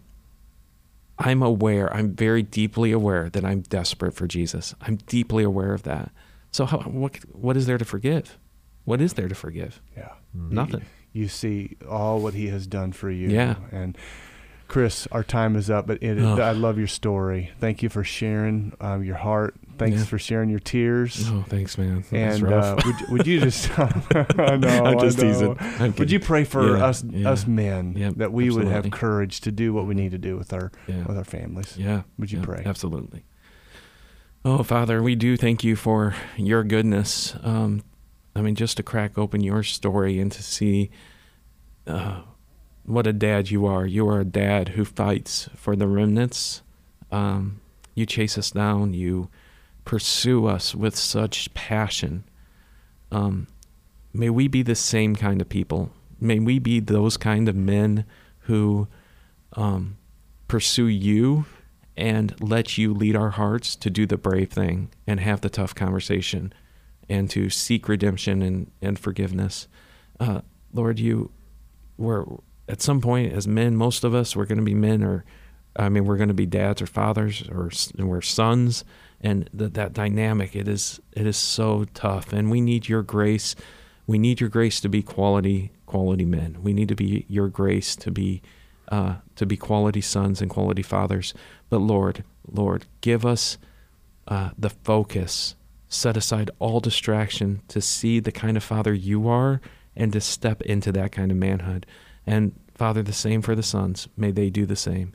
I'm 1.18 1.42
aware, 1.42 1.92
I'm 1.94 2.14
very 2.14 2.42
deeply 2.42 2.90
aware 2.90 3.28
that 3.30 3.44
I'm 3.44 3.60
desperate 3.60 4.14
for 4.14 4.26
Jesus. 4.26 4.74
I'm 4.80 4.96
deeply 5.06 5.44
aware 5.44 5.72
of 5.74 5.82
that. 5.84 6.10
So 6.50 6.64
how, 6.64 6.78
what 6.80 7.16
what 7.32 7.56
is 7.56 7.66
there 7.66 7.78
to 7.78 7.84
forgive? 7.84 8.38
What 8.84 9.00
is 9.00 9.12
there 9.14 9.28
to 9.28 9.34
forgive? 9.34 9.80
Yeah. 9.96 10.12
Nothing. 10.34 10.84
you 11.12 11.28
see 11.28 11.76
all 11.88 12.18
what 12.20 12.34
He 12.34 12.48
has 12.48 12.66
done 12.66 12.92
for 12.92 13.10
you. 13.10 13.28
Yeah. 13.28 13.56
And 13.70 13.96
Chris, 14.66 15.06
our 15.12 15.22
time 15.22 15.54
is 15.56 15.68
up, 15.68 15.86
but 15.86 16.02
it, 16.02 16.18
Oh. 16.18 16.40
I 16.40 16.52
love 16.52 16.78
your 16.78 16.86
story. 16.86 17.50
Thank 17.60 17.82
you 17.82 17.90
for 17.90 18.02
sharing 18.02 18.72
um, 18.80 19.04
your 19.04 19.16
heart. 19.16 19.54
Thanks 19.82 19.98
Yeah. 20.00 20.04
for 20.04 20.18
sharing 20.18 20.48
your 20.50 20.58
tears. 20.60 21.24
Oh, 21.28 21.44
thanks, 21.48 21.76
man. 21.78 22.04
And 22.12 22.44
uh, 22.44 22.76
would, 22.84 22.96
would 23.10 23.26
you 23.26 23.40
just? 23.46 23.70
I 23.78 24.56
know. 24.56 24.84
I'm 24.84 24.98
just 25.00 25.18
I 25.18 25.22
know. 25.22 25.32
teasing. 25.32 25.56
I'm 25.60 25.94
Would 25.96 26.10
you 26.10 26.20
pray 26.20 26.44
for 26.44 26.76
Yeah, 26.76 26.84
us, 26.86 27.02
yeah. 27.04 27.30
us 27.30 27.46
men, 27.46 27.94
Yep, 27.96 28.14
that 28.16 28.32
we 28.32 28.50
would 28.50 28.66
have 28.68 28.90
courage 28.90 29.40
to 29.42 29.52
do 29.52 29.72
what 29.72 29.86
we 29.86 29.94
need 29.94 30.10
to 30.12 30.18
do 30.18 30.36
with 30.36 30.52
our 30.52 30.70
with 30.86 31.16
our 31.16 31.24
families? 31.24 31.76
Yeah. 31.76 32.02
Would 32.18 32.32
you 32.32 32.40
pray? 32.40 32.62
Absolutely. 32.64 33.24
Oh, 34.44 34.62
Father, 34.64 35.02
we 35.02 35.14
do 35.14 35.36
thank 35.36 35.62
you 35.62 35.76
for 35.76 36.14
your 36.36 36.64
goodness. 36.64 37.34
Um, 37.42 37.82
I 38.34 38.40
mean, 38.40 38.54
just 38.56 38.76
to 38.78 38.82
crack 38.82 39.16
open 39.16 39.40
your 39.42 39.62
story 39.62 40.18
and 40.18 40.32
to 40.32 40.42
see 40.42 40.90
uh, 41.86 42.22
what 42.84 43.06
a 43.06 43.12
dad 43.12 43.50
you 43.50 43.66
are. 43.66 43.86
You 43.86 44.08
are 44.08 44.20
a 44.20 44.24
dad 44.24 44.70
who 44.70 44.84
fights 44.84 45.48
for 45.54 45.76
the 45.76 45.86
remnants. 45.86 46.62
Um, 47.12 47.60
you 47.94 48.04
chase 48.06 48.36
us 48.36 48.50
down. 48.50 48.94
You 48.94 49.28
pursue 49.84 50.46
us 50.46 50.74
with 50.74 50.96
such 50.96 51.52
passion. 51.54 52.24
Um, 53.10 53.46
may 54.12 54.30
we 54.30 54.48
be 54.48 54.62
the 54.62 54.74
same 54.74 55.16
kind 55.16 55.40
of 55.40 55.48
people. 55.48 55.90
May 56.20 56.38
we 56.38 56.58
be 56.58 56.80
those 56.80 57.16
kind 57.16 57.48
of 57.48 57.56
men 57.56 58.04
who 58.40 58.88
um, 59.54 59.96
pursue 60.48 60.86
you 60.86 61.46
and 61.96 62.34
let 62.40 62.78
you 62.78 62.94
lead 62.94 63.16
our 63.16 63.30
hearts 63.30 63.76
to 63.76 63.90
do 63.90 64.06
the 64.06 64.16
brave 64.16 64.50
thing 64.50 64.90
and 65.06 65.20
have 65.20 65.40
the 65.40 65.50
tough 65.50 65.74
conversation 65.74 66.52
and 67.08 67.28
to 67.30 67.50
seek 67.50 67.88
redemption 67.88 68.42
and, 68.42 68.70
and 68.80 68.98
forgiveness. 68.98 69.68
Uh, 70.18 70.40
Lord, 70.72 70.98
you 70.98 71.30
were 71.98 72.26
at 72.68 72.80
some 72.80 73.00
point 73.00 73.32
as 73.32 73.46
men, 73.46 73.76
most 73.76 74.04
of 74.04 74.14
us, 74.14 74.34
we're 74.34 74.46
going 74.46 74.58
to 74.58 74.64
be 74.64 74.74
men 74.74 75.02
or, 75.02 75.24
I 75.76 75.88
mean, 75.88 76.04
we're 76.04 76.16
going 76.16 76.28
to 76.28 76.34
be 76.34 76.46
dads 76.46 76.80
or 76.80 76.86
fathers 76.86 77.42
or 77.50 77.70
we're 77.98 78.22
sons. 78.22 78.84
And 79.22 79.48
that 79.54 79.74
that 79.74 79.92
dynamic, 79.92 80.56
it 80.56 80.66
is, 80.66 81.00
it 81.12 81.26
is 81.26 81.36
so 81.36 81.86
tough. 81.94 82.32
And 82.32 82.50
we 82.50 82.60
need 82.60 82.88
your 82.88 83.02
grace. 83.02 83.54
We 84.06 84.18
need 84.18 84.40
your 84.40 84.50
grace 84.50 84.80
to 84.80 84.88
be 84.88 85.02
quality, 85.02 85.70
quality 85.86 86.24
men. 86.24 86.58
We 86.60 86.72
need 86.72 86.88
to 86.88 86.96
be 86.96 87.24
your 87.28 87.48
grace 87.48 87.94
to 87.96 88.10
be, 88.10 88.42
uh, 88.88 89.16
to 89.36 89.46
be 89.46 89.56
quality 89.56 90.00
sons 90.00 90.42
and 90.42 90.50
quality 90.50 90.82
fathers. 90.82 91.34
But 91.70 91.78
Lord, 91.78 92.24
Lord, 92.50 92.86
give 93.00 93.24
us 93.24 93.58
uh, 94.26 94.50
the 94.58 94.70
focus, 94.70 95.54
set 95.88 96.16
aside 96.16 96.50
all 96.58 96.80
distraction 96.80 97.62
to 97.68 97.80
see 97.80 98.18
the 98.18 98.32
kind 98.32 98.56
of 98.56 98.64
father 98.64 98.92
you 98.92 99.28
are 99.28 99.60
and 99.94 100.12
to 100.12 100.20
step 100.20 100.62
into 100.62 100.90
that 100.92 101.12
kind 101.12 101.30
of 101.30 101.36
manhood. 101.36 101.86
And 102.26 102.52
Father, 102.74 103.02
the 103.02 103.12
same 103.12 103.42
for 103.42 103.54
the 103.54 103.62
sons. 103.62 104.08
May 104.16 104.30
they 104.30 104.50
do 104.50 104.66
the 104.66 104.76
same. 104.76 105.12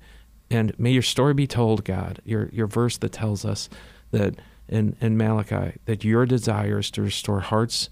And 0.49 0.77
may 0.79 0.91
your 0.91 1.01
story 1.01 1.33
be 1.33 1.47
told, 1.47 1.83
God, 1.83 2.21
your, 2.23 2.49
your 2.53 2.67
verse 2.67 2.97
that 2.97 3.11
tells 3.11 3.43
us 3.43 3.69
that 4.11 4.35
in, 4.67 4.95
in 4.99 5.17
Malachi, 5.17 5.77
that 5.85 6.03
your 6.03 6.25
desire 6.25 6.79
is 6.79 6.91
to 6.91 7.01
restore 7.01 7.39
hearts 7.39 7.89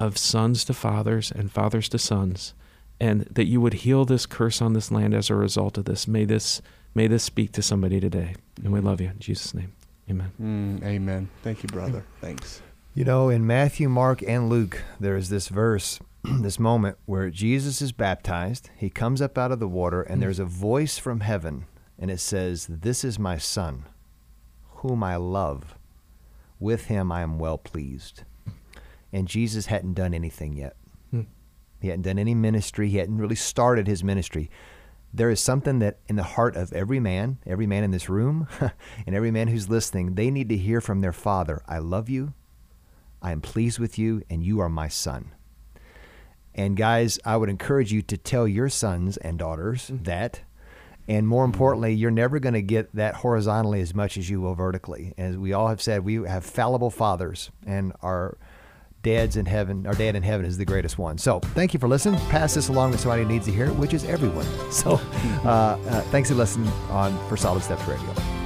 of 0.00 0.16
sons 0.16 0.64
to 0.66 0.74
fathers 0.74 1.30
and 1.30 1.50
fathers 1.50 1.88
to 1.90 1.98
sons, 1.98 2.54
and 3.00 3.22
that 3.30 3.46
you 3.46 3.60
would 3.60 3.74
heal 3.74 4.04
this 4.04 4.26
curse 4.26 4.60
on 4.60 4.72
this 4.72 4.90
land 4.90 5.14
as 5.14 5.30
a 5.30 5.34
result 5.34 5.78
of 5.78 5.84
this. 5.84 6.06
May 6.06 6.24
this 6.24 6.60
may 6.94 7.06
this 7.06 7.22
speak 7.22 7.52
to 7.52 7.62
somebody 7.62 8.00
today. 8.00 8.34
And 8.62 8.72
we 8.72 8.80
love 8.80 9.00
you 9.00 9.08
in 9.08 9.18
Jesus' 9.18 9.54
name. 9.54 9.72
Amen. 10.10 10.32
Mm, 10.40 10.84
amen. 10.84 11.28
Thank 11.42 11.62
you, 11.62 11.68
brother. 11.68 12.04
Thanks. 12.20 12.62
You 12.94 13.04
know, 13.04 13.28
in 13.28 13.46
Matthew, 13.46 13.88
Mark, 13.88 14.22
and 14.22 14.48
Luke, 14.48 14.82
there 14.98 15.16
is 15.16 15.28
this 15.28 15.48
verse, 15.48 16.00
this 16.24 16.58
moment 16.58 16.98
where 17.06 17.30
Jesus 17.30 17.80
is 17.80 17.92
baptized. 17.92 18.70
He 18.76 18.90
comes 18.90 19.22
up 19.22 19.38
out 19.38 19.52
of 19.52 19.60
the 19.60 19.68
water, 19.68 20.02
and 20.02 20.20
there's 20.20 20.40
a 20.40 20.44
voice 20.44 20.98
from 20.98 21.20
heaven, 21.20 21.66
and 21.98 22.10
it 22.10 22.20
says, 22.20 22.66
This 22.68 23.04
is 23.04 23.18
my 23.18 23.38
son, 23.38 23.84
whom 24.78 25.02
I 25.02 25.16
love. 25.16 25.76
With 26.60 26.86
him 26.86 27.12
I 27.12 27.22
am 27.22 27.38
well 27.38 27.58
pleased. 27.58 28.24
And 29.12 29.28
Jesus 29.28 29.66
hadn't 29.66 29.94
done 29.94 30.12
anything 30.12 30.54
yet. 30.54 30.76
Hmm. 31.10 31.22
He 31.80 31.88
hadn't 31.88 32.02
done 32.02 32.18
any 32.18 32.34
ministry. 32.34 32.88
He 32.88 32.98
hadn't 32.98 33.18
really 33.18 33.36
started 33.36 33.86
his 33.86 34.04
ministry. 34.04 34.50
There 35.12 35.30
is 35.30 35.40
something 35.40 35.78
that 35.78 36.00
in 36.06 36.16
the 36.16 36.22
heart 36.22 36.54
of 36.56 36.72
every 36.72 37.00
man, 37.00 37.38
every 37.46 37.66
man 37.66 37.84
in 37.84 37.90
this 37.90 38.08
room, 38.08 38.46
and 39.06 39.16
every 39.16 39.30
man 39.30 39.48
who's 39.48 39.70
listening, 39.70 40.14
they 40.14 40.30
need 40.30 40.48
to 40.50 40.56
hear 40.56 40.80
from 40.80 41.00
their 41.00 41.12
father 41.12 41.62
I 41.66 41.78
love 41.78 42.08
you, 42.08 42.34
I 43.22 43.32
am 43.32 43.40
pleased 43.40 43.78
with 43.78 43.98
you, 43.98 44.22
and 44.28 44.44
you 44.44 44.60
are 44.60 44.68
my 44.68 44.88
son. 44.88 45.34
And 46.54 46.76
guys, 46.76 47.18
I 47.24 47.36
would 47.36 47.48
encourage 47.48 47.92
you 47.92 48.02
to 48.02 48.16
tell 48.16 48.46
your 48.46 48.68
sons 48.68 49.16
and 49.16 49.38
daughters 49.38 49.90
that. 49.92 50.42
And 51.08 51.26
more 51.26 51.44
importantly, 51.44 51.94
you're 51.94 52.10
never 52.10 52.38
going 52.38 52.52
to 52.52 52.62
get 52.62 52.94
that 52.94 53.14
horizontally 53.16 53.80
as 53.80 53.94
much 53.94 54.18
as 54.18 54.28
you 54.28 54.42
will 54.42 54.54
vertically. 54.54 55.14
As 55.16 55.38
we 55.38 55.54
all 55.54 55.68
have 55.68 55.80
said, 55.80 56.04
we 56.04 56.16
have 56.28 56.44
fallible 56.44 56.90
fathers, 56.90 57.50
and 57.66 57.94
our 58.02 58.36
dads 59.02 59.36
in 59.36 59.46
heaven, 59.46 59.86
our 59.86 59.94
dad 59.94 60.16
in 60.16 60.22
heaven 60.22 60.44
is 60.44 60.58
the 60.58 60.66
greatest 60.66 60.98
one. 60.98 61.16
So 61.16 61.40
thank 61.40 61.72
you 61.72 61.80
for 61.80 61.88
listening. 61.88 62.20
Pass 62.28 62.54
this 62.54 62.68
along 62.68 62.92
to 62.92 62.98
somebody 62.98 63.22
who 63.22 63.28
needs 63.28 63.46
to 63.46 63.52
hear 63.52 63.66
it, 63.66 63.74
which 63.76 63.94
is 63.94 64.04
everyone. 64.04 64.46
So 64.70 65.00
uh, 65.44 65.48
uh, 65.48 66.02
thanks 66.12 66.28
for 66.28 66.34
listening 66.34 66.68
on 66.90 67.16
for 67.28 67.36
Solid 67.36 67.62
Steps 67.62 67.86
Radio. 67.88 68.37